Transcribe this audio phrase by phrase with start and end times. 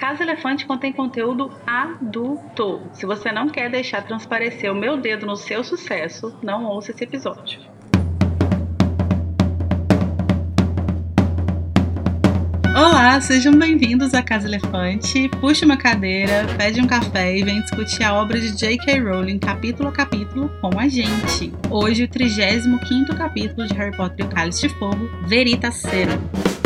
[0.00, 2.80] Casa Elefante contém conteúdo adulto.
[2.94, 7.04] Se você não quer deixar transparecer o meu dedo no seu sucesso, não ouça esse
[7.04, 7.60] episódio.
[12.74, 15.28] Olá, sejam bem-vindos à Casa Elefante.
[15.38, 19.00] Puxe uma cadeira, pede um café e vem discutir a obra de J.K.
[19.00, 21.52] Rowling capítulo a capítulo com a gente.
[21.68, 26.59] Hoje, o 35º capítulo de Harry Potter e o Cálice de Fogo, Veritaserum.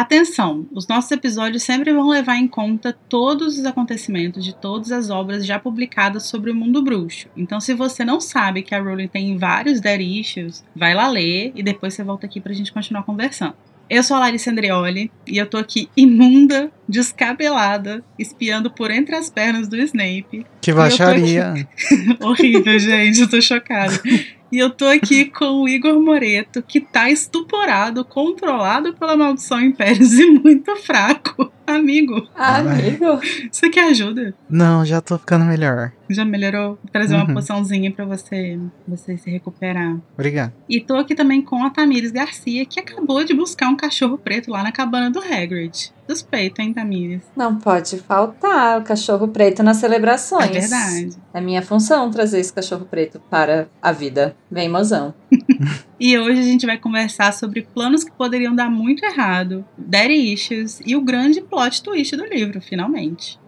[0.00, 0.66] Atenção!
[0.72, 5.44] Os nossos episódios sempre vão levar em conta todos os acontecimentos de todas as obras
[5.44, 7.28] já publicadas sobre o mundo bruxo.
[7.36, 11.52] Então, se você não sabe que a Rowling tem vários dead issues, vai lá ler
[11.54, 13.52] e depois você volta aqui pra gente continuar conversando.
[13.90, 19.28] Eu sou a Larissa Andreoli e eu tô aqui imunda, descabelada, espiando por entre as
[19.28, 20.46] pernas do Snape.
[20.62, 21.68] Que baixaria!
[22.22, 24.00] Horrível, gente, eu tô chocada.
[24.50, 30.12] E eu tô aqui com o Igor Moreto, que tá estuporado, controlado pela maldição Impérios
[30.18, 31.52] e muito fraco.
[31.70, 32.26] Amigo.
[32.34, 33.20] Ah, amigo.
[33.50, 34.34] Você quer ajuda?
[34.48, 35.92] Não, já tô ficando melhor.
[36.08, 36.70] Já melhorou?
[36.82, 39.96] Vou trazer uma poçãozinha pra você, você se recuperar.
[40.14, 40.52] Obrigado.
[40.68, 44.50] E tô aqui também com a Tamires Garcia, que acabou de buscar um cachorro preto
[44.50, 45.92] lá na cabana do Hagrid.
[46.08, 47.22] Suspeito, hein, Tamires?
[47.36, 50.50] Não pode faltar o cachorro preto nas celebrações.
[50.50, 51.16] É verdade.
[51.32, 54.34] É minha função trazer esse cachorro preto para a vida.
[54.50, 55.14] Vem, mozão.
[56.02, 60.80] E hoje a gente vai conversar sobre planos que poderiam dar muito errado, daddy issues
[60.86, 63.38] e o grande plot twist do livro, finalmente.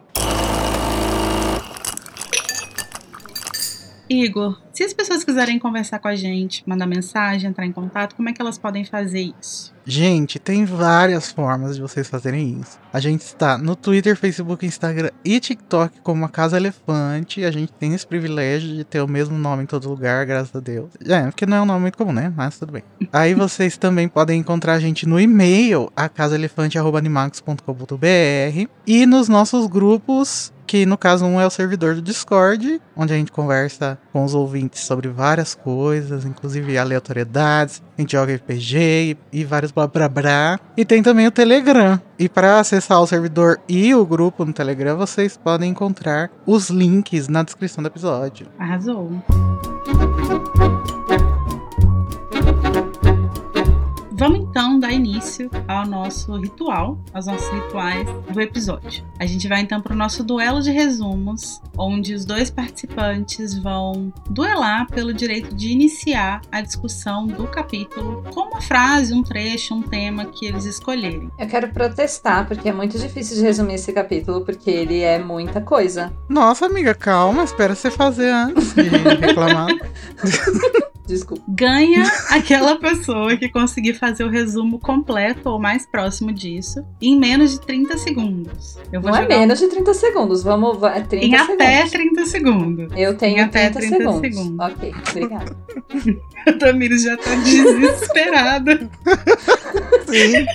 [4.12, 8.28] Igor, se as pessoas quiserem conversar com a gente, mandar mensagem, entrar em contato, como
[8.28, 9.72] é que elas podem fazer isso?
[9.84, 12.78] Gente, tem várias formas de vocês fazerem isso.
[12.92, 17.44] A gente está no Twitter, Facebook, Instagram e TikTok como a Casa Elefante.
[17.44, 20.60] A gente tem esse privilégio de ter o mesmo nome em todo lugar, graças a
[20.60, 20.90] Deus.
[21.04, 22.32] É, porque não é um nome muito comum, né?
[22.36, 22.84] Mas tudo bem.
[23.12, 30.52] Aí vocês também podem encontrar a gente no e-mail, a casaelefante.animax.com.br e nos nossos grupos
[30.72, 34.34] que no caso um é o servidor do Discord, onde a gente conversa com os
[34.34, 40.08] ouvintes sobre várias coisas, inclusive aleatoriedades, a gente joga RPG e, e vários blá blá
[40.08, 40.58] blá.
[40.74, 42.00] E tem também o Telegram.
[42.18, 47.28] E para acessar o servidor e o grupo no Telegram, vocês podem encontrar os links
[47.28, 48.46] na descrição do episódio.
[48.58, 49.10] Arrasou.
[54.22, 59.04] Vamos então dar início ao nosso ritual, aos nossos rituais do episódio.
[59.18, 64.12] A gente vai então para o nosso duelo de resumos, onde os dois participantes vão
[64.30, 69.82] duelar pelo direito de iniciar a discussão do capítulo com uma frase, um trecho, um
[69.82, 71.28] tema que eles escolherem.
[71.36, 75.60] Eu quero protestar, porque é muito difícil de resumir esse capítulo, porque ele é muita
[75.60, 76.12] coisa.
[76.28, 79.66] Nossa, amiga, calma, espera você fazer antes de reclamar.
[81.12, 81.42] Desculpa.
[81.48, 87.52] Ganha aquela pessoa que conseguir fazer o resumo completo ou mais próximo disso em menos
[87.52, 88.78] de 30 segundos.
[88.92, 90.42] Eu vou Não é jogar um- menos de 30 segundos.
[90.42, 90.78] Vamos.
[90.78, 91.54] vai- É 30 em segundos.
[91.54, 92.88] até 30 segundos.
[92.96, 94.36] Eu tenho em até 30, 30 segundos.
[94.36, 94.66] segundos.
[94.66, 95.56] Ok, obrigada.
[96.46, 98.90] A Tamires já tá desesperada.
[100.06, 100.46] Sim.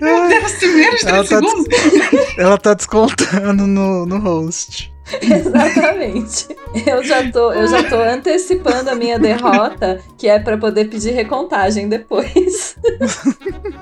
[0.00, 1.66] Meu Deus, menos de 30 Ela tá, segundos?
[2.38, 4.91] ela tá descontando no, no host.
[5.20, 6.48] Exatamente.
[6.86, 11.10] Eu já tô, eu já tô antecipando a minha derrota, que é pra poder pedir
[11.10, 12.76] recontagem depois.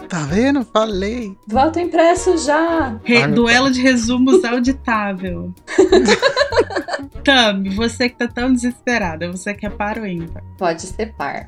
[0.09, 0.65] Tá vendo?
[0.65, 1.37] Falei.
[1.47, 2.99] Voto impresso já.
[3.05, 5.53] Re- duelo de resumos auditável.
[7.25, 10.43] Tami, você que tá tão desesperada, você quer par ou ímpar?
[10.59, 11.45] Pode ser par.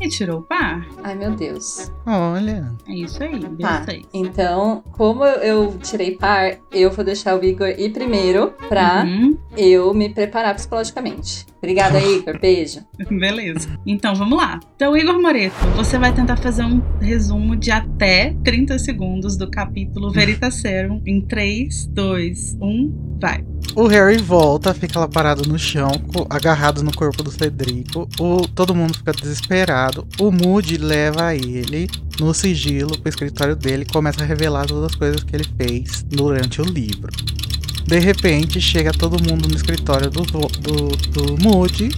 [0.00, 0.86] E tirou o par?
[1.02, 1.90] Ai, meu Deus.
[2.06, 2.72] Olha.
[2.86, 3.82] É isso aí, Tá.
[3.84, 4.06] seis.
[4.14, 9.36] Então, como eu- eu tirei par, eu vou deixar o Igor ir primeiro pra Uhum,
[9.56, 11.46] eu me preparar psicologicamente.
[11.58, 12.38] Obrigada, Igor.
[12.40, 12.80] Beijo.
[13.10, 13.68] beleza.
[13.86, 14.60] Então vamos lá.
[14.76, 20.10] Então, Igor Moreto, você vai tentar fazer um resumo de até 30 segundos do capítulo
[20.10, 23.44] Veritaserum em 3, 2, 1, vai.
[23.74, 25.90] O Harry volta, fica lá parado no chão,
[26.30, 28.08] agarrado no corpo do Cedrico.
[28.18, 30.06] O, todo mundo fica desesperado.
[30.20, 31.88] O Moody leva ele
[32.20, 36.02] no sigilo pro escritório dele e começa a revelar todas as coisas que ele fez
[36.02, 37.08] durante o livro.
[37.88, 41.88] De repente, chega todo mundo no escritório do, do, do Moody.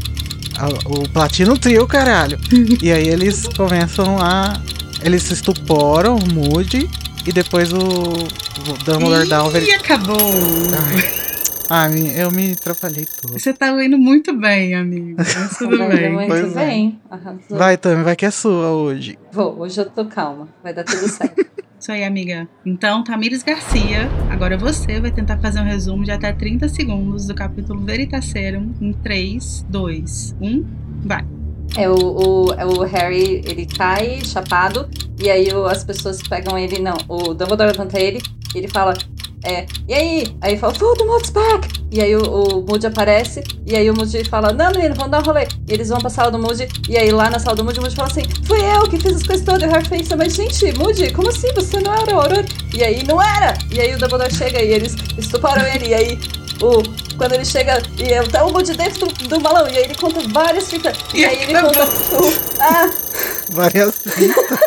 [0.57, 2.39] a- O Platino Trio, caralho.
[2.81, 4.61] e aí eles começam a.
[5.03, 6.89] Eles se estuporam, o Moody.
[7.27, 10.17] E depois o, o Dumbledore dá um Ih, acabou!
[11.69, 13.33] Ah, eu me atrapalhei todo.
[13.39, 15.17] Você tá indo muito bem, amigo.
[15.19, 16.13] Mas tudo Vai bem.
[16.13, 16.67] muito Pois é.
[16.67, 17.01] bem.
[17.11, 17.59] Arrasou.
[17.59, 19.19] Vai, Tami, vai que é sua hoje.
[19.33, 20.49] Vou, hoje eu tô calma.
[20.63, 21.45] Vai dar tudo certo.
[21.81, 22.47] Isso aí, amiga.
[22.67, 27.35] Então, Tamires Garcia, agora você vai tentar fazer um resumo de até 30 segundos do
[27.35, 30.65] capítulo Veritaserum em 3, 2, 1,
[31.07, 31.25] vai.
[31.79, 36.59] É o, o, é o Harry, ele cai chapado, e aí o, as pessoas pegam
[36.59, 38.21] ele, não, o Dumbledore levanta ele,
[38.55, 38.93] e ele fala,
[39.45, 40.37] é, e aí?
[40.43, 41.69] Aí fala, Voldemort's back!
[41.91, 45.21] E aí o, o Moody aparece, e aí o Moody fala, não, menino, vamos dar
[45.21, 45.49] um rolê.
[45.67, 47.83] E eles vão pra sala do Moody, e aí lá na sala do Moody, o
[47.83, 50.35] Moody fala assim, fui eu que fiz as coisas todas, e o Harry pensa, mas
[50.35, 51.53] gente, Moody, como assim?
[51.55, 52.45] Você não era o Aurora?
[52.75, 53.57] E aí, não era!
[53.73, 56.19] E aí o Dumbledore chega e eles estuparam ele, e aí
[56.63, 56.83] o,
[57.17, 59.95] quando ele chega e é, tá o Moody dentro do, do, balão, e aí ele
[59.95, 62.91] conta várias fitas, e aí ele conta o, ah...
[63.53, 64.59] Várias fitas.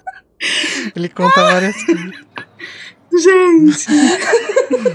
[0.96, 2.33] ele conta várias fitas.
[3.22, 3.86] Gente!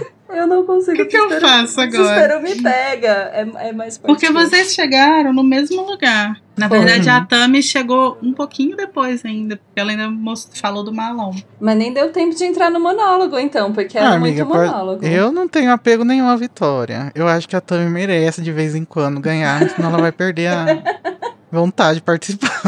[0.29, 0.93] Eu não consigo.
[0.93, 2.37] O que, que eu faço agora?
[2.37, 3.31] O desespero me pega.
[3.33, 6.39] É, é mais Porque vocês chegaram no mesmo lugar.
[6.55, 10.09] Na verdade, a Tami chegou um pouquinho depois ainda, porque ela ainda
[10.53, 11.31] falou do malão.
[11.59, 15.03] Mas nem deu tempo de entrar no monólogo, então, porque era ah, muito amiga, monólogo.
[15.03, 17.11] Eu não tenho apego nenhum à vitória.
[17.15, 20.47] Eu acho que a Tami merece de vez em quando ganhar, senão ela vai perder
[20.47, 20.81] a
[21.51, 22.61] vontade de participar.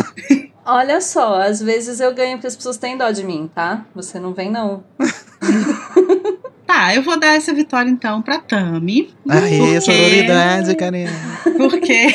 [0.65, 3.86] Olha só, às vezes eu ganho porque as pessoas têm dó de mim, tá?
[3.94, 4.83] Você não vem, não.
[6.66, 9.14] tá, eu vou dar essa vitória então pra Tami.
[9.28, 9.82] Aê, porque...
[9.82, 11.12] sororidade, Karina.
[11.58, 12.08] Porque.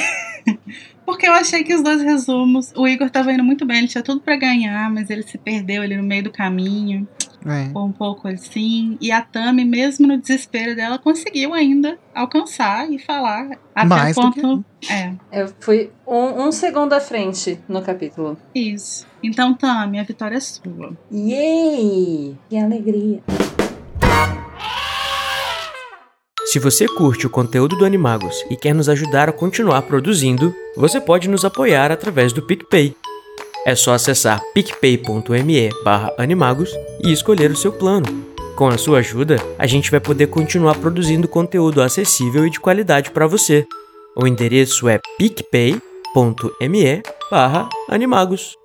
[1.07, 4.03] Porque eu achei que os dois resumos, o Igor tava indo muito bem, ele tinha
[4.03, 7.07] tudo para ganhar, mas ele se perdeu ali no meio do caminho.
[7.49, 7.79] É.
[7.79, 8.99] um pouco assim.
[9.01, 13.51] E a Tami, mesmo no desespero dela, conseguiu ainda alcançar e falar.
[13.73, 14.65] Até Mais o ponto.
[14.81, 14.93] Que...
[14.93, 15.13] É.
[15.33, 18.37] Eu fui um, um segundo à frente no capítulo.
[18.53, 19.07] Isso.
[19.27, 20.97] Então, Tami, a vitória é sua.
[21.13, 22.37] Yay!
[22.49, 23.21] Que alegria.
[26.45, 31.01] Se você curte o conteúdo do Animagos e quer nos ajudar a continuar produzindo, você
[31.01, 32.95] pode nos apoiar através do PicPay.
[33.67, 35.71] É só acessar picpay.me
[36.17, 36.71] animagos
[37.05, 38.07] e escolher o seu plano.
[38.55, 43.11] Com a sua ajuda, a gente vai poder continuar produzindo conteúdo acessível e de qualidade
[43.11, 43.67] para você.
[44.17, 47.03] O endereço é picpay.me
[47.91, 48.57] animagos.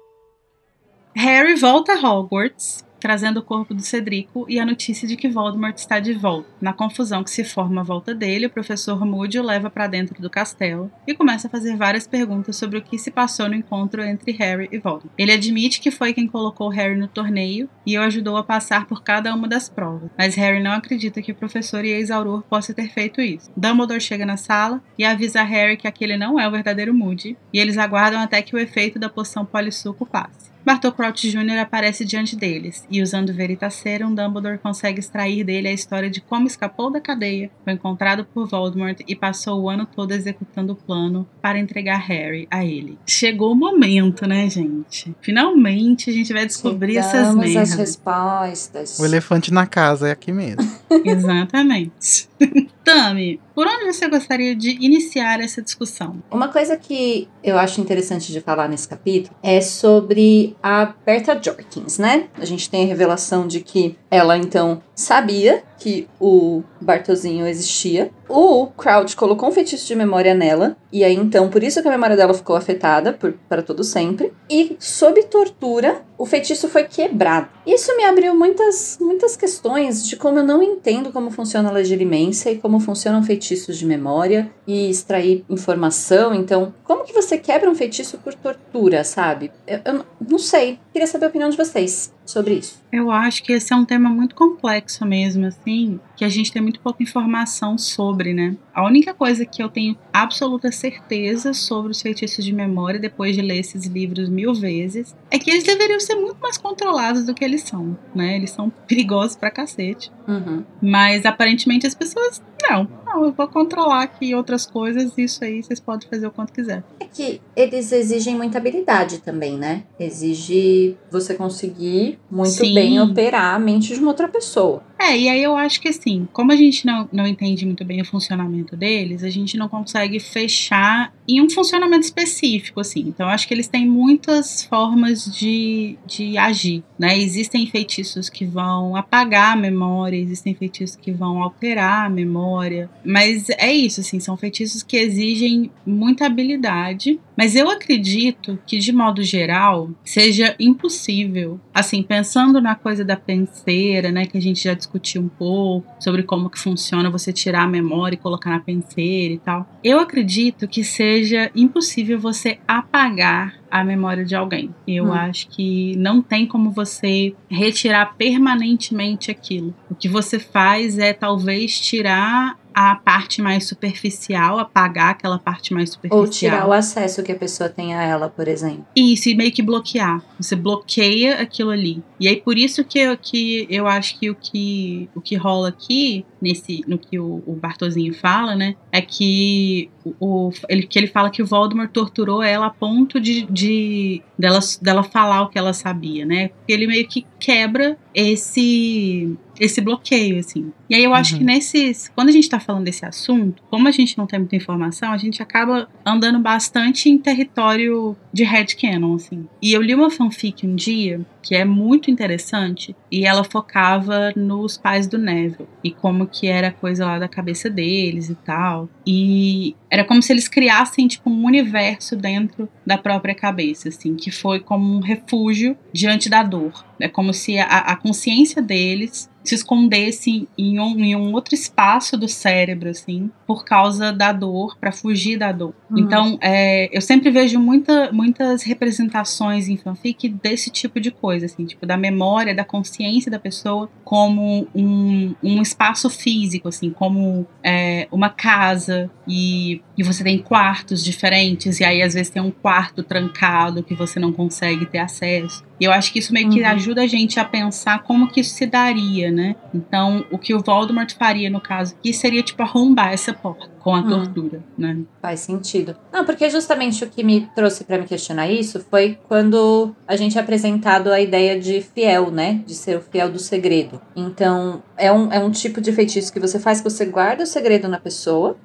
[1.13, 5.75] Harry volta a Hogwarts trazendo o corpo do Cedrico e a notícia de que Voldemort
[5.75, 6.47] está de volta.
[6.61, 10.21] Na confusão que se forma à volta dele, o professor Moody o leva para dentro
[10.21, 14.03] do castelo e começa a fazer várias perguntas sobre o que se passou no encontro
[14.03, 15.11] entre Harry e Voldemort.
[15.17, 19.01] Ele admite que foi quem colocou Harry no torneio e o ajudou a passar por
[19.03, 22.89] cada uma das provas, mas Harry não acredita que o professor e ex-auror possa ter
[22.89, 23.51] feito isso.
[23.57, 27.59] Dumbledore chega na sala e avisa Harry que aquele não é o verdadeiro Moody, e
[27.59, 30.50] eles aguardam até que o efeito da poção polissuco passe.
[30.65, 31.59] Bartol Crouch Jr.
[31.59, 36.91] aparece diante deles e, usando Veritaserum, Dumbledore consegue extrair dele a história de como escapou
[36.91, 41.59] da cadeia, foi encontrado por Voldemort e passou o ano todo executando o plano para
[41.59, 42.97] entregar Harry a ele.
[43.05, 45.15] Chegou o momento, né, gente?
[45.21, 47.71] Finalmente a gente vai descobrir Chegamos essas merdas.
[47.71, 48.99] as respostas.
[48.99, 50.69] O elefante na casa é aqui mesmo.
[51.03, 52.29] Exatamente.
[52.83, 56.21] Tami, por onde você gostaria de iniciar essa discussão?
[56.31, 61.97] Uma coisa que eu acho interessante de falar nesse capítulo é sobre a Berta Jorkins,
[61.97, 62.27] né?
[62.37, 68.11] A gente tem a revelação de que ela então sabia que o Bartozinho existia.
[68.27, 71.91] O Crouch colocou um feitiço de memória nela, e aí então por isso que a
[71.91, 73.17] memória dela ficou afetada
[73.47, 74.33] para todo sempre.
[74.49, 77.47] E sob tortura, o feitiço foi quebrado.
[77.65, 82.51] Isso me abriu muitas, muitas questões de como eu não entendo como funciona a legilimência
[82.51, 86.35] e como funcionam feitiços de memória e extrair informação.
[86.35, 89.51] Então, como que você quebra um feitiço por tortura, sabe?
[89.65, 90.79] Eu, eu não sei.
[90.91, 92.81] Queria saber a opinião de vocês sobre isso.
[92.91, 96.61] Eu acho que esse é um tema muito complexo mesmo, assim, que a gente tem
[96.61, 98.55] muito pouca informação sobre, né?
[98.71, 103.41] A única coisa que eu tenho absoluta certeza sobre os feitiços de memória, depois de
[103.41, 107.43] ler esses livros mil vezes, é que eles deveriam ser muito mais controlados do que
[107.43, 108.35] eles são, né?
[108.35, 110.11] Eles são perigosos pra cacete.
[110.27, 110.63] Uhum.
[110.79, 115.79] Mas aparentemente as pessoas, não, não, eu vou controlar aqui outras coisas, isso aí vocês
[115.79, 116.83] podem fazer o quanto quiser.
[116.99, 119.85] É que eles exigem muita habilidade também, né?
[119.99, 122.75] Exige você conseguir muito Sim.
[122.75, 124.83] bem operar a mente de uma outra pessoa.
[124.99, 128.01] É, e aí eu acho que assim, como a gente não, não entende muito bem
[128.01, 133.01] o funcionamento deles, a gente não consegue fechar em um funcionamento específico, assim.
[133.01, 137.17] Então acho que eles têm muitas formas de, de agir, né?
[137.17, 143.49] Existem feitiços que vão apagar a memória, existem feitiços que vão alterar a memória, mas
[143.51, 149.23] é isso, assim, são feitiços que exigem muita habilidade, mas eu acredito que de modo
[149.23, 155.23] geral seja impossível, assim, pensando na coisa da penseira, né, que a gente já discutiu
[155.23, 159.39] um pouco sobre como que funciona você tirar a memória e colocar na penseira e
[159.39, 159.67] tal.
[159.83, 164.69] Eu acredito que seja impossível você apagar a memória de alguém.
[164.85, 165.13] Eu hum.
[165.13, 169.73] acho que não tem como você retirar permanentemente aquilo.
[169.89, 175.91] O que você faz é talvez tirar a parte mais superficial, apagar aquela parte mais
[175.91, 176.19] superficial.
[176.19, 178.85] Ou tirar o acesso que a pessoa tem a ela, por exemplo.
[178.95, 180.23] Isso, e meio que bloquear.
[180.39, 182.03] Você bloqueia aquilo ali.
[182.19, 185.69] E aí por isso que eu, que eu acho que o que, o que rola
[185.69, 188.75] aqui, nesse, no que o, o Bartozinho fala, né?
[188.91, 193.43] É que o, ele, que ele fala que o Voldemort torturou ela a ponto de,
[193.43, 196.49] de dela, dela falar o que ela sabia, né?
[196.49, 200.71] Porque ele meio que quebra esse esse bloqueio, assim.
[200.89, 201.39] E aí eu acho uhum.
[201.39, 202.09] que nesses.
[202.15, 205.17] Quando a gente tá falando desse assunto, como a gente não tem muita informação, a
[205.17, 209.45] gente acaba andando bastante em território de headcanon, assim.
[209.61, 214.77] E eu li uma fanfic um dia que é muito interessante e ela focava nos
[214.77, 218.89] pais do Neville e como que era coisa lá da cabeça deles e tal.
[219.05, 224.31] E era como se eles criassem tipo um universo dentro da própria cabeça, assim, que
[224.31, 226.85] foi como um refúgio diante da dor.
[226.99, 232.17] É como se a, a consciência deles se escondesse em um, em um outro espaço
[232.17, 235.73] do cérebro, assim, por causa da dor, para fugir da dor.
[235.89, 235.99] Uhum.
[235.99, 241.65] Então, é, eu sempre vejo muita, muitas representações em fanfic desse tipo de coisa, assim,
[241.65, 248.07] tipo, da memória, da consciência da pessoa como um, um espaço físico, assim, como é,
[248.11, 253.03] uma casa e, e você tem quartos diferentes, e aí às vezes tem um quarto
[253.03, 255.63] trancado que você não consegue ter acesso.
[255.81, 256.67] E eu acho que isso meio que uhum.
[256.67, 259.55] ajuda a gente a pensar como que isso se daria, né?
[259.73, 263.95] Então, o que o Voldemort faria no caso aqui seria, tipo, arrombar essa porta com
[263.95, 264.09] a hum.
[264.09, 264.97] tortura, né?
[265.21, 265.95] Faz sentido.
[266.11, 270.37] Não, porque justamente o que me trouxe para me questionar isso foi quando a gente
[270.37, 272.61] é apresentado a ideia de fiel, né?
[272.65, 273.99] De ser o fiel do segredo.
[274.15, 277.47] Então, é um, é um tipo de feitiço que você faz que você guarda o
[277.47, 278.55] segredo na pessoa,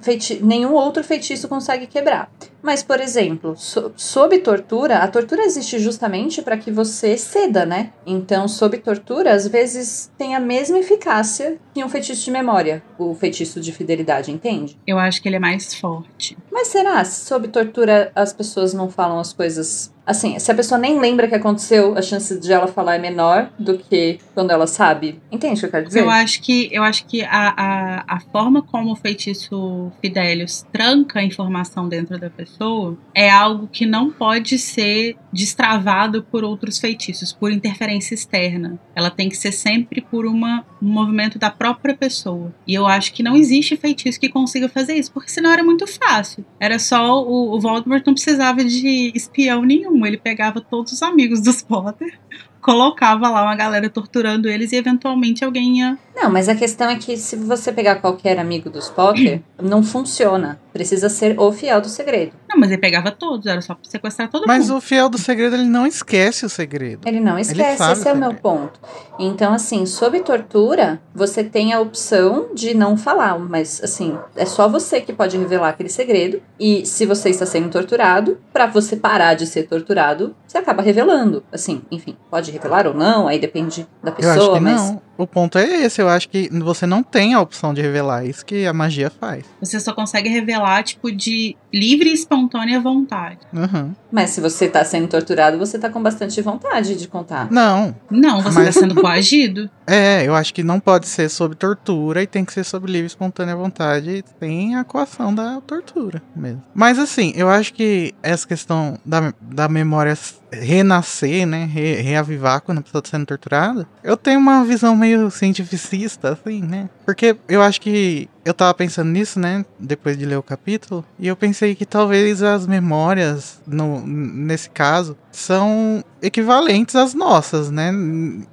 [0.00, 2.30] feiti nenhum outro feitiço consegue quebrar.
[2.66, 7.92] Mas, por exemplo, so sob tortura, a tortura existe justamente para que você ceda, né?
[8.04, 13.14] Então, sob tortura, às vezes tem a mesma eficácia que um feitiço de memória, o
[13.14, 14.65] feitiço de fidelidade, entende?
[14.86, 16.36] Eu acho que ele é mais forte.
[16.50, 17.04] Mas será?
[17.04, 21.28] Sob tortura, as pessoas não falam as coisas Assim, se a pessoa nem lembra o
[21.28, 25.20] que aconteceu, a chance de ela falar é menor do que quando ela sabe.
[25.32, 26.00] Entende o que eu quero dizer?
[26.00, 31.18] Eu acho que, eu acho que a, a, a forma como o feitiço Fidelius tranca
[31.18, 37.32] a informação dentro da pessoa é algo que não pode ser destravado por outros feitiços,
[37.32, 38.78] por interferência externa.
[38.94, 42.54] Ela tem que ser sempre por uma, um movimento da própria pessoa.
[42.66, 45.84] E eu acho que não existe feitiço que consiga fazer isso, porque senão era muito
[45.86, 46.44] fácil.
[46.60, 51.40] Era só o, o Voldemort não precisava de espião nenhum ele pegava todos os amigos
[51.40, 52.18] dos Potter,
[52.60, 55.96] colocava lá uma galera torturando eles e eventualmente alguém ia.
[56.14, 60.60] Não, mas a questão é que se você pegar qualquer amigo dos Potter, não funciona.
[60.76, 62.32] Precisa ser o fiel do segredo.
[62.46, 64.74] Não, mas ele pegava todos, era só pra sequestrar todo mas mundo.
[64.74, 67.08] Mas o fiel do segredo, ele não esquece o segredo.
[67.08, 68.78] Ele não esquece, ele esse é o meu ponto.
[69.18, 74.68] Então, assim, sob tortura, você tem a opção de não falar, mas, assim, é só
[74.68, 76.42] você que pode revelar aquele segredo.
[76.60, 81.42] E se você está sendo torturado, para você parar de ser torturado, você acaba revelando.
[81.50, 84.90] Assim, enfim, pode revelar ou não, aí depende da pessoa, eu acho que mas.
[84.90, 85.05] Não.
[85.18, 88.44] O ponto é esse, eu acho que você não tem a opção de revelar, isso
[88.44, 89.44] que a magia faz.
[89.60, 93.38] Você só consegue revelar, tipo, de livre e espontânea vontade.
[93.52, 93.94] Uhum.
[94.16, 97.52] Mas se você tá sendo torturado, você tá com bastante vontade de contar.
[97.52, 97.94] Não.
[98.10, 98.74] Não, você mas...
[98.74, 99.68] tá sendo coagido.
[99.88, 103.04] É, eu acho que não pode ser sob tortura e tem que ser sob livre
[103.04, 104.24] e espontânea vontade.
[104.40, 106.60] Tem a coação da tortura mesmo.
[106.74, 110.18] Mas assim, eu acho que essa questão da, da memória
[110.50, 111.64] renascer, né?
[111.66, 113.86] Re, reavivar quando a pessoa tá sendo torturada.
[114.02, 116.88] Eu tenho uma visão meio cientificista, assim, né?
[117.06, 119.64] Porque eu acho que eu tava pensando nisso, né?
[119.78, 121.04] Depois de ler o capítulo.
[121.18, 127.92] E eu pensei que talvez as memórias, no, nesse caso, são equivalentes às nossas, né?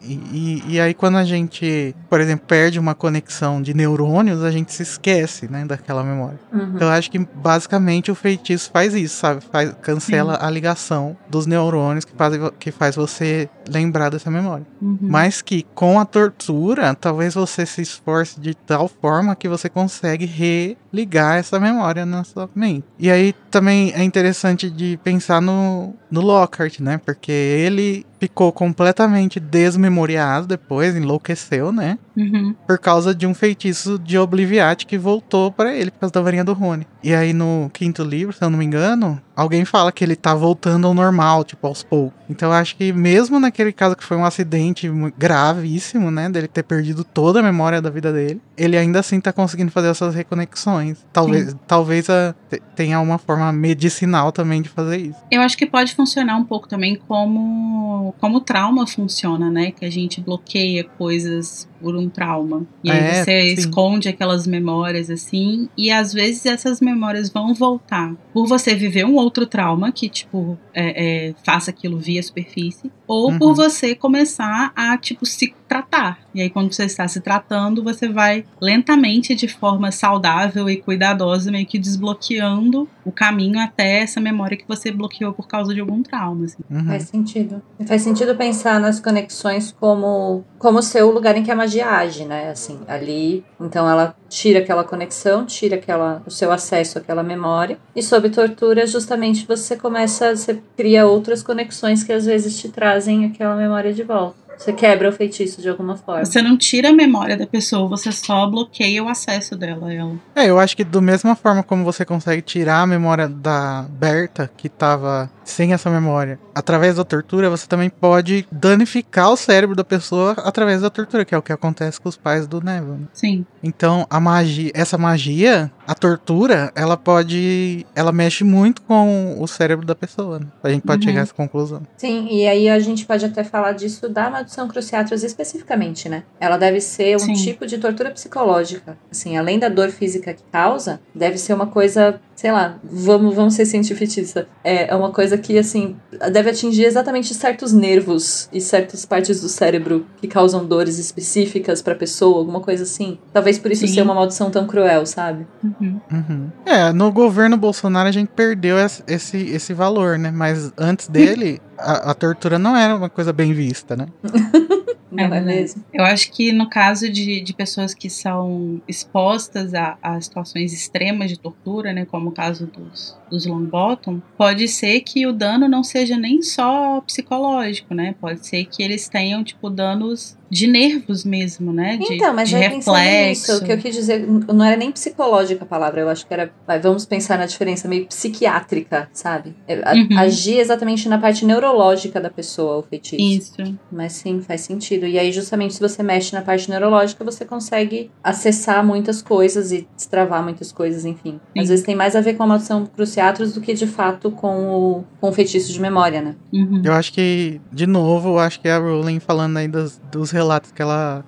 [0.02, 4.74] E, e, aí quando a gente, por exemplo, perde uma conexão de neurônios, a gente
[4.74, 5.64] se esquece, né?
[5.64, 6.40] Daquela memória.
[6.52, 6.74] Uhum.
[6.76, 9.44] Então eu acho que basicamente o feitiço faz isso, sabe?
[9.52, 10.46] Faz, cancela Sim.
[10.46, 14.66] a ligação dos neurônios que faz, que faz você lembrar dessa memória.
[14.82, 14.98] Uhum.
[15.02, 20.26] Mas que com a tortura, talvez você se esforce de tal forma que você consegue
[20.26, 22.84] religar essa memória na sua mente.
[23.00, 27.00] E aí também é interessante de pensar no, no Lockhart, né?
[27.04, 32.00] Porque ele ficou completamente desmemoriado depois, enlouqueceu, né?
[32.16, 32.56] Uhum.
[32.66, 36.44] Por causa de um feitiço de Obliviate que voltou para ele por causa da varinha
[36.44, 36.88] do Rony.
[37.04, 40.34] E aí no quinto livro, se eu não me engano, alguém fala que ele tá
[40.34, 42.18] voltando ao normal, tipo, aos poucos.
[42.30, 46.64] Então eu acho que mesmo naquele caso que foi um acidente gravíssimo, né, dele ter
[46.64, 51.06] perdido toda a memória da vida dele, ele ainda assim tá conseguindo fazer essas reconexões.
[51.12, 51.60] Talvez, Sim.
[51.68, 52.34] talvez a,
[52.76, 55.20] tenha uma forma medicinal também de fazer isso.
[55.30, 59.72] Eu acho que pode funcionar um pouco também como como trauma funciona, né?
[59.72, 62.66] Que a gente bloqueia coisas por um trauma.
[62.84, 63.54] E aí É, você sim.
[63.60, 69.16] esconde aquelas memórias assim, e às vezes essas memórias vão voltar por você viver um
[69.16, 73.38] outro trauma que, tipo, é, é, faça aquilo via superfície, ou Uhum.
[73.40, 76.20] por você começar a, tipo, se tratar.
[76.34, 81.52] E aí, quando você está se tratando, você vai lentamente, de forma saudável e cuidadosa,
[81.52, 86.02] meio que desbloqueando o caminho até essa memória que você bloqueou por causa de algum
[86.04, 86.46] trauma.
[86.46, 86.64] Assim.
[86.70, 86.86] Uhum.
[86.86, 87.62] Faz sentido.
[87.88, 92.24] Faz sentido pensar nas conexões como como ser o lugar em que a magia age,
[92.24, 92.50] né?
[92.50, 97.78] Assim, ali, então ela tira aquela conexão, tira aquela o seu acesso àquela memória.
[97.94, 103.26] E sob tortura, justamente você começa, você cria outras conexões que às vezes te trazem
[103.26, 104.38] aquela memória de volta.
[104.58, 106.26] Você quebra o feitiço de alguma forma.
[106.26, 110.16] Você não tira a memória da pessoa, você só bloqueia o acesso dela a ela.
[110.36, 114.50] É, eu acho que da mesma forma como você consegue tirar a memória da Berta,
[114.56, 119.84] que tava sem essa memória, através da tortura, você também pode danificar o cérebro da
[119.84, 122.92] pessoa através da tortura, que é o que acontece com os pais do Neville.
[122.94, 123.08] né?
[123.14, 123.46] Sim.
[123.62, 129.86] Então, a magia, essa magia, a tortura, ela pode, ela mexe muito com o cérebro
[129.86, 130.40] da pessoa.
[130.40, 130.46] Né?
[130.64, 131.10] A gente pode Uhum.
[131.12, 131.82] chegar a essa conclusão.
[131.98, 136.24] Sim, e aí a gente pode até falar disso da maldição cruciatus especificamente, né?
[136.40, 137.34] Ela deve ser um Sim.
[137.34, 138.98] tipo de tortura psicológica.
[139.12, 143.54] Assim, além da dor física que causa, deve ser uma coisa, sei lá, vamos, vamos
[143.54, 144.46] ser cientificistas.
[144.64, 145.96] É, é uma coisa que, assim,
[146.32, 151.96] deve atingir exatamente certos nervos e certas partes do cérebro que causam dores específicas pra
[151.96, 153.18] pessoa, alguma coisa assim.
[153.34, 153.94] Talvez por isso Sim.
[153.94, 155.46] ser uma maldição tão cruel, sabe?
[155.64, 155.73] Uhum.
[155.80, 156.50] Uhum.
[156.66, 160.32] É, no governo Bolsonaro a gente perdeu es- esse, esse valor, né?
[160.32, 164.08] Mas antes dele, a, a tortura não era uma coisa bem vista, né?
[165.14, 165.46] Não é, verdade.
[165.46, 165.84] mesmo?
[165.94, 171.30] Eu acho que no caso de, de pessoas que são expostas a, a situações extremas
[171.30, 175.84] de tortura, né, como o caso dos, dos Longbottom, pode ser que o dano não
[175.84, 178.16] seja nem só psicológico, né?
[178.20, 181.98] Pode ser que eles tenham, tipo, danos de nervos mesmo, né?
[181.98, 183.52] De, Então, mas de aí pensando reflexo.
[183.52, 186.34] nisso, o que eu quis dizer, não era nem psicológica a palavra, eu acho que
[186.34, 189.56] era, vamos pensar na diferença meio psiquiátrica, sabe?
[189.68, 190.18] É, Uhum.
[190.18, 193.54] Agir exatamente na parte neurológica da pessoa, o feitiço.
[193.62, 193.78] Isso.
[193.92, 195.06] Mas sim, faz sentido.
[195.06, 199.88] E aí, justamente, se você mexe na parte neurológica, você consegue acessar muitas coisas e
[199.96, 201.40] destravar muitas coisas, enfim.
[201.56, 201.70] Às Sim.
[201.70, 205.04] vezes tem mais a ver com a maldição cruciatus do que, de fato, com o,
[205.20, 206.36] com o feitiço de memória, né?
[206.52, 206.82] Uhum.
[206.84, 210.72] Eu acho que, de novo, eu acho que a Rowling falando aí dos, dos relatos
[210.72, 211.26] que ela,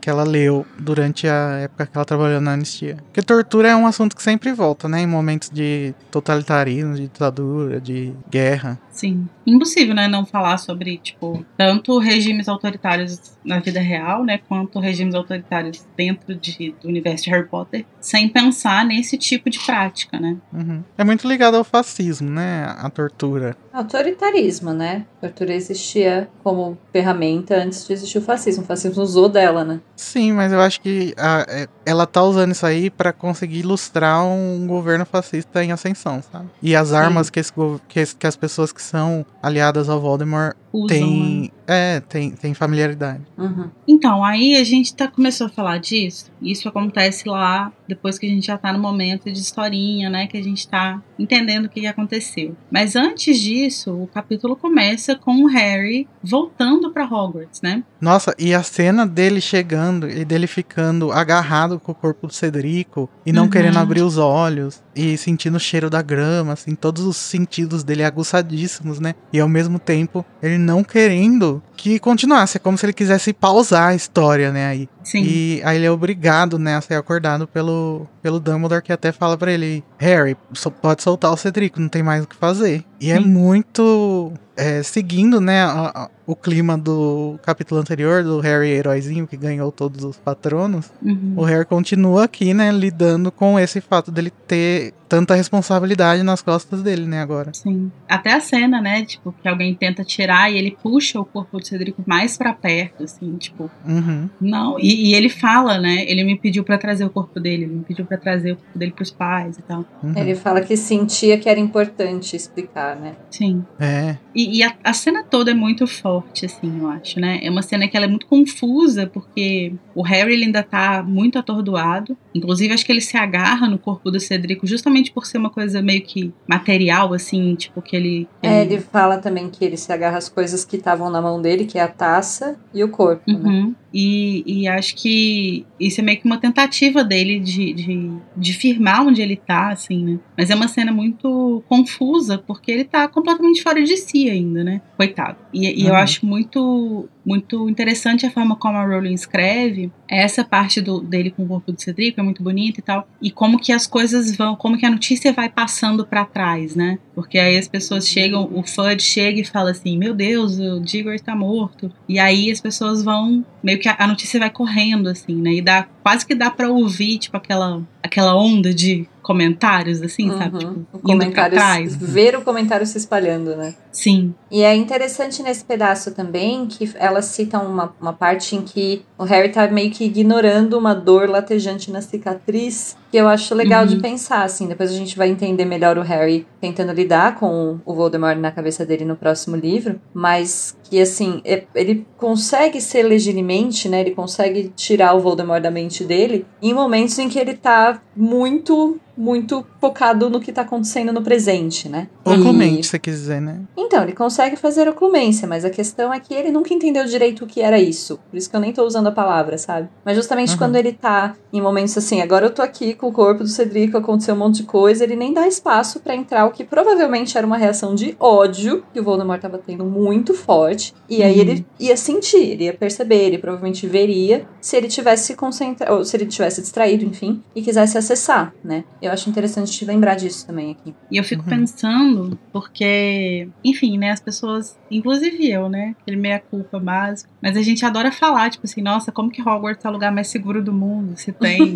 [0.00, 2.98] que ela leu durante a época que ela trabalhou na anistia.
[3.06, 5.00] Porque tortura é um assunto que sempre volta, né?
[5.00, 8.78] Em momentos de totalitarismo, de ditadura, de guerra.
[9.00, 9.26] Sim.
[9.46, 15.14] Impossível, né, não falar sobre, tipo, tanto regimes autoritários na vida real, né, quanto regimes
[15.14, 20.36] autoritários dentro de, do universo de Harry Potter, sem pensar nesse tipo de prática, né?
[20.52, 20.82] Uhum.
[20.98, 22.64] É muito ligado ao fascismo, né?
[22.78, 23.56] A tortura.
[23.72, 25.06] Autoritarismo, né?
[25.18, 28.62] A tortura existia como ferramenta antes de existir o fascismo.
[28.62, 29.80] O fascismo usou dela, né?
[29.96, 34.24] Sim, mas eu acho que a- é- ela tá usando isso aí pra conseguir ilustrar
[34.24, 36.48] um governo fascista em ascensão, sabe?
[36.62, 37.52] E as armas que, esse
[37.88, 40.98] que, que as pessoas que são aliadas ao Voldemort Usam, né?
[40.98, 41.52] têm.
[41.66, 43.20] É, tem, tem familiaridade.
[43.38, 43.70] Uhum.
[43.86, 46.30] Então, aí a gente tá, começou a falar disso.
[46.42, 50.26] Isso acontece lá depois que a gente já tá no momento de historinha, né?
[50.26, 52.56] Que a gente tá entendendo o que aconteceu.
[52.70, 57.84] Mas antes disso, o capítulo começa com o Harry voltando pra Hogwarts, né?
[58.00, 63.08] Nossa, e a cena dele chegando e dele ficando agarrado com o corpo do Cedrico
[63.24, 63.50] e não Uhum.
[63.50, 68.02] querendo abrir os olhos e sentindo o cheiro da grama, assim, todos os sentidos dele
[68.04, 69.14] aguçadíssimos, né?
[69.32, 73.88] E ao mesmo tempo ele não querendo que continuasse, é como se ele quisesse pausar
[73.88, 74.66] a história, né?
[74.66, 74.88] Aí.
[75.02, 75.22] Sim.
[75.24, 79.36] E aí ele é obrigado, né, a ser acordado pelo, pelo Dumbledore que até fala
[79.36, 80.36] pra ele: Harry,
[80.82, 82.84] pode soltar o Cedrico, não tem mais o que fazer.
[83.00, 83.26] E é Sim.
[83.26, 84.32] muito.
[84.60, 89.72] É, seguindo, né, a- a- o clima do capítulo anterior, do Harry heróizinho que ganhou
[89.72, 91.34] todos os patronos, Uhum.
[91.36, 96.82] o Harry continua aqui, né, lidando com esse fato dele ter tanta responsabilidade nas costas
[96.84, 97.50] dele, né, agora.
[97.52, 97.90] Sim.
[98.08, 99.04] Até a cena, né?
[99.04, 103.02] Tipo, que alguém tenta tirar e ele puxa o corpo do Cedrico mais pra perto,
[103.02, 104.28] assim, tipo, Uhum.
[104.40, 104.78] não.
[104.78, 106.04] E, e ele fala, né?
[106.06, 108.78] Ele me pediu pra trazer o corpo dele, ele me pediu pra trazer o corpo
[108.78, 109.84] dele pros pais e tal.
[110.00, 110.12] uhum.
[110.16, 113.14] Ele fala que sentia que era importante explicar, né?
[113.32, 113.64] Sim.
[113.80, 114.16] É.
[114.32, 117.40] E, e a, a cena toda é muito forte, assim, eu acho, né?
[117.42, 121.38] É uma cena que ela é muito confusa, porque o Harry ele ainda tá muito
[121.38, 122.16] atordoado.
[122.34, 125.80] Inclusive, acho que ele se agarra no corpo do Cedrico justamente por ser uma coisa
[125.80, 128.28] meio que material, assim, tipo, que ele.
[128.42, 131.64] É, ele fala também que ele se agarra às coisas que estavam na mão dele,
[131.64, 133.72] que é a taça e o corpo, né?
[133.92, 139.06] E, e acho que isso é meio que uma tentativa dele de, de, de firmar
[139.06, 140.18] onde ele tá, assim, né?
[140.36, 144.80] Mas é uma cena muito confusa, porque ele tá completamente fora de si ainda, né?
[144.96, 145.36] Coitado.
[145.52, 145.98] E, e eu Uhum.
[145.98, 149.92] acho muito muito interessante a forma como a Rowling escreve.
[150.08, 153.06] Essa parte do, dele com o corpo do Cedric é muito bonita e tal.
[153.22, 156.98] E como que as coisas vão, como que a notícia vai passando para trás, né?
[157.14, 161.14] Porque aí as pessoas chegam, o Fudge chega e fala assim: Meu Deus, o Digger
[161.14, 161.92] está morto.
[162.08, 165.52] E aí as pessoas vão, meio que a, a notícia vai correndo, assim, né?
[165.52, 170.38] E dá, quase que dá para ouvir, tipo, aquela, aquela onda de comentários, assim, Uhum.
[170.38, 170.58] sabe?
[170.58, 171.96] Tipo, O indo pra trás.
[171.96, 173.74] ver o comentário se espalhando, né?
[173.92, 174.34] Sim.
[174.50, 179.24] E é interessante nesse pedaço também que ela cita uma, uma parte em que o
[179.24, 183.96] Harry tá meio que ignorando uma dor latejante na cicatriz, que eu acho legal de
[183.96, 184.00] Uhum.
[184.00, 184.68] pensar, assim.
[184.68, 188.86] Depois a gente vai entender melhor o Harry tentando lidar com o Voldemort na cabeça
[188.86, 194.00] dele no próximo livro, mas que, assim, é- ele consegue ser legilimente, né?
[194.00, 198.98] Ele consegue tirar o Voldemort da mente dele em momentos em que ele tá muito,
[199.20, 202.08] muito focado no que tá acontecendo no presente, né?
[202.24, 203.60] Ou E- comente, se quiser, né?
[203.76, 207.46] então, ele consegue fazer oclumência, mas a questão é que ele nunca entendeu direito o
[207.46, 208.18] que era isso.
[208.30, 209.88] Por isso que eu nem tô usando a palavra, sabe?
[210.04, 210.58] Mas justamente Uhum.
[210.58, 213.96] quando ele tá em momentos assim, agora eu tô aqui com o corpo do Cedrico,
[213.96, 217.46] aconteceu um monte de coisa, ele nem dá espaço pra entrar o que provavelmente era
[217.46, 220.94] uma reação de ódio que o Voldemort tava tendo muito forte.
[221.08, 221.40] E aí Uhum.
[221.40, 226.16] ele ia sentir, ele ia perceber, ele provavelmente veria se ele tivesse concentrado, ou se
[226.16, 228.84] ele tivesse distraído, enfim, e quisesse acessar, né?
[229.02, 230.94] Eu acho interessante te lembrar disso também aqui.
[231.10, 231.48] E eu fico Uhum.
[231.48, 237.84] pensando, porque, enfim, né, as pessoas, inclusive eu, né, aquele meia-culpa básico, mas a gente
[237.84, 241.14] adora falar, tipo assim, nossa, como que Hogwarts é o lugar mais seguro do mundo?
[241.16, 241.72] Se tem.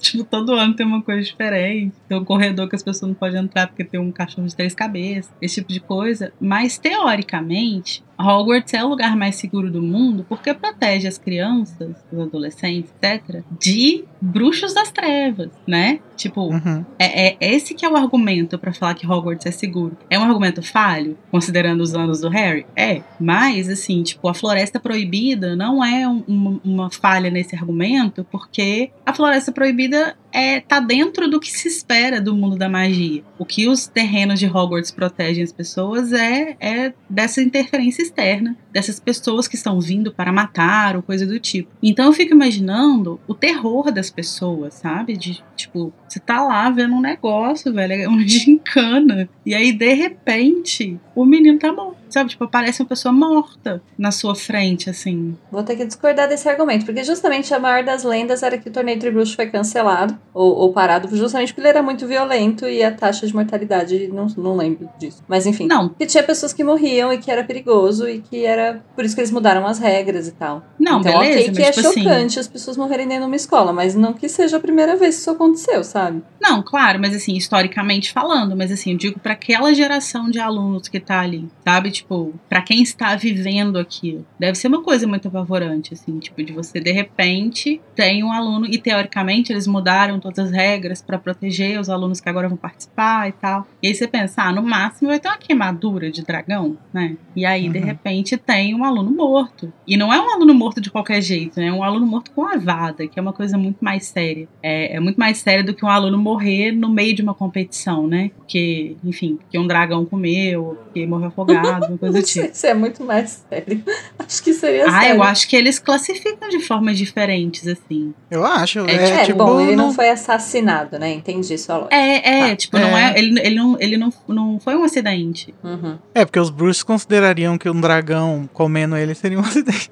[0.00, 1.94] tipo, todo ano tem uma coisa diferente.
[2.08, 4.74] Tem um corredor que as pessoas não podem entrar porque tem um cachorro de três
[4.74, 6.32] cabeças, esse tipo de coisa.
[6.40, 12.18] Mas, teoricamente, Hogwarts é o lugar mais seguro do mundo porque protege as crianças, os
[12.20, 16.00] adolescentes, etc., de bruxos das trevas, né?
[16.20, 16.84] Tipo, Uhum.
[16.98, 19.96] é, é esse que é o argumento pra falar que Hogwarts é seguro.
[20.10, 22.66] É um argumento falho, considerando os anos do Harry?
[22.76, 23.00] É.
[23.18, 28.90] Mas, assim, tipo, a Floresta Proibida não é um- uma, uma falha nesse argumento, porque
[29.06, 33.24] a Floresta Proibida é tá dentro do que se espera do mundo da magia.
[33.38, 39.00] O que os terrenos de Hogwarts protegem as pessoas é, é dessa interferência externa, dessas
[39.00, 41.70] pessoas que estão vindo para matar ou coisa do tipo.
[41.82, 45.16] Então eu fico imaginando o terror das pessoas, sabe?
[45.16, 49.28] De tipo, você tá lá vendo um negócio, velho, é uma gincana.
[49.46, 51.99] E aí, de repente, o menino tá morto.
[52.10, 52.30] Sabe?
[52.30, 55.36] Tipo, aparece uma pessoa morta na sua frente, assim.
[55.50, 58.72] Vou ter que discordar desse argumento, porque justamente a maior das lendas era que o
[58.72, 62.92] torneio Tribruxo foi cancelado ou, ou parado, justamente porque ele era muito violento e a
[62.92, 65.22] taxa de mortalidade, não, não lembro disso.
[65.28, 68.82] Mas enfim, Não, que tinha pessoas que morriam e que era perigoso e que era
[68.94, 70.62] por isso que eles mudaram as regras e tal.
[70.78, 72.02] não, então, beleza, ok, que é tipo assim.
[72.02, 75.14] chocante as pessoas morrerem dentro de uma escola, mas não que seja a primeira vez
[75.16, 76.22] que isso aconteceu, sabe?
[76.40, 80.88] Não, claro, mas assim, historicamente falando, mas assim, eu digo pra aquela geração de alunos
[80.88, 81.90] que tá ali, sabe?
[82.00, 84.24] Tipo, pra quem está vivendo aquilo.
[84.38, 88.64] Deve ser uma coisa muito apavorante, assim, tipo, de você de repente tem um aluno
[88.66, 93.28] e teoricamente eles mudaram todas as regras pra proteger os alunos que agora vão participar
[93.28, 93.66] e tal.
[93.82, 97.16] E aí você pensa, ah, no máximo vai ter uma queimadura de dragão, né?
[97.36, 97.84] E aí de Uhum.
[97.84, 99.72] repente tem um aluno morto.
[99.86, 101.66] E não é um aluno morto de qualquer jeito, né?
[101.66, 104.48] É um aluno morto com a vada, que é uma coisa muito mais séria.
[104.62, 108.06] É, é muito mais sério do que um aluno morrer no meio de uma competição,
[108.06, 108.30] né?
[108.36, 112.48] Porque, enfim, que um dragão comeu, que morreu afogado, uma coisa do tipo.
[112.52, 113.82] se é muito mais sério.
[114.18, 115.16] Acho que seria Ah, sério.
[115.16, 118.14] eu acho que eles classificam de formas diferentes, assim.
[118.30, 118.80] Eu acho.
[118.80, 119.38] É, É, É, tipo.
[119.38, 121.10] bom, ele não não- foi assassinado, né?
[121.12, 121.94] Entendi sua lógica.
[121.96, 122.56] É, é, Tá.
[122.56, 123.12] tipo, não é.
[123.14, 123.18] É.
[123.18, 125.54] Ele, ele, não, ele não, não foi um acidente.
[125.64, 125.98] Uhum.
[126.14, 129.90] É, porque os bruxos considerariam que um dragão comendo ele seria um acidente.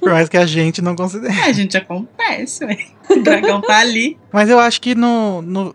[0.00, 1.32] Por mais que a gente não considere.
[1.40, 2.76] É, gente, acontece, ué.
[3.10, 4.16] O dragão tá ali.
[4.32, 5.40] Mas eu acho que no.
[5.42, 5.74] no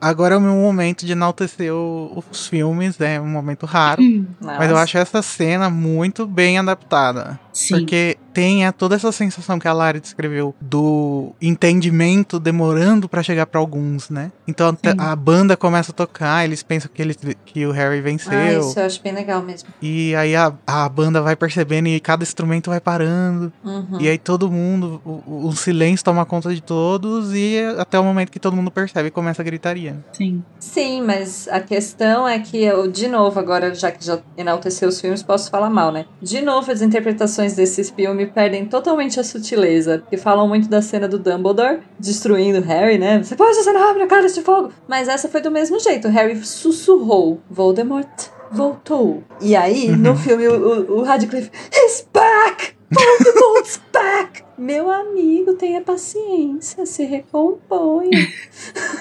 [0.00, 4.02] agora é o meu momento de enaltecer o- os filmes, é um momento raro.
[4.40, 4.82] Mas eu Nossa.
[4.82, 7.38] acho essa cena muito bem adaptada.
[7.58, 7.78] Sim.
[7.80, 13.46] Porque tem é, toda essa sensação que a Lari descreveu do entendimento demorando pra chegar
[13.46, 14.30] pra alguns, né?
[14.46, 14.94] Então Sim.
[14.96, 18.32] a banda começa a tocar, eles pensam que, eles, que o Harry venceu.
[18.32, 19.68] Ah, isso eu acho bem legal mesmo.
[19.82, 23.52] E aí a, a banda vai percebendo e cada instrumento vai parando.
[23.64, 23.98] Uhum.
[24.00, 28.04] E aí todo mundo, o, o- o silêncio toma conta de todos e até o
[28.04, 29.96] momento que todo mundo percebe e começa a gritaria.
[30.12, 30.44] Sim.
[30.60, 35.00] Sim, mas a questão é que eu, de novo, agora, já que já enalteceu os
[35.00, 36.04] filmes, posso falar mal, né?
[36.22, 39.98] De novo, as interpretações desses filmes perdem totalmente a sutileza.
[39.98, 43.22] Porque falam muito da cena do Dumbledore destruindo Harry, né?
[43.22, 44.70] Você pode acender na cara de fogo!
[44.86, 46.08] Mas essa foi do mesmo jeito.
[46.08, 48.08] Harry sussurrou: Voldemort
[48.50, 49.22] voltou.
[49.40, 52.74] E aí, no filme, o, o, o Radcliffe, He's back!
[52.90, 54.47] Voldemort's back!
[54.58, 58.10] Meu amigo, tenha paciência, se recomponha.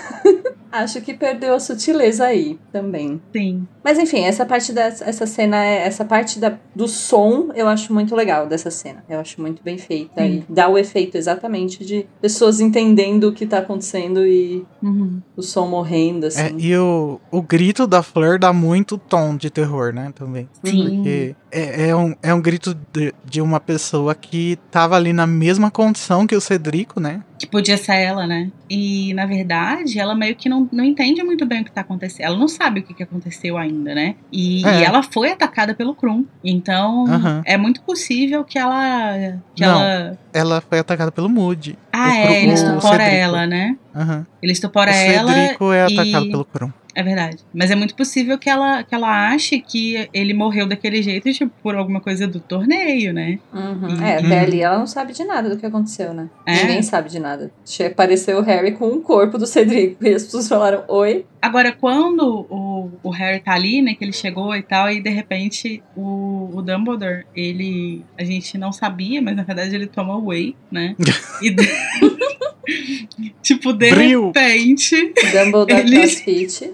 [0.71, 3.19] Acho que perdeu a sutileza aí também.
[3.35, 3.65] Sim.
[3.83, 7.93] Mas enfim, essa parte dessa essa cena, é- essa parte da, do som, eu acho
[7.93, 9.03] muito legal dessa cena.
[9.09, 10.21] Eu acho muito bem feita.
[10.21, 10.43] Sim.
[10.47, 15.21] E dá o efeito exatamente de pessoas entendendo o que tá acontecendo e Uhum.
[15.35, 16.57] o som morrendo, É, assim.
[16.59, 20.11] e o, o grito da Fleur dá muito tom de terror, né?
[20.13, 20.47] Também.
[20.63, 20.83] Sim.
[20.97, 25.25] Porque é, é, um, é um grito de, de uma pessoa que tava ali na
[25.47, 27.21] mesma condição que o Cedrico, né?
[27.39, 28.51] Que podia ser ela, né?
[28.69, 32.25] E, na verdade, ela meio que não, não entende muito bem o que tá acontecendo.
[32.25, 34.15] Ela não sabe o que, que aconteceu ainda, né?
[34.31, 34.81] E, É.
[34.81, 36.25] e ela foi atacada pelo Krum.
[36.43, 37.41] Então, Aham.
[37.45, 39.37] é muito possível que ela.
[39.55, 39.81] Que Não.
[39.81, 40.19] ela.
[40.37, 41.77] Ela foi atacada pelo Moody.
[41.91, 43.15] Ah, O é, ele o estupora Cedrico.
[43.15, 43.77] ela, né?
[43.95, 44.25] Aham.
[44.41, 45.33] Ele estupora o ela.
[45.33, 46.71] Cedrico é e- atacado pelo Krum.
[46.95, 47.37] É verdade.
[47.53, 51.51] Mas é muito possível que ela, que ela ache que ele morreu daquele jeito, tipo,
[51.61, 53.37] por alguma coisa do torneio, né?
[53.53, 53.89] Uhum.
[53.89, 54.25] E- É, Uhum.
[54.25, 56.27] até ali ela não sabe de nada do que aconteceu, né?
[56.43, 56.55] É.
[56.55, 57.51] Ninguém sabe de nada.
[57.85, 61.23] Apareceu o Harry com o corpo do Cedrico e as pessoas falaram: Oi.
[61.47, 65.09] Agora, quando o, o Harry tá ali, né, que ele chegou e tal, e de
[65.09, 68.03] repente o, o Dumbledore, ele.
[68.17, 70.95] A gente não sabia, mas na verdade ele toma whey, né?
[71.41, 71.67] E de-
[73.41, 74.27] tipo, de Bril.
[74.27, 76.71] repente, Dumbledore Ele- CrossFit.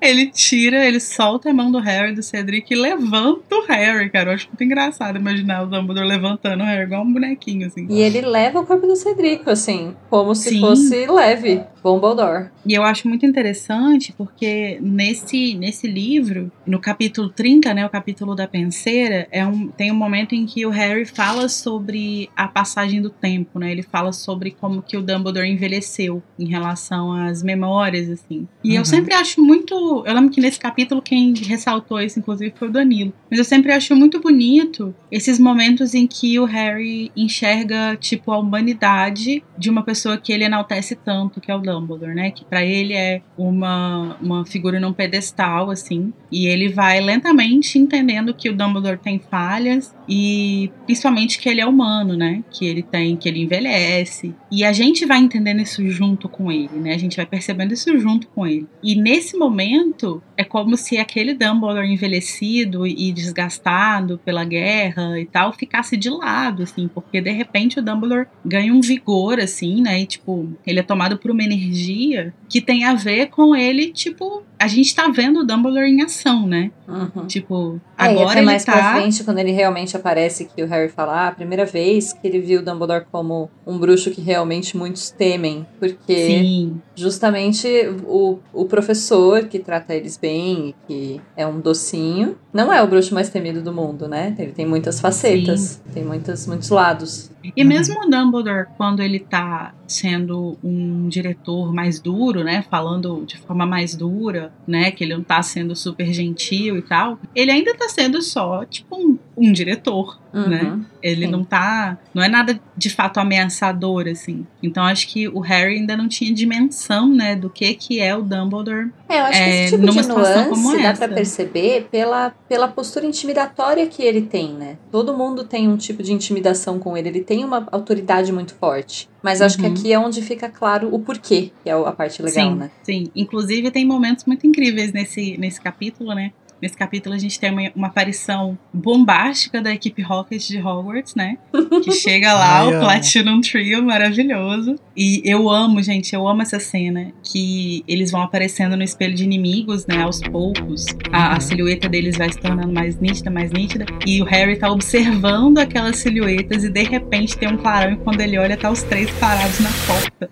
[0.00, 4.30] Ele tira, ele solta a mão do Harry, do Cedric e levanta o Harry, cara.
[4.30, 7.86] Eu acho muito engraçado imaginar o Dumbledore levantando o Harry igual um bonequinho, assim.
[7.90, 10.60] E ele leva o corpo do Cedrico, assim, como se Sim.
[10.60, 11.62] fosse leve.
[11.82, 12.50] Dumbledore.
[12.66, 18.34] E eu acho muito interessante porque nesse, nesse livro, no capítulo 30, né, o capítulo
[18.34, 23.00] da penseira, é um, tem um momento em que o Harry fala sobre a passagem
[23.00, 23.70] do tempo, né?
[23.72, 28.46] Ele fala sobre como que o Dumbledore envelheceu em relação às memórias, assim.
[28.62, 28.84] E eu Uhum.
[28.84, 30.04] sempre acho muito.
[30.06, 33.12] Eu lembro que nesse capítulo quem ressaltou isso, inclusive, foi o Danilo.
[33.30, 38.38] Mas eu sempre acho muito bonito esses momentos em que o Harry enxerga, tipo, a
[38.38, 42.30] humanidade de uma pessoa que ele enaltece tanto, que é o Dumbledore, né?
[42.30, 46.12] Que pra ele é uma, uma figura num pedestal, assim.
[46.30, 51.66] E ele vai lentamente entendendo que o Dumbledore tem falhas e principalmente que ele é
[51.66, 52.44] humano, né?
[52.50, 54.34] Que ele tem, que ele envelhece.
[54.50, 56.94] E a gente vai entendendo isso junto com ele, né?
[56.94, 58.66] A gente vai percebendo isso junto com ele.
[58.82, 65.52] E nesse momento é como se aquele Dumbledore envelhecido e desgastado pela guerra e tal
[65.52, 70.00] ficasse de lado, assim, porque de repente o Dumbledore ganha um vigor, assim, né?
[70.00, 74.42] E tipo, ele é tomado por uma energia que tem a ver com ele, tipo,
[74.58, 76.70] a gente tá vendo o Dumbledore em ação, né?
[76.88, 77.26] Uhum.
[77.26, 78.72] Tipo, É, agora ele mais tá.
[78.72, 82.26] pra frente, quando ele realmente aparece, que o Harry fala, ah, a primeira vez que
[82.26, 87.68] ele viu o Dumbledore como um bruxo que realmente muitos temem, porque Sim, justamente
[88.06, 92.86] o, o professor que trata eles bem e que é um docinho, não é o
[92.86, 94.34] bruxo mais temido do mundo, né?
[94.38, 97.30] Ele tem muitas facetas, tem muitas, muitos lados.
[97.56, 102.62] E mesmo o Dumbledore, quando ele tá sendo um diretor mais duro, né?
[102.70, 104.90] Falando de forma mais dura, né?
[104.90, 108.96] Que ele não tá sendo super gentil e tal, ele ainda tá sendo só, tipo,
[108.96, 110.62] um, um diretor, né?
[110.62, 110.84] Uhum.
[111.02, 111.32] Ele Sim.
[111.32, 111.96] não tá.
[112.12, 114.46] Não é nada de fato ameaçador, assim.
[114.62, 117.34] Então acho que o Harry ainda não tinha dimensão, né?
[117.34, 118.90] Do que que é o Dumbledore.
[119.08, 121.06] É, eu acho que É, esse tipo numa de situação como nuance dá essa.
[121.06, 124.76] pra perceber pela, pela postura intimidatória que ele tem, né?
[124.90, 129.06] Todo mundo tem um tipo de intimidação com ele, ele tem uma autoridade muito forte.
[129.22, 129.72] Mas acho que Uhum.
[129.74, 132.70] aqui é onde fica claro o porquê, que é a parte legal, sim, né?
[132.82, 133.10] sim.
[133.14, 136.32] Inclusive tem momentos muito incríveis nesse, nesse capítulo, né?
[136.60, 141.38] Nesse capítulo a gente tem uma, uma aparição bombástica da equipe Rocket de Hogwarts, né?
[141.84, 142.80] Que chega lá, Ai, o.
[142.80, 144.76] Platinum Trio maravilhoso.
[144.96, 147.12] E eu amo, gente, eu amo essa cena.
[147.22, 150.02] Que eles vão aparecendo no espelho de inimigos, né?
[150.02, 150.86] Aos poucos.
[151.12, 153.86] A, a silhueta deles vai se tornando mais nítida, mais nítida.
[154.04, 158.20] E o Harry tá observando aquelas silhuetas e de repente tem um clarão e quando
[158.20, 160.30] ele olha, tá os três parados na porta.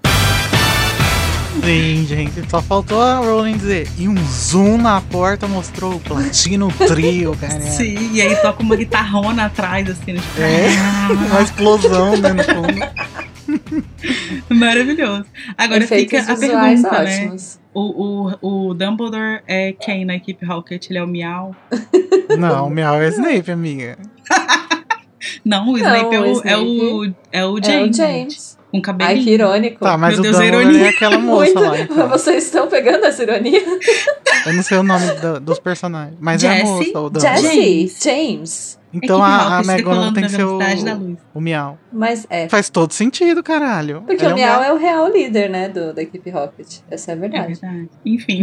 [1.64, 2.50] Sim, gente.
[2.50, 3.88] Só faltou a Rowling dizer.
[3.98, 7.60] E um zoom na porta mostrou o Platino Trio, cara.
[7.60, 10.20] Sim, e aí toca uma guitarrona atrás, assim, né?
[10.20, 11.26] Tipo, É.
[11.30, 13.86] Uma explosão né, no fundo.
[14.50, 15.24] Maravilhoso.
[15.56, 17.36] Agora Efeitos fica a pergunta, né?
[17.72, 20.88] O, o, o Dumbledore é quem na equipe Rocket?
[20.88, 21.54] Ele é o Miau?
[22.38, 23.98] Não, o Miau é Snape, amiga.
[25.44, 28.55] Não, o Snape, é, o o, é, Snape o, é o É o James.
[28.82, 29.84] Com Ai, que irônico.
[29.84, 30.86] Tá, mas Meu o Deus, a Dumbledore ironia.
[30.86, 31.60] é aquela moça Muito.
[31.60, 32.08] lá, então.
[32.08, 33.62] Vocês estão pegando essa ironia?
[34.46, 36.16] Eu não sei o nome do- dos personagens.
[36.20, 36.66] Mas é a Jessie?
[36.66, 37.36] moça, o Dumbledore.
[37.42, 37.98] Jesse, James.
[38.02, 38.78] James.
[38.94, 41.18] Então Equipe a, a tem que ser o, luz.
[41.34, 41.76] o Miau.
[41.92, 42.48] Mas é.
[42.48, 44.02] Faz todo sentido, caralho.
[44.06, 46.78] Porque Ele o Miau é o real líder, né, do, da equipe Rocket.
[46.90, 47.54] Essa é a É verdade.
[47.60, 47.88] verdade.
[48.06, 48.42] Enfim.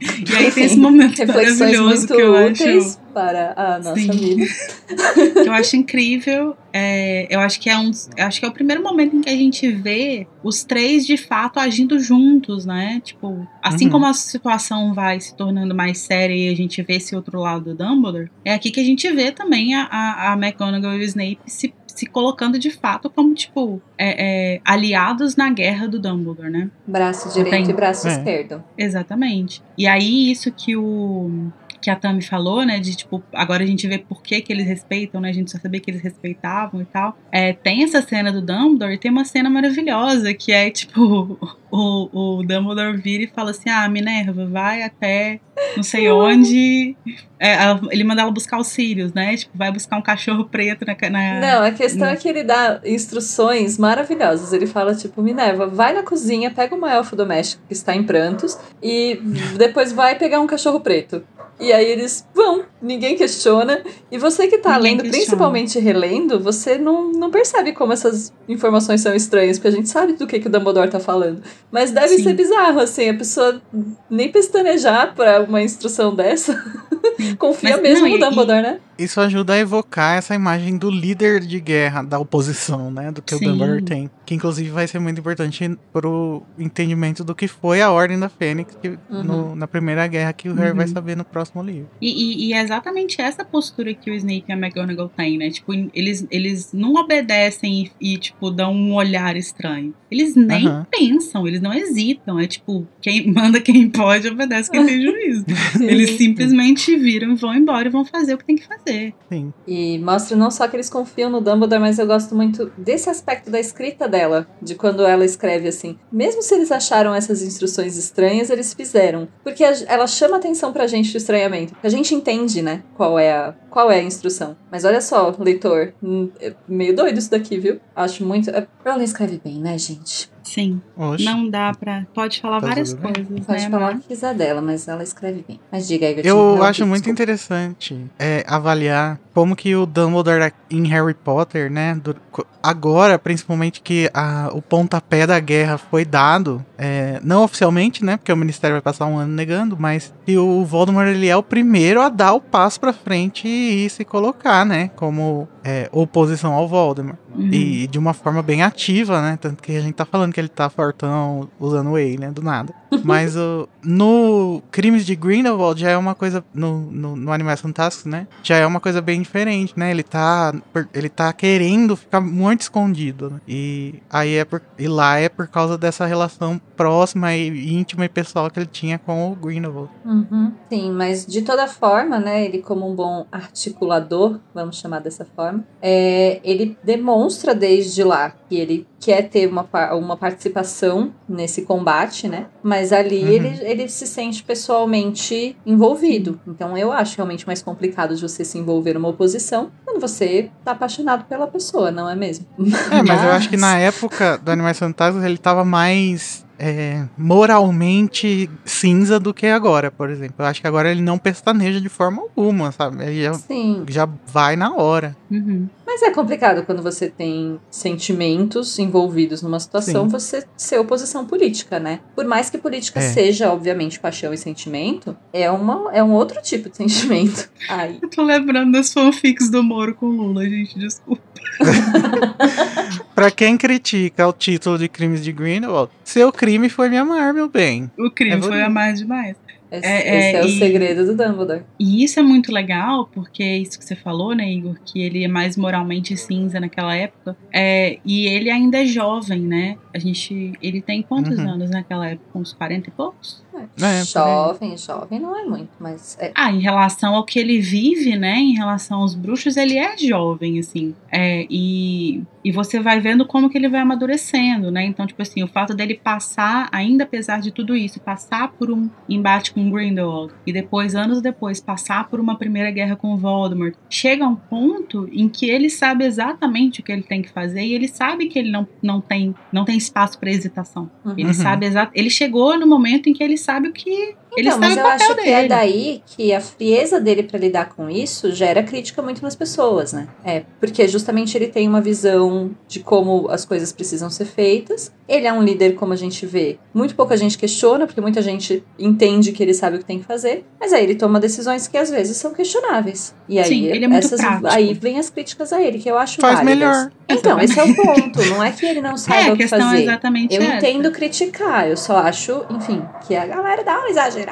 [0.00, 2.98] E aí tem esse momento Reflexões maravilhoso que eu acho.
[3.14, 4.10] para a nossa Sim.
[4.10, 4.44] vida.
[5.46, 6.56] eu acho incrível.
[6.72, 9.30] é, eu acho que é um, eu acho que é o primeiro momento em que
[9.30, 13.00] a gente vê os três de fato agindo juntos, né?
[13.02, 13.92] Tipo, assim Uhum.
[13.92, 17.74] como a situação vai se tornando mais séria e a gente vê esse outro lado
[17.74, 21.02] do Dumbledore, é aqui que a gente vê também a, a, a McGonagall e o
[21.04, 26.50] Snape se, se colocando de fato como, tipo, é, é, aliados na guerra do Dumbledore,
[26.50, 26.70] né?
[26.86, 27.70] Braço direito Tem.
[27.70, 28.12] e braço É.
[28.12, 28.62] esquerdo.
[28.76, 29.62] Exatamente.
[29.78, 31.50] E aí, isso que o.
[31.80, 32.78] Que a Tami falou, né?
[32.78, 35.28] De tipo, agora a gente vê por que, que eles respeitam, né?
[35.30, 37.16] A gente só sabia que eles respeitavam e tal.
[37.30, 41.38] É, tem essa cena do Dumbledore e tem uma cena maravilhosa que é tipo:
[41.70, 45.40] o, o Dumbledore vira e fala assim: Ah, Minerva, vai até
[45.76, 46.96] não sei onde.
[47.38, 49.36] É, ela- ele manda ela buscar os Sirius, né?
[49.36, 50.96] Tipo, vai buscar um cachorro preto na.
[51.10, 52.12] na Não, a questão não.
[52.14, 54.52] é que ele dá instruções maravilhosas.
[54.52, 58.58] Ele fala, tipo, Minerva, vai na cozinha, pega uma elfo doméstico que está em prantos
[58.82, 59.20] e
[59.56, 61.22] depois vai pegar um cachorro preto.
[61.58, 63.82] E aí eles vão, ninguém questiona.
[64.10, 65.18] E você que tá Ninguém lendo, questiona.
[65.26, 70.12] principalmente relendo, você não, não percebe como essas informações são estranhas, porque a gente sabe
[70.14, 71.42] do que, que o Dumbledore tá falando.
[71.70, 72.22] Mas deve Sim.
[72.22, 73.60] ser bizarro, assim, a pessoa
[74.08, 76.54] nem pestanejar pra uma instrução dessa.
[77.38, 78.80] Confia Mas, mesmo não, no e- Dumbledore, né?
[78.98, 83.12] Isso ajuda a evocar essa imagem do líder de guerra da oposição, né?
[83.12, 83.44] Do que Sim.
[83.46, 84.10] o Dumbledore tem.
[84.24, 88.74] Que inclusive vai ser muito importante pro entendimento do que foi a Ordem da Fênix
[88.80, 89.22] que, Uhum.
[89.22, 90.92] no- na Primeira Guerra que o Harry vai Uhum.
[90.92, 91.88] saber no próximo livro.
[92.00, 95.50] E, e- e é exatamente essa postura que o Snape e a McGonagall têm, né?
[95.50, 99.94] Tipo, eles, eles não obedecem e, e, tipo, dão um olhar estranho.
[100.10, 102.38] Eles nem pensam, eles não hesitam.
[102.38, 105.44] É tipo, quem manda quem pode, obedece quem tem juízo.
[105.80, 109.14] Eles simplesmente viram e vão embora e vão fazer o que tem que fazer.
[109.28, 109.52] Sim.
[109.66, 113.50] E mostra não só que eles confiam no Dumbledore, mas eu gosto muito desse aspecto
[113.50, 115.98] da escrita dela, de quando ela escreve assim.
[116.12, 119.28] Mesmo se eles acharam essas instruções estranhas, eles fizeram.
[119.42, 121.74] Porque ela chama atenção pra gente do estranhamento.
[121.82, 124.56] A gente entende, né, qual é a, qual é a instrução.
[124.70, 127.80] Mas olha só, leitor, hum, é meio doido isso daqui, viu?
[127.94, 128.50] Acho muito.
[128.50, 130.30] é, Rowling escreve bem, né, gente?
[130.46, 131.24] Sim, Oxe.
[131.24, 132.06] não dá pra.
[132.14, 133.12] Pode falar Tá várias bem.
[133.12, 133.70] coisas, Pode né?
[133.70, 135.58] falar o mas- que quiser dela, mas ela escreve bem.
[135.72, 137.10] Mas diga aí, Eu não, acho muito desculpa.
[137.22, 141.94] interessante é, avaliar como que o Dumbledore em Harry Potter, né?
[142.02, 142.16] do-
[142.62, 148.16] agora, principalmente que a- o pontapé da guerra foi dado, é, não oficialmente, né?
[148.16, 151.42] Porque o Ministério vai passar um ano negando, mas que o Voldemort ele é o
[151.42, 154.90] primeiro a dar o passo pra frente e, se colocar, né?
[154.96, 157.16] Como é, oposição ao Voldemort.
[157.34, 157.50] Uhum.
[157.52, 159.38] E de uma forma bem ativa, né?
[159.40, 162.30] Tanto que a gente tá falando que ele tá fortão usando whey, né?
[162.30, 162.74] Do nada.
[163.02, 166.44] Mas o, no Crimes de Grindelwald já é uma coisa.
[166.52, 168.28] No, no, no Animais Fantásticos, né?
[168.42, 169.90] Já é uma coisa bem diferente, né?
[169.90, 170.54] Ele tá,
[170.92, 173.30] ele tá querendo ficar muito escondido.
[173.30, 173.40] né?
[173.48, 178.08] E aí é por, e lá é por causa dessa relação próxima e íntima e
[178.08, 179.90] pessoal que ele tinha com o Grindelwald.
[180.04, 180.52] Uhum.
[180.68, 185.64] Sim, mas de toda forma, né, ele como um bom articulador, vamos chamar dessa forma,
[185.80, 192.46] é, ele demonstra desde lá que ele quer ter uma, uma participação nesse combate, né?
[192.62, 193.28] Mas ali Uhum.
[193.30, 196.40] ele, ele se sente pessoalmente envolvido.
[196.46, 200.72] Então eu acho realmente mais complicado de você se envolver numa oposição quando você tá
[200.72, 202.44] apaixonado pela pessoa, não é mesmo?
[202.90, 208.50] É, mas eu acho que na época do Animais Fantásticos ele tava mais é, moralmente
[208.64, 210.34] cinza do que agora, por exemplo.
[210.38, 213.04] Eu acho que agora ele não pestaneja de forma alguma, sabe?
[213.04, 213.84] Ele já, Sim.
[213.88, 215.16] já vai na hora.
[215.30, 215.68] Uhum.
[215.86, 220.10] Mas é complicado quando você tem sentimentos envolvidos numa situação, Sim.
[220.10, 222.00] você ser oposição política, né?
[222.14, 223.02] Por mais que política É.
[223.02, 227.48] seja, obviamente, paixão e sentimento, é, uma, é um outro tipo de sentimento.
[227.68, 231.22] Ai, Eu tô lembrando das fanfics do Moro com Lula, gente, desculpa.
[233.14, 237.48] Pra quem critica o título de Crimes de Grindelwald, seu crime foi me amar, meu
[237.48, 237.90] bem.
[237.98, 239.36] O crime É foi amar demais.
[239.78, 241.62] Esse É, esse é, é, o e- segredo do Dumbledore.
[241.78, 244.76] E isso é muito legal, porque é isso que você falou, né, Igor?
[244.84, 247.36] Que ele é mais moralmente cinza naquela época.
[247.52, 249.76] É, e ele ainda é jovem, né?
[249.94, 250.52] A gente.
[250.62, 251.48] Ele tem quantos Uhum.
[251.50, 252.38] anos naquela época?
[252.38, 253.44] Uns 40 e poucos?
[253.80, 256.32] É, jovem, jovem não é muito, mas é.
[256.34, 258.36] Ah, em relação ao que ele vive, né?
[258.36, 260.94] Em relação aos bruxos, ele é jovem, assim.
[261.10, 264.84] É, e, e você vai vendo como que ele vai amadurecendo, né?
[264.84, 268.88] Então, tipo assim, o fato dele passar, ainda apesar de tudo isso, passar por um
[269.08, 274.24] embate com Grindelwald e depois, anos depois, passar por uma primeira guerra com Voldemort, chega
[274.24, 277.74] a um ponto em que ele sabe exatamente o que ele tem que fazer e
[277.74, 280.90] ele sabe que ele não, não, tem, não tem espaço para hesitação.
[281.16, 281.34] Ele Uhum.
[281.34, 281.92] sabe exato.
[281.94, 284.80] Ele chegou no momento em que ele sabe o que Ele Então, está mas no
[284.80, 285.48] eu papel acho que é dele.
[285.48, 290.06] daí que a frieza dele pra lidar com isso gera crítica muito nas pessoas, né?
[290.24, 294.92] É, porque justamente ele tem uma visão de como as coisas precisam ser feitas.
[295.08, 298.62] Ele é um líder, como a gente vê, muito pouca gente questiona, porque muita gente
[298.78, 301.78] entende que ele sabe o que tem que fazer, mas aí ele toma decisões que
[301.78, 303.14] às vezes são questionáveis.
[303.28, 304.46] E aí, Sim, ele é muito essas, prático.
[304.48, 306.58] aí vem as críticas a ele, que eu acho Faz válidas.
[306.58, 306.90] melhor.
[307.08, 308.24] Então, esse é o ponto.
[308.26, 309.82] Não é que ele não É, saiba a o que questão é fazer.
[309.82, 310.56] exatamente Eu essa.
[310.56, 314.25] entendo criticar, eu só acho, enfim, que a galera dá uma exagerada.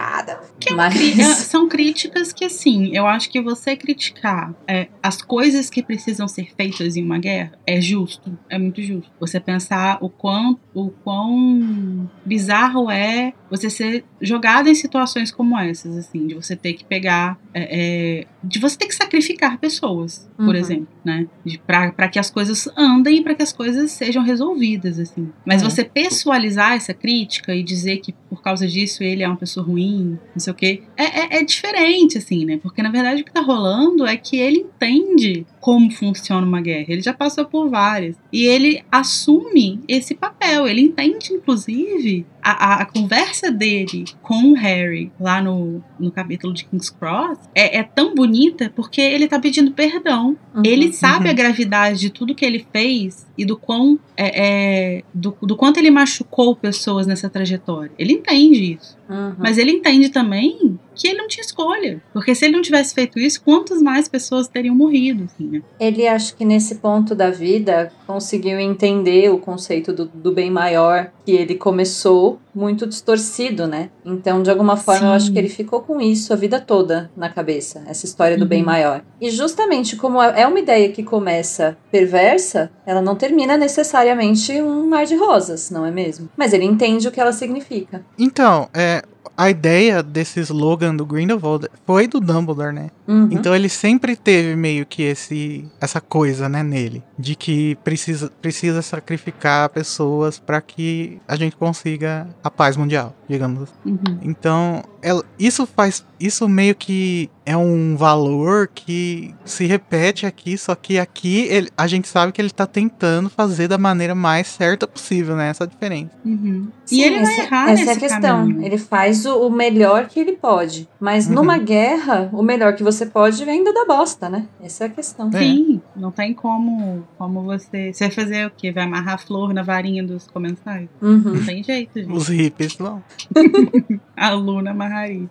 [0.60, 5.20] Que é Mas Cri- São críticas que, assim, eu acho que você criticar é, as
[5.20, 9.10] coisas que precisam ser feitas em uma guerra é justo, é muito justo.
[9.20, 15.96] Você pensar o quão, o quão bizarro é você ser jogado em situações como essas,
[15.96, 20.46] assim, de você ter que pegar, é, é, de você ter que sacrificar pessoas, por
[20.48, 20.54] Uhum.
[20.54, 21.26] exemplo, né?
[21.66, 25.30] Pra que as coisas andem e pra que as coisas sejam resolvidas, assim.
[25.44, 25.64] Mas É.
[25.64, 30.18] você pessoalizar essa crítica e dizer que por causa disso ele é uma pessoa ruim,
[30.34, 32.58] não sei o quê, é, é, é diferente, assim, né?
[32.62, 36.84] Porque na verdade o que tá rolando é que ele entende como funciona uma guerra.
[36.88, 38.16] Ele já passou por várias.
[38.30, 40.68] E ele assume esse papel.
[40.68, 46.52] Ele entende, inclusive, a, a, a conversa dele com o Harry lá no, no capítulo
[46.52, 50.36] de King's Cross é, é tão bonita porque ele tá pedindo perdão.
[50.54, 50.62] Uhum.
[50.62, 51.30] Ele sabe uhum.
[51.30, 55.78] a gravidade de tudo que ele fez e do quão é, é, do, do quanto
[55.78, 57.90] ele machucou pessoas nessa trajetória.
[57.98, 58.98] Ele entende isso.
[59.08, 59.34] Uhum.
[59.38, 62.00] Mas ele entende também que ele não tinha escolha.
[62.12, 65.62] Porque se ele não tivesse feito isso, quantas mais pessoas teriam morrido, assim, né?
[65.80, 71.10] Ele acho que nesse ponto da vida conseguiu entender o conceito do, do bem maior
[71.26, 73.90] que ele começou muito distorcido, né?
[74.04, 75.16] Então, de alguma forma, eu Sim.
[75.16, 78.60] acho que ele ficou com isso a vida toda na cabeça, essa história do bem
[78.60, 78.66] Uhum.
[78.66, 79.02] maior.
[79.20, 84.86] E justamente como é é uma ideia que começa perversa, ela não termina necessariamente um
[84.88, 86.28] mar de rosas, não é mesmo?
[86.36, 88.04] Mas ele entende o que ela significa.
[88.18, 89.13] Então, é, Yeah.
[89.36, 92.90] A ideia desse slogan do Grindelwald foi do Dumbledore, né?
[93.06, 93.28] Uhum.
[93.30, 98.80] Então ele sempre teve meio que esse essa coisa, né, nele, de que precisa precisa
[98.82, 103.72] sacrificar pessoas para que a gente consiga a paz mundial, digamos assim.
[103.84, 104.18] Uhum.
[104.22, 110.74] Então, ela- isso faz isso meio que é um valor que se repete aqui, só
[110.74, 114.86] que aqui ele- a gente sabe que ele tá tentando fazer da maneira mais certa
[114.86, 115.48] possível, né?
[115.50, 116.10] Essa diferença.
[116.24, 116.68] Uhum.
[116.86, 118.20] Sim, e ele vai essa, errar essa é a nesse questão.
[118.20, 118.64] caminho.
[118.64, 120.88] Ele faz o, o melhor que ele pode.
[120.98, 121.34] Mas Uhum.
[121.34, 124.46] numa guerra, o melhor que você pode ainda dá bosta, né?
[124.62, 125.28] Essa é a questão.
[125.34, 125.38] É.
[125.38, 127.92] Sim, não tem como, como você.
[127.92, 128.72] Você vai fazer o quê?
[128.72, 130.88] Vai amarrar a flor na varinha dos comensais?
[131.02, 131.34] Uhum.
[131.34, 132.10] Não tem jeito, gente.
[132.12, 133.02] Os hippies não.
[134.16, 135.28] A Luna amarraria.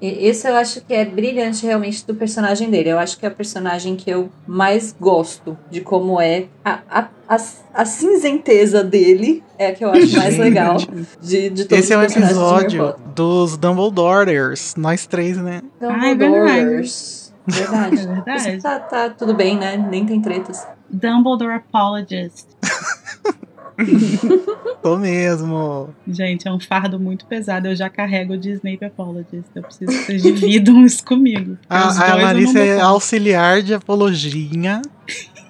[0.00, 2.88] E isso eu acho que é brilhante realmente do personagem dele.
[2.90, 6.46] Eu acho que é o personagem que eu mais gosto de como é.
[6.64, 7.36] A, a,
[7.74, 10.76] a, cinzenteza dele é a que eu acho mais legal
[11.20, 15.62] de, de todos Esse é um Harry episódio dos Dumbledores, nós três, né?
[15.80, 16.20] Ah, é verdade.
[16.20, 17.22] Dumbledores.
[17.46, 17.96] Verdade.
[18.02, 18.62] É verdade.
[18.62, 19.76] Tá, tá tudo bem, né?
[19.76, 20.64] Nem tem tretas.
[20.88, 22.46] Dumbledore Apologist.
[24.82, 25.88] Tô mesmo.
[26.06, 27.68] Gente, é um fardo muito pesado.
[27.68, 29.48] Eu já carrego de Snape Apologist.
[29.54, 31.58] Eu preciso que vocês dividam isso comigo.
[31.68, 34.80] A, a Larissa é auxiliar de apologia,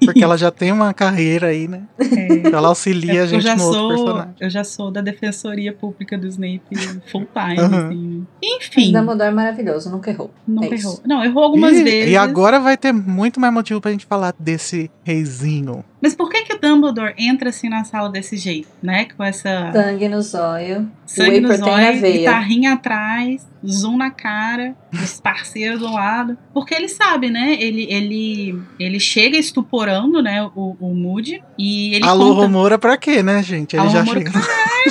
[0.05, 1.83] porque ela já tem uma carreira aí, né?
[1.99, 2.35] É.
[2.35, 4.35] Então ela auxilia a eu gente já no outro sou, personagem.
[4.41, 6.63] eu já sou da defensoria pública do Snape
[7.11, 7.87] full time, Aham.
[7.87, 8.27] assim.
[8.43, 10.31] Mas Enfim, Dumbledore é maravilhoso, nunca errou.
[10.47, 11.01] não é errou.
[11.07, 12.11] Não, errou algumas e, vezes.
[12.11, 15.85] e agora vai ter muito mais motivo pra gente falar desse reizinho.
[16.03, 19.07] Mas por que que o Dumbledore entra assim na sala desse jeito, né?
[19.17, 20.91] Com essa Sangue no zóio.
[21.07, 22.19] sangue no zóio, veia.
[22.19, 26.37] guitarrinha atrás, zoom na cara, os parceiros do lado.
[26.53, 27.57] Porque ele sabe, né?
[27.61, 31.43] Ele, ele, ele chega estuporando, né, o, o Moody.
[31.57, 32.43] E ele Alô, conta...
[32.43, 33.77] Romora pra quê, né, gente?
[33.77, 34.41] Ele Alô, já Romora, chega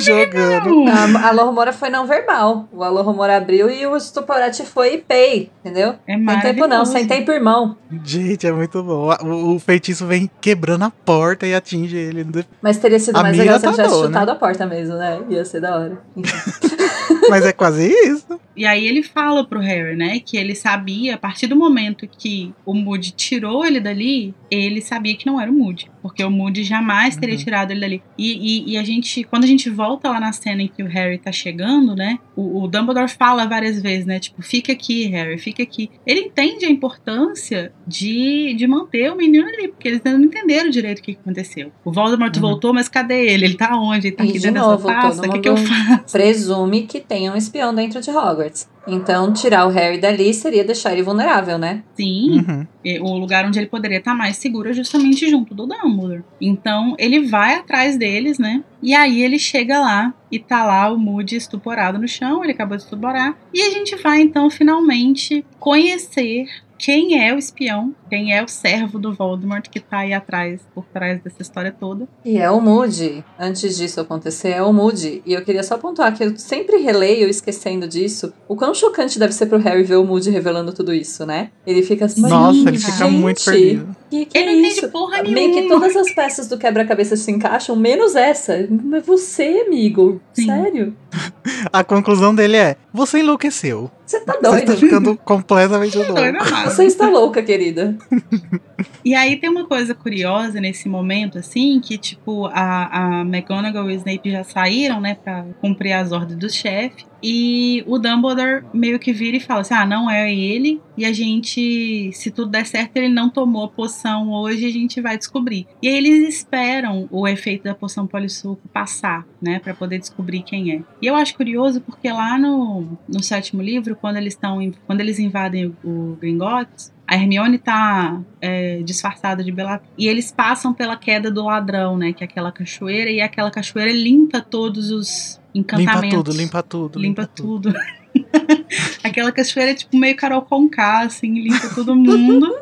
[0.00, 0.88] jogando.
[0.88, 2.68] A Alô Romora foi não verbal.
[2.72, 5.96] O Alô Romora abriu e o Stuporati foi pay, entendeu?
[6.06, 7.76] É Sem tempo não, sem tempo irmão.
[8.02, 9.10] Gente, é muito bom.
[9.22, 12.26] O, o feitiço vem quebrando a porta e atinge ele.
[12.60, 14.96] Mas teria sido A mais legal se ele tá tivesse boa, chutado a porta mesmo,
[14.96, 15.20] né?
[15.28, 15.98] Ia ser da hora.
[17.36, 18.40] Mas é quase isso.
[18.54, 22.52] E aí ele fala pro Harry, né, que ele sabia, a partir do momento que
[22.66, 25.90] o Moody tirou ele dali, ele sabia que não era o Moody.
[26.02, 27.42] Porque o Moody jamais teria Uhum.
[27.42, 28.02] tirado ele dali.
[28.18, 28.32] E,
[28.68, 31.16] e- e a gente, quando a gente volta lá na cena em que o Harry
[31.16, 35.62] tá chegando, né, o, o Dumbledore fala várias vezes, né, tipo, fica aqui, Harry, fica
[35.62, 35.88] aqui.
[36.06, 40.68] Ele entende a importância de, de manter o menino ali, porque eles ainda não entenderam
[40.70, 41.72] direito o que que aconteceu.
[41.84, 42.40] O Voldemort Uhum.
[42.42, 43.46] voltou, mas cadê ele?
[43.46, 44.08] Ele tá onde?
[44.08, 45.26] Ele tá E aqui de dentro novo, dessa taça?
[45.26, 46.12] O que, que eu faço?
[46.12, 48.68] Presume que tem um espião dentro de Hogwarts.
[48.86, 51.82] Então, tirar o Harry dali seria deixar ele vulnerável, né?
[51.94, 52.66] Sim, Uhum.
[53.02, 56.24] O lugar onde ele poderia estar mais seguro é justamente junto do Dumbledore.
[56.40, 58.64] Então ele vai atrás deles, né?
[58.82, 62.76] E aí ele chega lá e tá lá o Moody estuporado no chão, ele acabou
[62.76, 63.36] de estuporar.
[63.54, 66.46] E a gente vai então finalmente conhecer
[66.82, 70.84] quem é o espião, quem é o servo do Voldemort que tá aí atrás, por
[70.86, 72.08] trás dessa história toda.
[72.24, 73.24] E é o Moody.
[73.38, 75.22] Antes disso acontecer, é o Moody.
[75.24, 78.32] E eu queria só pontuar que eu sempre releio esquecendo disso.
[78.48, 81.52] O quão chocante deve ser pro Harry ver o Moody revelando tudo isso, né?
[81.64, 82.22] Ele fica assim.
[82.22, 83.96] Nossa, ele fica muito perdido.
[84.12, 84.88] Que, que Ele é não isso?
[84.90, 85.80] porra Meio que nenhuma.
[85.80, 88.68] todas as peças do quebra-cabeça se encaixam, menos essa.
[88.70, 90.20] Mas você, amigo.
[90.34, 90.44] Sim.
[90.44, 90.94] Sério?
[91.72, 93.90] A conclusão dele é: você enlouqueceu.
[94.04, 94.76] Você tá Você está doido.
[94.76, 96.64] ficando completamente Doido louco.
[96.66, 97.96] Você está louca, querida.
[99.04, 103.94] E aí tem uma coisa curiosa nesse momento, assim, que tipo, a, a McGonagall e
[103.94, 107.04] o Snape já saíram, né, pra cumprir as ordens do chefe.
[107.22, 110.80] E o Dumbledore meio que vira e fala assim: ah, não é ele.
[110.96, 115.00] E a gente, se tudo der certo, ele não tomou a poção hoje, a gente
[115.00, 115.66] vai descobrir.
[115.80, 120.72] E aí eles esperam o efeito da poção polissuco passar, né, Pra poder descobrir quem
[120.72, 120.82] é.
[121.00, 125.18] E eu acho curioso porque lá no, no sétimo livro, quando eles estão, quando eles
[125.18, 129.92] invadem o, o Gringotts, a Hermione tá é, disfarçada de Bellatrix.
[129.98, 132.12] E eles passam pela queda do ladrão, né?
[132.12, 133.10] Que é aquela cachoeira.
[133.10, 136.18] E aquela cachoeira limpa todos os Limpa encantamentos.
[136.18, 136.98] tudo, limpa tudo.
[136.98, 137.74] Limpa tudo.
[139.02, 142.54] aquela cachoeira é tipo meio Carol Conká, assim, limpa todo mundo.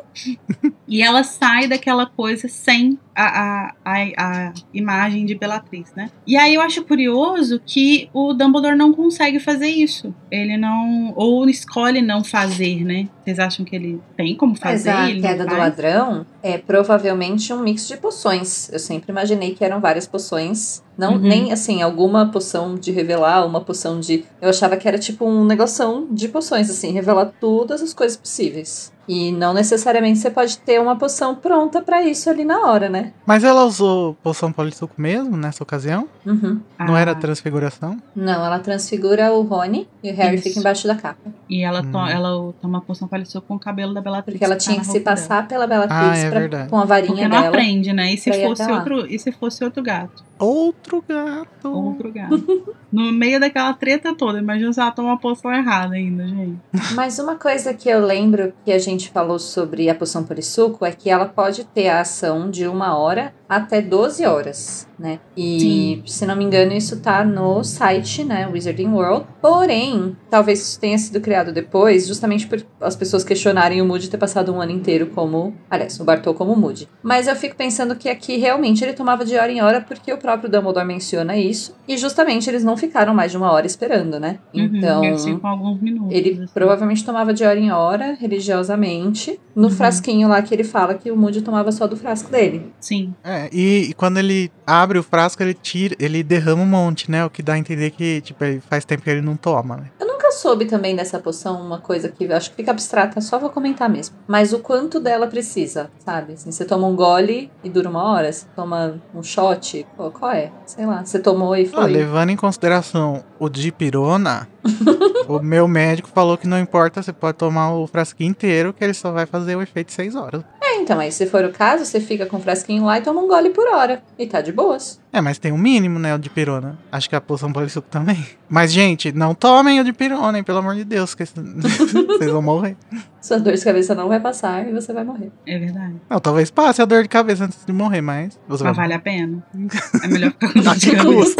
[0.87, 6.09] e ela sai daquela coisa sem a, a, a, a imagem de Bellatrix, né?
[6.27, 10.13] E aí eu acho curioso que o Dumbledore não consegue fazer isso.
[10.29, 11.13] Ele não.
[11.15, 13.07] Ou escolhe não fazer, né?
[13.23, 14.89] Vocês acham que ele tem como Mas fazer?
[14.89, 18.71] a ele não queda do ladrão é provavelmente um mix de poções.
[18.71, 20.81] Eu sempre imaginei que eram várias poções.
[20.97, 21.19] Não, Uhum.
[21.19, 24.25] nem assim, alguma poção de revelar, uma poção de.
[24.41, 28.91] Eu achava que era tipo um negoção de poções, assim, revelar todas as coisas possíveis.
[29.13, 33.11] E não necessariamente você pode ter uma poção pronta pra isso ali na hora, né?
[33.25, 36.07] Mas ela usou poção polissuco mesmo nessa ocasião?
[36.25, 36.61] Uhum.
[36.79, 37.97] Não era Ah, transfiguração?
[38.15, 40.45] Não, ela transfigura o Rony e o Harry Isso.
[40.45, 41.29] fica embaixo da capa.
[41.49, 42.07] E ela, to Hum.
[42.07, 44.33] ela toma a poção pareceu com o cabelo da Bellatrix.
[44.39, 45.17] Porque ela tá tinha que se roupa dela.
[45.17, 46.69] passar pela Bellatrix Ah, é pra- verdade.
[46.69, 47.47] com a Porque varinha não dela.
[47.49, 48.13] aprende, né?
[48.13, 50.23] E se fosse outro, e se fosse outro gato?
[50.39, 51.69] Outro gato.
[51.69, 52.75] Outro gato.
[52.91, 56.59] no meio daquela treta toda, imagina se ela toma uma poção errada ainda, gente.
[56.93, 60.91] Mas uma coisa que eu lembro que a gente falou sobre a poção polissuco é
[60.91, 65.19] que ela pode ter a ação de uma hora até 12 horas, né?
[65.35, 68.47] E, se não me engano, isso tá no site, né?
[68.47, 69.25] Wizarding World.
[69.41, 74.17] Porém, talvez isso tenha sido criado depois, justamente por as pessoas questionarem o Moody ter
[74.17, 75.53] passado um ano inteiro como...
[75.69, 76.87] Aliás, o Bartol como Moody.
[77.03, 80.17] Mas eu fico pensando que aqui, realmente, ele tomava de hora em hora porque o
[80.17, 81.75] próprio Dumbledore menciona isso.
[81.87, 84.39] E, justamente, eles não ficaram mais de uma hora esperando, né?
[84.53, 85.01] Então...
[85.01, 86.15] Uhum, ficam alguns minutos.
[86.15, 86.53] Ele assim.
[86.53, 89.73] provavelmente tomava de hora em hora, religiosamente, no Uhum.
[89.73, 92.71] frasquinho lá que ele fala que o Moody tomava só do frasco dele.
[92.79, 93.13] Sim.
[93.23, 97.25] É, e, e quando ele abre o frasco, ele tira, ele derrama um monte, né?
[97.25, 99.83] O que dá a entender que, tipo, faz tempo que ele não toma, né?
[99.99, 103.49] Eu nunca soube também dessa poção, uma coisa que acho que fica abstrata, só vou
[103.49, 104.15] comentar mesmo.
[104.27, 106.33] Mas o quanto dela precisa, sabe?
[106.33, 110.31] Assim, você toma um gole e dura uma hora, você toma um shot, qual, qual
[110.31, 110.51] é?
[110.65, 111.91] Sei lá, você tomou e Ah, foi.
[111.91, 114.47] levando em consideração o de pirona,
[115.27, 118.93] o meu médico falou que não importa, você pode tomar o frasquinho inteiro, que ele
[118.93, 120.43] só vai fazer o efeito 6 horas.
[120.71, 123.19] É, então, aí se for o caso, você fica com o frasquinho lá e toma
[123.21, 124.01] um gole por hora.
[124.17, 125.01] E tá de boas.
[125.11, 126.79] É, mas tem um mínimo, né, o de pirona.
[126.89, 128.25] Acho que a poção polissuco também.
[128.47, 132.41] Mas, gente, não tomem o de pirona, hein, pelo amor de Deus, que vocês vão
[132.41, 132.77] morrer.
[133.21, 135.29] Sua dor de cabeça não vai passar e você vai morrer.
[135.45, 135.95] É verdade.
[136.09, 138.93] Não, talvez passe a dor de cabeça antes de morrer, mas você Mas vai vale
[138.93, 139.43] a pena.
[140.03, 141.35] É melhor ficar com dor Tá de cabeça.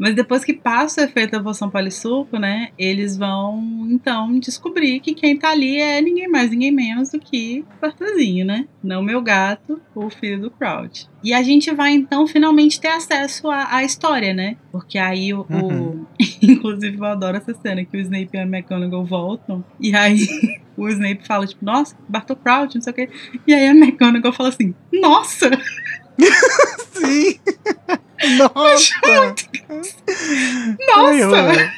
[0.00, 2.70] Mas depois que passa o efeito da poção polissuco, né?
[2.78, 7.62] Eles vão, então, descobrir que quem tá ali é ninguém mais, ninguém menos do que
[7.82, 8.66] o né?
[8.82, 11.06] Não meu gato, o filho do Crouch.
[11.22, 14.56] E a gente vai, então, finalmente ter acesso à, à história, né?
[14.72, 16.06] Porque aí o, o- Uhum.
[16.42, 19.62] Inclusive, eu adoro essa cena que o Snape e a McGonagall voltam.
[19.78, 20.26] E aí
[20.78, 23.08] o Snape fala, tipo, nossa, Bartol Crouch, não sei o quê.
[23.46, 25.50] E aí a McGonagall fala assim, nossa!
[26.94, 27.38] Sim!
[28.38, 29.34] Nossa!
[30.86, 31.72] Nossa!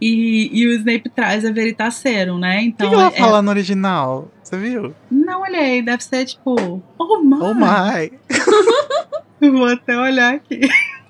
[0.00, 2.56] E, e o Snape traz a Veritaserum, né?
[2.56, 4.30] O que, Então, que ela é- fala no original?
[4.42, 4.94] Você viu?
[5.10, 7.38] Não olhei, deve ser tipo, oh my.
[7.40, 8.12] Oh my!
[9.50, 10.60] Vou até olhar aqui.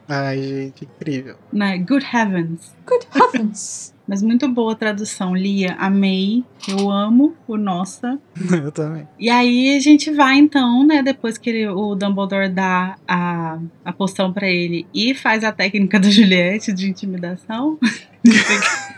[0.08, 1.36] Ai, gente, incrível.
[1.52, 1.78] Né?
[1.78, 2.74] Good heavens.
[2.86, 3.93] Good heavens!
[4.06, 5.74] Mas muito boa a tradução, Lia.
[5.78, 6.44] Amei.
[6.68, 8.18] Eu amo o nossa.
[8.62, 9.08] Eu também.
[9.18, 13.92] E aí a gente vai então, né, depois que ele- o Dumbledore dá a, a
[13.92, 17.78] poção pra ele e faz a técnica da Juliette de intimidação.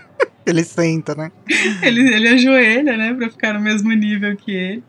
[0.57, 1.31] Ele senta, né?
[1.83, 4.83] ele, ele ajoelha, né, pra ficar no mesmo nível que ele.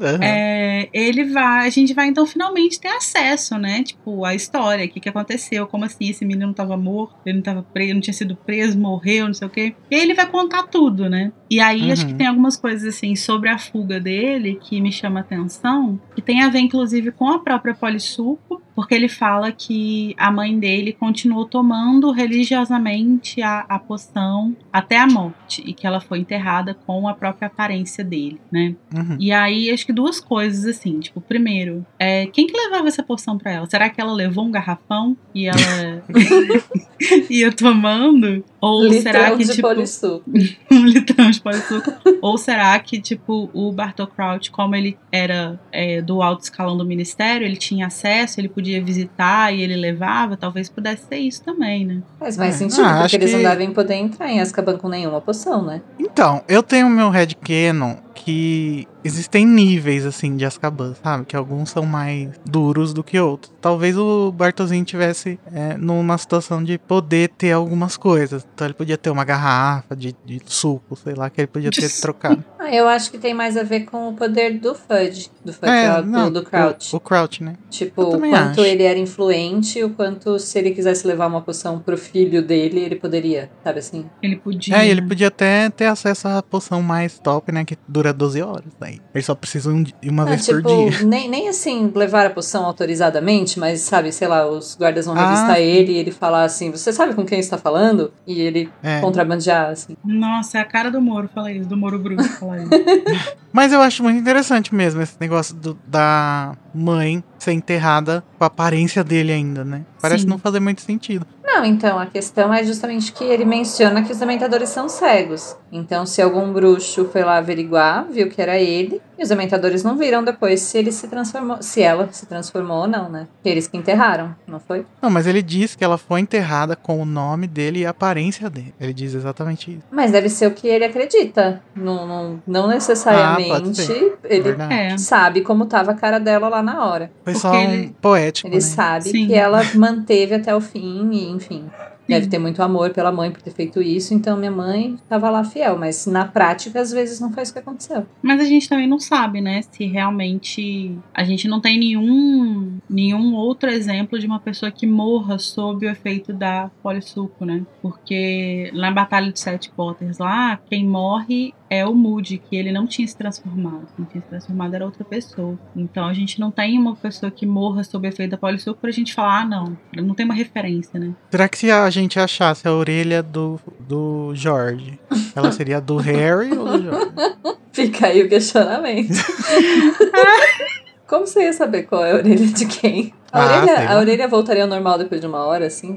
[0.00, 0.18] Aham.
[0.22, 3.82] É, ele vai, a gente vai então finalmente ter acesso, né?
[3.82, 7.42] Tipo, a história, o que, que aconteceu, como assim esse menino tava morto, ele não
[7.42, 9.74] tava preso, não tinha sido preso, morreu, não sei o quê.
[9.90, 11.30] E aí ele vai contar tudo, né?
[11.50, 12.08] E aí acho Uhum.
[12.12, 16.22] que tem algumas coisas assim sobre a fuga dele que me chama a atenção, que
[16.22, 20.92] tem a ver inclusive com a própria Polissuco, porque ele fala que a mãe dele
[20.92, 27.08] continuou tomando religiosamente a, a poção até a morte e que ela foi enterrada com
[27.08, 28.74] a própria aparência dele, né?
[28.94, 29.16] Uhum.
[29.18, 31.00] E aí, acho que duas coisas, assim.
[31.00, 33.68] Tipo, primeiro, é, quem que levava essa poção pra ela?
[33.68, 36.02] Será que ela levou um garrafão e ela
[37.28, 38.44] ia tomando?
[38.60, 40.30] Ou será Litrão que, de tipo, polissuco.
[40.70, 41.92] um litrão de polissuco?
[42.20, 46.86] Ou será que, tipo, o Bartol Crouch, como ele era é, do alto escalão do
[46.86, 50.36] ministério, ele tinha acesso, ele podia visitar e ele levava?
[50.36, 52.02] Talvez pudesse ser isso também, né?
[52.18, 52.58] Faz mais É.
[52.58, 55.80] sentido, Ah, porque eles que- não devem poder entrar em Azkaban com nenhuma poção, né?
[55.98, 61.24] Então, eu tenho meu headcanon que existem níveis, assim, de Azkaban, sabe?
[61.24, 63.52] Que alguns são mais duros do que outros.
[63.60, 68.46] Talvez o Bartozinho tivesse é, numa situação de poder ter algumas coisas.
[68.54, 71.88] Então ele podia ter uma garrafa de, de suco, sei lá, que ele podia ter
[72.00, 72.44] trocado.
[72.58, 75.30] Ah, eu acho que tem mais a ver com o poder do Fudge.
[75.44, 76.94] Do Fudge, É, do- não, do Crouch.
[76.94, 77.54] O, o Crouch, né?
[77.70, 78.64] Tipo, o quanto acho.
[78.64, 82.96] ele era influente, o quanto se ele quisesse levar uma poção pro filho dele, ele
[82.96, 84.06] poderia, sabe assim?
[84.22, 84.76] Ele podia.
[84.76, 87.64] É, ele podia até ter acesso à poção mais top, né?
[87.64, 88.72] Que dura 12 horas.
[88.80, 89.00] Daí.
[89.14, 91.04] Ele só precisa um di- uma Não, vez tipo, por dia.
[91.04, 95.24] nem, nem assim levar a poção autorizadamente, mas sabe, sei lá, os guardas vão Ah,
[95.24, 98.12] revistar ele e ele falar assim, você sabe com quem está falando?
[98.26, 99.00] E ele É.
[99.00, 99.96] contrabandear, assim.
[100.04, 102.70] Nossa, é a cara do Moro, fala isso, do Moro Bruto, fala isso.
[103.52, 108.46] Mas eu acho muito interessante mesmo esse negócio do- da mãe ser enterrada com a
[108.46, 109.82] aparência dele ainda, né?
[110.00, 110.28] Parece Sim.
[110.28, 111.26] não fazer muito sentido.
[111.44, 115.54] Não, então, a questão é justamente que ele menciona que os dementadores são cegos.
[115.70, 119.96] Então, se algum bruxo foi lá averiguar, viu que era ele, e os dementadores não
[119.96, 123.28] viram depois se ele se transformou, se ela se transformou ou não, né?
[123.44, 124.84] Eles que enterraram, não foi?
[125.00, 128.50] Não, mas ele diz que ela foi enterrada com o nome dele e a aparência
[128.50, 128.74] dele.
[128.80, 129.82] Ele diz exatamente isso.
[129.92, 131.62] Mas deve ser o que ele acredita.
[131.74, 134.18] Não, não, não necessariamente ser.
[134.24, 134.50] ele.
[134.70, 134.98] É.
[134.98, 137.10] sabe como tava a cara dela lá na hora.
[137.24, 138.60] Foi Porque só um ele- poético, Ele né?
[138.60, 139.26] sabe Sim.
[139.28, 141.70] que ela manteve até o fim e, enfim.
[142.08, 145.44] Deve ter muito amor pela mãe por ter feito isso, então minha mãe tava lá
[145.44, 148.06] fiel, mas na prática às vezes não foi isso que aconteceu.
[148.20, 153.34] Mas a gente também não sabe, né, se realmente a gente não tem nenhum nenhum
[153.34, 157.62] outro exemplo de uma pessoa que morra sob o efeito da polissuco, né?
[157.80, 162.86] Porque na Batalha de Sete Potters lá, quem morre é o Moody, que ele não
[162.86, 163.86] tinha se transformado.
[163.96, 165.58] Quem tinha se transformado era outra pessoa.
[165.74, 169.14] Então a gente não tem uma pessoa que morra sob efeito da polissuco pra gente
[169.14, 169.76] falar, ah, não.
[169.96, 171.12] Não tem uma referência, né?
[171.30, 175.00] Será que se a gente achasse a orelha do, do George,
[175.34, 177.12] ela seria do Harry ou do George?
[177.72, 179.14] Fica aí o questionamento.
[181.08, 183.12] Como você ia saber qual é a orelha de quem?
[183.30, 185.94] A, Ah, orelha, a orelha voltaria ao normal depois de uma hora, assim?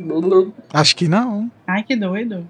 [0.74, 1.52] Acho que não.
[1.68, 2.48] Ai, que doido.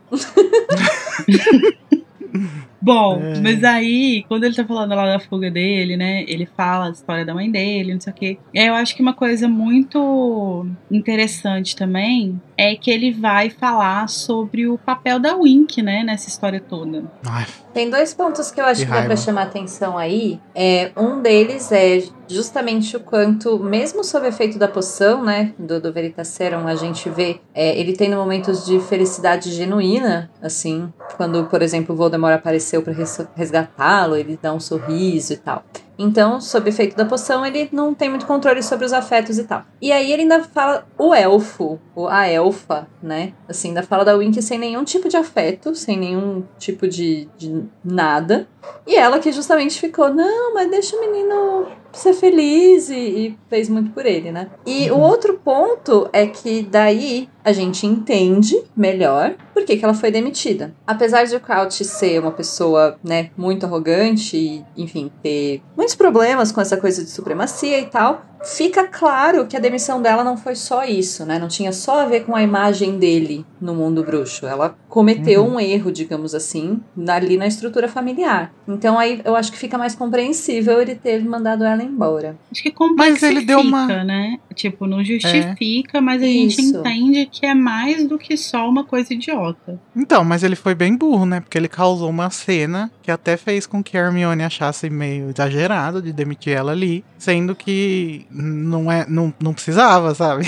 [2.86, 3.40] Bom, É.
[3.40, 6.24] mas aí, quando ele tá falando lá da fuga dele, né?
[6.28, 8.38] Ele fala a história da mãe dele, não sei o quê.
[8.54, 14.08] E aí eu acho que uma coisa muito interessante também é que ele vai falar
[14.08, 16.04] sobre o papel da Wink, né?
[16.04, 17.04] Nessa história toda.
[17.26, 20.40] Ai, Tem dois pontos que eu acho Que que, dá pra chamar atenção aí.
[20.54, 25.92] É, um deles é justamente o quanto, mesmo sob efeito da poção, né, do, do
[25.94, 31.94] Veritaserum, a gente vê é, ele tendo momentos de felicidade genuína, assim, quando, por exemplo,
[31.94, 35.64] o Voldemort apareceu pra res- resgatá-lo, ele dá um sorriso e tal.
[35.98, 39.64] Então, sob efeito da poção, ele não tem muito controle sobre os afetos e tal.
[39.82, 43.32] E aí ele ainda fala o elfo, ou a elfa, né?
[43.48, 47.64] Assim, ainda fala da Wink sem nenhum tipo de afeto, sem nenhum tipo de, de
[47.84, 48.46] nada.
[48.86, 53.70] E ela que justamente ficou, não, mas deixa o menino ser feliz e, e fez
[53.70, 54.50] muito por ele, né?
[54.66, 59.94] E o outro ponto é que daí a gente entende melhor por que, que ela
[59.94, 60.74] foi demitida.
[60.86, 66.52] Apesar de o Crouch ser uma pessoa, né, muito arrogante e, enfim, ter muitos problemas
[66.52, 70.56] com essa coisa de supremacia e tal, fica claro que a demissão dela não foi
[70.56, 71.40] só isso, né?
[71.40, 74.46] Não tinha só a ver com a imagem dele no mundo bruxo.
[74.46, 75.56] Ela cometeu Uhum.
[75.56, 78.54] um erro, digamos assim, ali na estrutura familiar.
[78.68, 82.38] Então aí eu acho que fica mais compreensível ele ter mandado ela embora.
[82.52, 84.38] Acho que Mas ele deu uma- complexifica, né?
[84.54, 86.78] Tipo, não justifica, mas a gente Isso.
[86.78, 89.78] entende que é mais do que só uma coisa idiota.
[89.94, 91.42] Então, mas ele foi bem burro, né?
[91.42, 96.02] Porque ele causou uma cena que até fez com que a Hermione achasse meio exagerado
[96.02, 100.46] de demitir ela ali, sendo que não é, não, não precisava, sabe?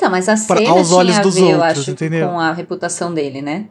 [0.00, 2.26] Então, mas a Pra- cena aos tinha olhos dos ver, eu outros, acho, entendeu?
[2.26, 3.66] com a reputação dele, né?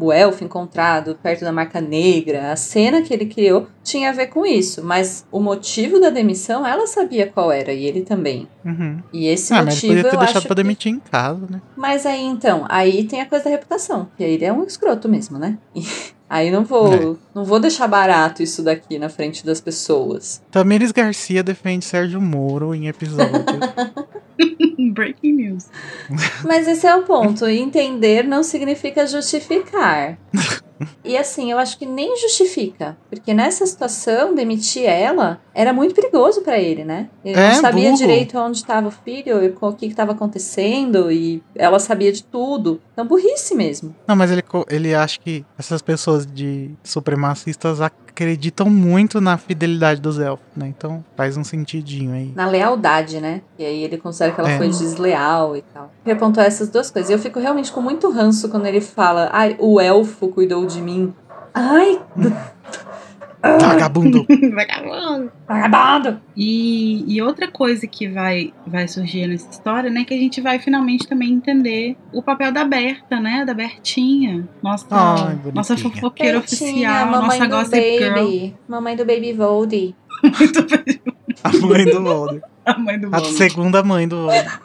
[0.00, 4.26] O elfo encontrado perto da marca negra, a cena que ele criou tinha a ver
[4.26, 4.82] com isso.
[4.84, 8.48] Mas o motivo da demissão, ela sabia qual era, e ele também.
[8.64, 8.98] Uhum.
[9.12, 10.62] E esse Ah, mas ele motivo podia ter eu deixado pra que...
[10.62, 11.60] demitir em casa, né?
[11.76, 14.08] Mas aí, então, aí tem a coisa da reputação.
[14.16, 15.56] Que aí ele é um escroto mesmo, né?
[15.72, 15.82] E
[16.28, 17.16] aí não vou, É.
[17.32, 20.42] não vou deixar barato isso daqui na frente das pessoas.
[20.50, 23.30] Tamires Garcia defende Sérgio Moro em episódio.
[24.92, 25.66] Breaking news.
[26.44, 27.46] Mas esse é o ponto.
[27.46, 30.18] Entender não significa justificar.
[31.04, 32.96] E assim, eu acho que nem justifica.
[33.10, 37.10] Porque nessa situação, demitir ela era muito perigoso pra ele, né?
[37.22, 37.96] Ele É, não sabia burro.
[37.98, 42.80] direito onde estava o filho, e o que estava acontecendo, e ela sabia de tudo.
[42.94, 43.94] Então, burrice mesmo.
[44.06, 47.80] Não, mas ele, ele acha que essas pessoas de supremacistas
[48.22, 50.68] acreditam muito na fidelidade dos elfos, né?
[50.68, 52.32] Então faz um sentidinho aí.
[52.36, 53.40] Na lealdade, né?
[53.58, 54.58] E aí ele considera que ela É.
[54.58, 55.90] foi desleal e tal.
[56.04, 57.10] Ele apontou essas duas coisas.
[57.10, 60.80] E eu fico realmente com muito ranço quando ele fala: Ai, o elfo cuidou de
[60.82, 61.14] mim.
[61.54, 62.00] Ai,
[63.42, 64.26] Vagabundo!
[64.54, 65.32] Vagabundo.
[65.48, 66.20] vagabundo!
[66.36, 70.58] E, e outra coisa que vai, vai surgir nessa história, né, que a gente vai
[70.58, 76.90] finalmente também entender o papel da Berta, né, da Bertinha, nossa, Ai, nossa fofoqueira Bertinha,
[76.90, 78.14] oficial, nossa gossip girl.
[78.14, 78.56] baby.
[78.68, 79.94] Mamãe do baby Voldy.
[80.22, 81.00] Muito bem,
[81.42, 82.42] A mãe do Voldemort.
[82.66, 83.36] a mãe do A Voldemort.
[83.38, 84.60] segunda mãe do Voldemort.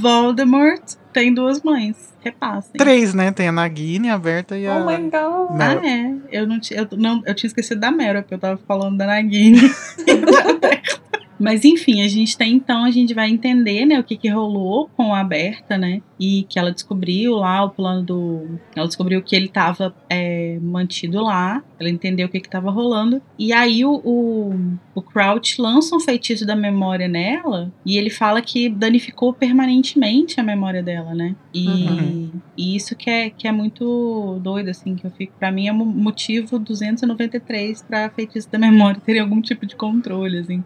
[0.00, 0.82] Voldemort
[1.12, 2.72] tem duas mães, repassem.
[2.78, 3.30] Três, né?
[3.32, 4.76] Tem a Nagini, a Berta e a.
[4.76, 5.12] Oh my god.
[5.14, 5.84] Ah, Meryl.
[6.30, 6.38] é.
[6.40, 9.60] Eu, não, eu, não, eu tinha esquecido da Meryl, porque eu tava falando da Nagini.
[11.42, 14.88] Mas enfim, a gente tem então, a gente vai entender, né, o que que rolou
[14.96, 16.00] com a Berta, né?
[16.20, 18.58] E que ela descobriu lá o plano do.
[18.76, 21.62] Ela descobriu que ele tava é, mantido lá.
[21.80, 23.20] Ela entendeu o que que tava rolando.
[23.36, 24.54] E aí o, o,
[24.94, 27.72] o Crouch lança um feitiço da memória nela.
[27.84, 31.34] E ele fala que danificou permanentemente a memória dela, né?
[31.52, 32.30] E, Uhum.
[32.56, 35.32] e isso que é, que é muito doido, assim, que eu fico.
[35.38, 40.62] Pra mim é motivo 293 pra feitiço da memória terem algum tipo de controle, assim.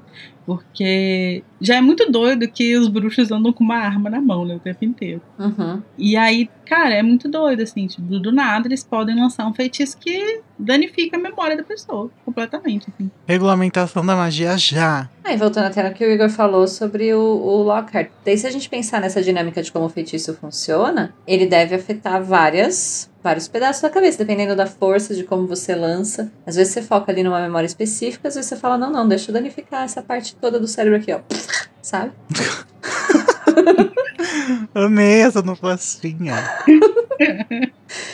[0.47, 4.55] Porque já é muito doido que os bruxos andam com uma arma na mão, né,
[4.55, 5.21] o tempo inteiro.
[5.39, 5.83] Uhum.
[5.99, 9.99] E aí, cara, é muito doido, assim, tipo, do nada eles podem lançar um feitiço
[9.99, 13.11] que danifica a memória da pessoa, completamente, assim.
[13.27, 15.09] Regulamentação da magia já.
[15.25, 18.11] Aí, voltando até no que o Igor falou sobre o, o Lockhart.
[18.25, 22.23] Daí, se a gente pensar nessa dinâmica de como o feitiço funciona, ele deve afetar
[22.23, 26.31] várias, vários pedaços da cabeça, dependendo da força, de como você lança.
[26.47, 29.31] Às vezes você foca ali numa memória específica, às vezes você fala, não, não, deixa
[29.31, 31.19] eu danificar essa parte toda do cérebro aqui, ó.
[31.83, 32.13] Sabe?
[34.73, 36.35] Amei essa sonoplastia.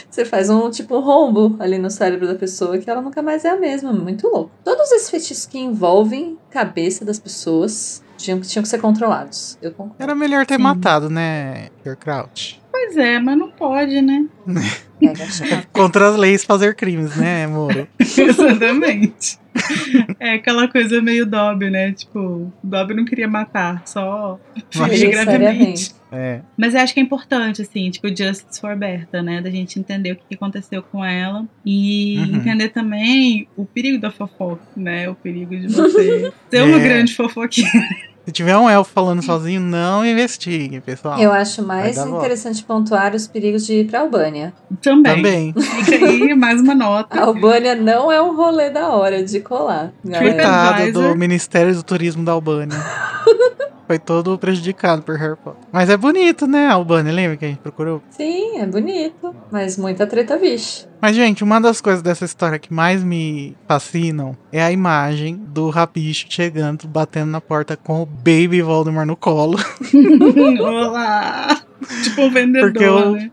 [0.08, 3.44] Você faz um tipo um rombo ali no cérebro da pessoa que ela nunca mais
[3.44, 3.92] é a mesma.
[3.92, 4.50] Muito louco.
[4.64, 9.58] Todos esses feitiços que envolvem cabeça das pessoas tinham, tinham que ser controlados.
[9.60, 10.02] Eu concordo.
[10.02, 10.62] Era melhor ter Sim.
[10.62, 11.96] matado, né, Sr.
[12.84, 14.26] Pois é, mas não pode, né?
[15.30, 15.66] Chave.
[15.72, 17.86] Contra as leis fazer crimes, né, Moro?
[18.00, 19.38] Exatamente.
[20.18, 21.92] É aquela coisa meio Dobby, né?
[21.92, 24.38] Tipo, Dobby não queria matar, só
[24.70, 25.92] ferir gravemente.
[26.10, 26.40] É.
[26.56, 29.40] Mas eu acho que é importante, assim, tipo, Justice for Berta, né?
[29.40, 32.36] Da gente entender o que aconteceu com ela e Uhum.
[32.36, 35.08] entender também o perigo da fofoca, né?
[35.08, 36.80] O perigo de você ser uma É.
[36.80, 37.70] grande fofoqueira.
[38.24, 41.18] Se tiver um elfo falando sozinho, não investigue, pessoal.
[41.18, 44.52] Eu acho mais interessante pontuar os perigos de ir pra Albânia.
[44.80, 45.16] Também.
[45.16, 45.54] Também.
[45.84, 47.18] Fica aí mais uma nota.
[47.18, 49.92] A Albânia não é um rolê da hora de colar.
[50.02, 52.78] Coitado do Ministério do Turismo da Albânia.
[53.88, 55.60] Foi todo prejudicado por Harry Potter.
[55.72, 57.12] Mas é bonito, né, a Albânia?
[57.12, 58.00] Lembra que a gente procurou?
[58.10, 60.86] Sim, é bonito, mas muita treta, vixe.
[61.02, 65.68] Mas, gente, uma das coisas dessa história que mais me fascinam é a imagem do
[65.68, 69.58] Rabicho chegando, batendo na porta com o Baby Voldemort no colo.
[70.62, 71.60] Olá!
[72.04, 73.30] Tipo um vendedor, Porque eu- né?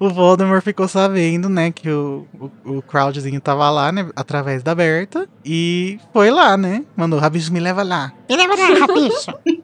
[0.00, 2.26] O Voldemort ficou sabendo, né, que o,
[2.66, 5.28] o, o Crowdzinho tava lá, né, através da Berta.
[5.44, 6.84] E foi lá, né?
[6.96, 8.12] Mandou, Rabicho, me leva lá.
[8.28, 9.32] Me leva lá, rabicho.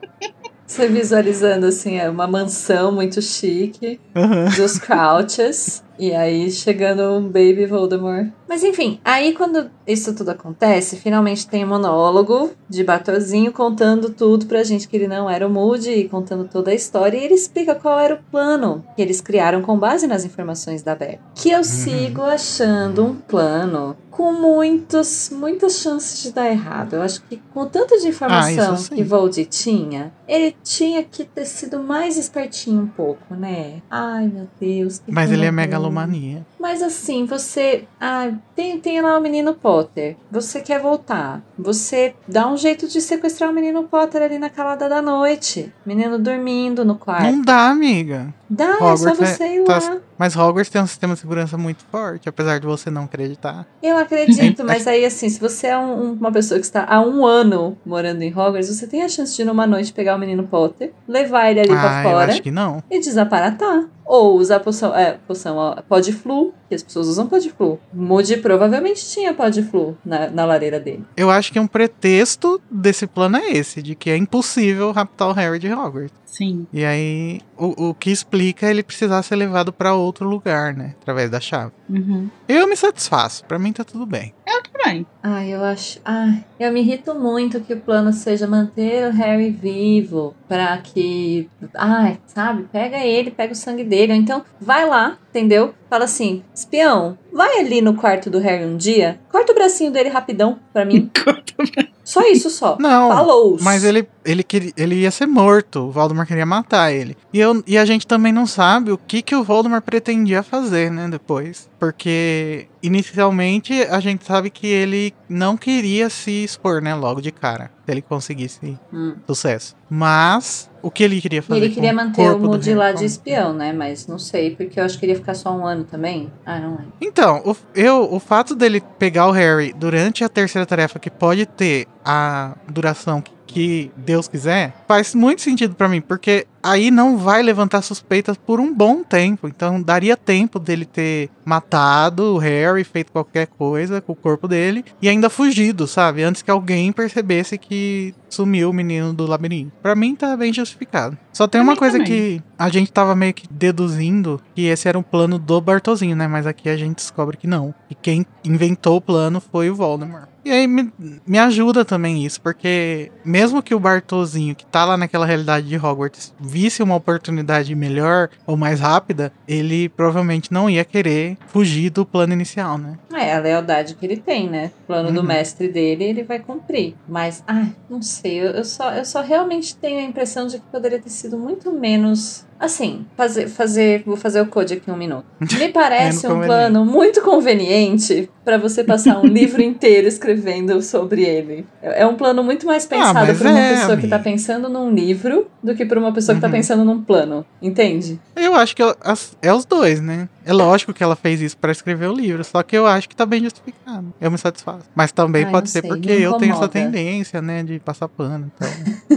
[0.65, 4.45] Você visualizando, assim, é uma mansão muito chique Aham.
[4.55, 5.83] dos Crouches.
[5.99, 8.29] E aí chegando um Baby Voldemort.
[8.49, 14.47] Mas enfim, aí quando isso tudo acontece, finalmente tem um monólogo de Bartolzinho contando tudo
[14.47, 17.19] pra gente que ele não era o Moody e contando toda a história.
[17.19, 20.95] E ele explica qual era o plano que eles criaram com base nas informações da
[20.95, 21.19] Bear.
[21.35, 26.95] Que eu sigo achando um plano com muitos, muitas chances de dar errado.
[26.95, 31.45] Eu acho que com tanta de informação Ah, que Voldy tinha, ele tinha que ter
[31.45, 33.81] sido mais espertinho um pouco, né?
[33.89, 35.01] Ai, meu Deus.
[35.07, 36.45] Mas ele é horror.
[36.69, 37.85] Mas assim, você.
[37.99, 40.19] Ah, tem, tem lá o menino Potter.
[40.31, 41.41] Você quer voltar.
[41.59, 45.73] Você dá um jeito de sequestrar o menino Potter ali na calada da noite.
[45.87, 47.25] Menino dormindo no quarto.
[47.25, 48.35] Não dá, amiga.
[48.51, 49.97] Dá, é só Hogwarts é- você ir tá- lá.
[50.19, 53.67] Mas Hogwarts tem um sistema de segurança muito forte, apesar de você não acreditar.
[53.83, 57.25] Eu acredito, mas aí assim, se você é um- uma pessoa que está há um
[57.25, 60.93] ano morando em Hogwarts, você tem a chance de numa noite pegar o menino Potter,
[61.07, 62.83] levar ele ali pra ah, eu fora acho que não.
[62.91, 63.85] e desaparatar.
[64.05, 67.51] Ou usar poção, é, poção, ó, pó de flu, que as pessoas usam pó de
[67.51, 67.79] flu.
[67.93, 71.05] Moody provavelmente tinha pó de flu na, na lareira dele.
[71.17, 75.33] Eu acho que um pretexto desse plano é esse, de que é impossível raptar o
[75.33, 76.19] Harry de Hogwarts.
[76.25, 76.67] Sim.
[76.73, 80.95] E aí, o, o que explica ele precisar ser levado pra outro lugar, né?
[81.01, 81.73] Através da chave.
[81.89, 82.29] Uhum.
[82.49, 84.35] Eu me satisfaço, pra mim tá tudo bem.
[84.47, 85.07] Eu também.
[85.23, 86.01] Ai, eu acho.
[86.05, 90.35] Ai, eu me irrito muito que o plano seja manter o Harry vivo.
[90.47, 91.49] Pra que.
[91.75, 92.65] Ai, sabe?
[92.71, 94.13] Pega ele, pega o sangue dele.
[94.13, 95.75] Ou então, vai lá, entendeu?
[95.89, 100.09] Fala assim: espião, vai ali no quarto do Harry um dia, corta o bracinho dele
[100.09, 101.09] rapidão pra mim.
[102.09, 102.79] Só isso só.
[102.81, 103.59] Não, Falou.
[103.61, 105.81] Mas ele, ele, queria, ele ia ser morto.
[105.81, 107.15] O Voldemort queria matar ele.
[107.31, 110.91] E, eu, e a gente também não sabe o que, que o Voldemort pretendia fazer,
[110.91, 111.07] né?
[111.11, 111.69] Depois.
[111.79, 116.95] Porque inicialmente a gente sabe que ele não queria se expor, né?
[116.95, 117.71] Logo de cara.
[117.85, 119.15] Se ele conseguisse Hum.
[119.27, 119.75] sucesso.
[119.89, 121.61] Mas o que ele queria fazer?
[121.65, 123.73] ele queria manter o Moody lá de espião, né?
[123.73, 126.31] Mas não sei, porque eu acho que ele ia ficar só um ano também.
[126.45, 126.93] Ah, não lembro.
[127.01, 131.47] Então, o, eu, o fato dele pegar o Harry durante a terceira tarefa, que pode
[131.47, 137.17] ter a duração que, que Deus quiser, faz muito sentido pra mim, porque aí não
[137.17, 139.49] vai levantar suspeitas por um bom tempo.
[139.49, 144.85] Então, daria tempo dele ter matado o Harry, feito qualquer coisa com o corpo dele
[145.01, 146.23] e ainda fugido, sabe?
[146.23, 149.73] Antes que alguém percebesse que sumiu o menino do labirinto.
[149.83, 151.17] Pra mim tá bem justificado.
[151.33, 152.07] Só tem Pra uma coisa também.
[152.07, 156.29] que a gente tava meio que deduzindo que esse era um plano do Bartozinho, né?
[156.29, 157.75] Mas aqui a gente descobre que não.
[157.89, 160.29] E quem inventou o plano foi o Voldemort.
[160.49, 160.91] E aí me,
[161.27, 165.77] me ajuda também isso, porque mesmo que o Bartozinho, que tá lá naquela realidade de
[165.77, 172.07] Hogwarts, visse uma oportunidade melhor ou mais rápida, ele provavelmente não ia querer fugir do
[172.07, 172.99] plano inicial, né?
[173.13, 174.71] É, a lealdade que ele tem, né?
[174.85, 175.27] O plano do Uhum.
[175.27, 176.95] mestre dele, ele vai cumprir.
[177.07, 180.65] Mas, ai, não sei, eu, eu só, eu só realmente tenho a impressão de que
[180.73, 182.47] poderia ter sido muito menos.
[182.61, 185.25] Assim, fazer, fazer vou fazer o code aqui um minuto.
[185.59, 191.23] Me parece Menos um plano muito conveniente pra você passar um livro inteiro escrevendo sobre
[191.25, 191.67] ele.
[191.83, 194.31] É é um plano muito mais pensado mas pra uma é, pessoa que tá amiga.
[194.31, 196.53] pensando num livro do que pra uma pessoa que tá Uhum.
[196.53, 197.45] pensando num plano.
[197.61, 198.19] Entende?
[198.37, 198.95] Eu acho que é,
[199.43, 200.29] é os dois, né?
[200.47, 203.15] É lógico que ela fez isso pra escrever o livro, só que eu acho que
[203.15, 204.15] tá bem justificado.
[204.21, 204.87] Eu me satisfaço.
[204.95, 208.51] Mas também Ai, pode ser sei, porque eu tenho essa tendência, né, de passar pano.
[208.57, 208.69] Então,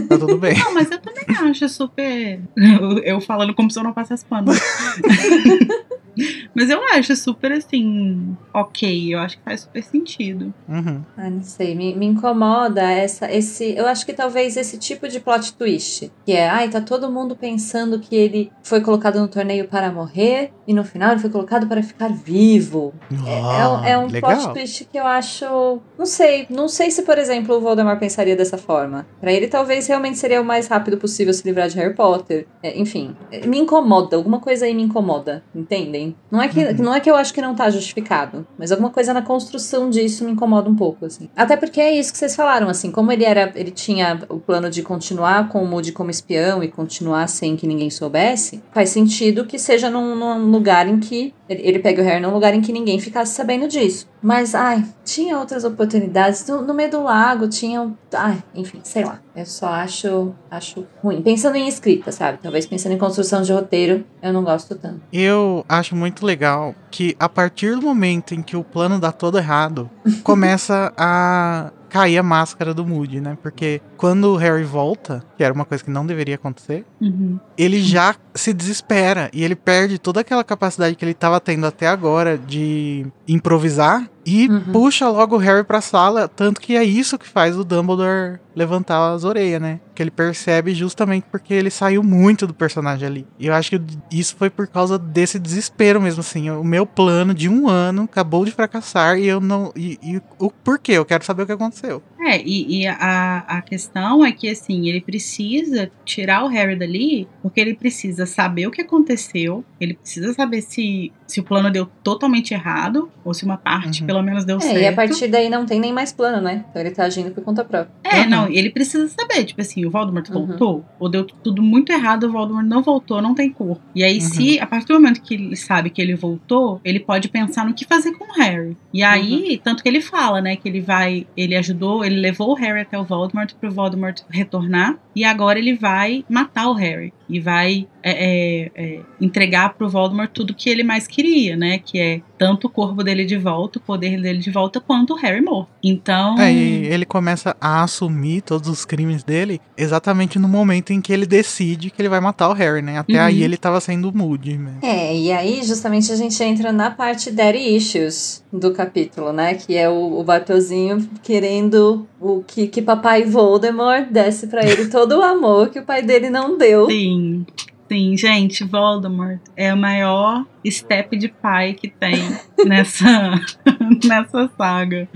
[0.08, 0.58] tá tudo bem.
[0.58, 2.40] Não, mas eu também acho super.
[3.04, 4.52] Eu falando como se eu não passasse pano.
[6.54, 8.36] mas eu acho super assim.
[8.52, 10.52] Ok, eu acho que faz super sentido.
[10.68, 11.00] Uhum.
[11.16, 13.74] Ah, não sei, me, me incomoda essa, esse.
[13.74, 16.12] Eu acho que talvez esse tipo de plot twist.
[16.26, 20.52] Que é, ai, tá todo mundo pensando que ele foi colocado no torneio para morrer
[20.66, 22.92] e no final ele foi colocado para ficar vivo.
[23.26, 24.52] É, é um- é um plot legal.
[24.52, 25.80] twist que eu acho.
[25.98, 26.46] Não sei.
[26.50, 29.06] Não sei se, por exemplo, o Voldemort pensaria dessa forma.
[29.18, 32.46] Pra ele, talvez realmente seria o mais rápido possível se livrar de Harry Potter.
[32.62, 34.16] É, enfim, é, me incomoda.
[34.16, 35.42] Alguma coisa aí me incomoda.
[35.54, 36.14] Entendem?
[36.30, 36.74] Não é, que, Uhum.
[36.78, 38.46] não é que eu acho que não tá justificado.
[38.58, 41.28] Mas alguma coisa na construção disso me incomoda um pouco, assim.
[41.36, 42.90] Até porque é isso que vocês falaram, assim.
[42.90, 43.52] Como ele era.
[43.54, 47.66] Ele tinha o plano de continuar com o Moody como espião e continuar sem que
[47.66, 51.34] ninguém soubesse, faz sentido que seja num, num lugar em que.
[51.48, 54.08] Ele, ele pega o Harry num lugar em que ninguém ficasse sabendo disso.
[54.22, 56.46] Mas, ai, tinha outras oportunidades.
[56.46, 57.92] No, no meio do lago tinha.
[58.14, 59.20] Ai, enfim, sei lá.
[59.34, 61.22] Eu só acho, acho ruim.
[61.22, 62.38] Pensando em escrita, sabe?
[62.42, 65.00] Talvez pensando em construção de roteiro, eu não gosto tanto.
[65.12, 69.38] Eu acho muito legal que a partir do momento em que o plano dá todo
[69.38, 69.90] errado,
[70.22, 73.36] começa a cair a máscara do Moody, né?
[73.42, 77.38] Porque quando o Harry volta, que era uma coisa que não deveria acontecer, Uhum.
[77.58, 81.86] ele já se desespera e ele perde toda aquela capacidade que ele estava tendo até
[81.86, 84.60] agora de improvisar e Uhum.
[84.72, 89.12] puxa logo o Harry pra sala, tanto que é isso que faz o Dumbledore levantar
[89.12, 89.80] as orelhas, né?
[89.94, 93.26] Que ele percebe justamente porque ele saiu muito do personagem ali.
[93.36, 93.80] E eu acho que
[94.12, 96.48] isso foi por causa desse desespero mesmo, assim.
[96.50, 99.72] O meu plano de um ano acabou de fracassar e eu não.
[99.74, 100.92] E, e o porquê?
[100.92, 102.00] Eu quero saber o que aconteceu.
[102.20, 106.91] É, e, e a, a questão é que, assim, ele precisa tirar o Harry dali,
[107.40, 111.86] porque ele precisa saber o que aconteceu, ele precisa saber se, se o plano deu
[112.02, 114.06] totalmente errado, ou se uma parte, Uhum.
[114.06, 114.78] pelo menos, deu É, certo.
[114.80, 116.64] e a partir daí não tem nem mais plano, né?
[116.70, 117.92] Então ele tá agindo por conta própria.
[118.04, 118.28] É, Uhum.
[118.30, 120.46] não, ele precisa saber, tipo assim, o Voldemort Uhum.
[120.46, 123.78] voltou, ou deu tudo muito errado, o Voldemort não voltou, não tem cor.
[123.94, 124.20] E aí, Uhum.
[124.20, 127.74] se, a partir do momento que ele sabe que ele voltou, ele pode pensar no
[127.74, 128.76] que fazer com o Harry.
[128.92, 132.54] E aí, tanto que ele fala, né, que ele vai, ele ajudou, ele levou o
[132.54, 137.12] Harry até o Voldemort pro Voldemort retornar, e agora ele vai matar o Harry.
[137.28, 141.78] E vai é, é, é, entregar pro Voldemort tudo que ele mais queria, né?
[141.78, 145.16] Que é tanto o corpo dele de volta, o poder dele de volta, quanto o
[145.16, 145.68] Harry morto.
[145.82, 146.38] Então.
[146.40, 151.12] É, e ele começa a assumir todos os crimes dele exatamente no momento em que
[151.12, 152.98] ele decide que ele vai matar o Harry, né?
[152.98, 153.20] Até Uhum.
[153.20, 154.74] aí ele tava sendo moody, né?
[154.82, 159.54] É, e aí justamente a gente entra na parte Daddy Issues do capítulo, né?
[159.54, 165.18] Que é o, o Bartolzinho querendo o que, que papai Voldemort desse pra ele todo
[165.18, 166.86] o amor que o pai dele não deu.
[166.86, 167.44] Sim,
[167.92, 172.14] sim, gente, Voldemort é o maior step de pai que tem
[172.66, 173.40] nessa,
[174.06, 175.08] nessa saga.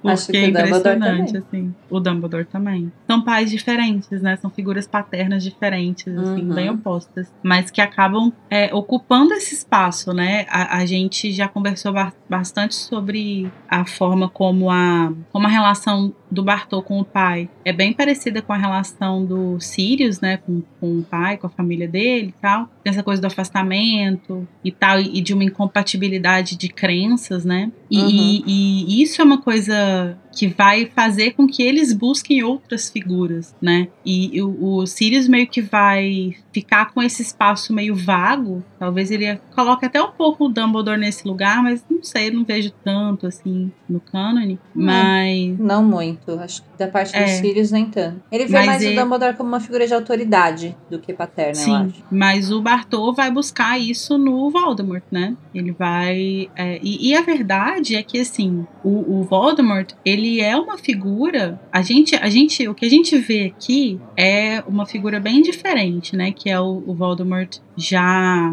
[0.00, 1.74] Porque Acho que é impressionante, assim.
[1.90, 2.90] O Dumbledore também.
[3.06, 4.36] São pais diferentes, né?
[4.36, 6.54] São figuras paternas diferentes, assim, Uhum.
[6.54, 7.32] bem opostas.
[7.42, 10.46] Mas que acabam é, ocupando esse espaço, né?
[10.48, 16.14] A, a gente já conversou ba- bastante sobre a forma como a, como a relação
[16.30, 20.38] do Bartol com o pai é bem parecida com a relação do Sirius, né?
[20.38, 22.68] Com, com o pai, com a família dele e tal.
[22.82, 27.70] Tem essa coisa do afastamento e tal, e de uma incompatibilidade de crenças, né?
[27.90, 28.08] E, Uhum.
[28.46, 33.54] e- e isso é uma coisa que vai fazer com que eles busquem outras figuras,
[33.60, 33.88] né?
[34.04, 38.62] E o, o Sirius meio que vai ficar com esse espaço meio vago.
[38.78, 42.44] Talvez ele coloque até um pouco o Dumbledore nesse lugar, mas não sei, eu não
[42.44, 44.58] vejo tanto assim no cânone.
[44.74, 47.22] Mas Não muito, acho que da parte É.
[47.24, 48.20] dos Sirius nem tanto.
[48.30, 51.52] Ele vê Mas mais ele- o Dumbledore como uma figura de autoridade do que paterna,
[51.52, 52.04] eu Sim, acho.
[52.10, 55.36] mas o Bartô vai buscar isso no Voldemort, né?
[55.54, 56.48] Ele vai.
[56.56, 61.60] é, e, e a verdade é que, assim, o, o Voldemort, ele é uma figura.
[61.72, 62.66] A gente, a gente.
[62.68, 66.32] O que a gente vê aqui é uma figura bem diferente, né?
[66.42, 68.52] Que é o, o Voldemort já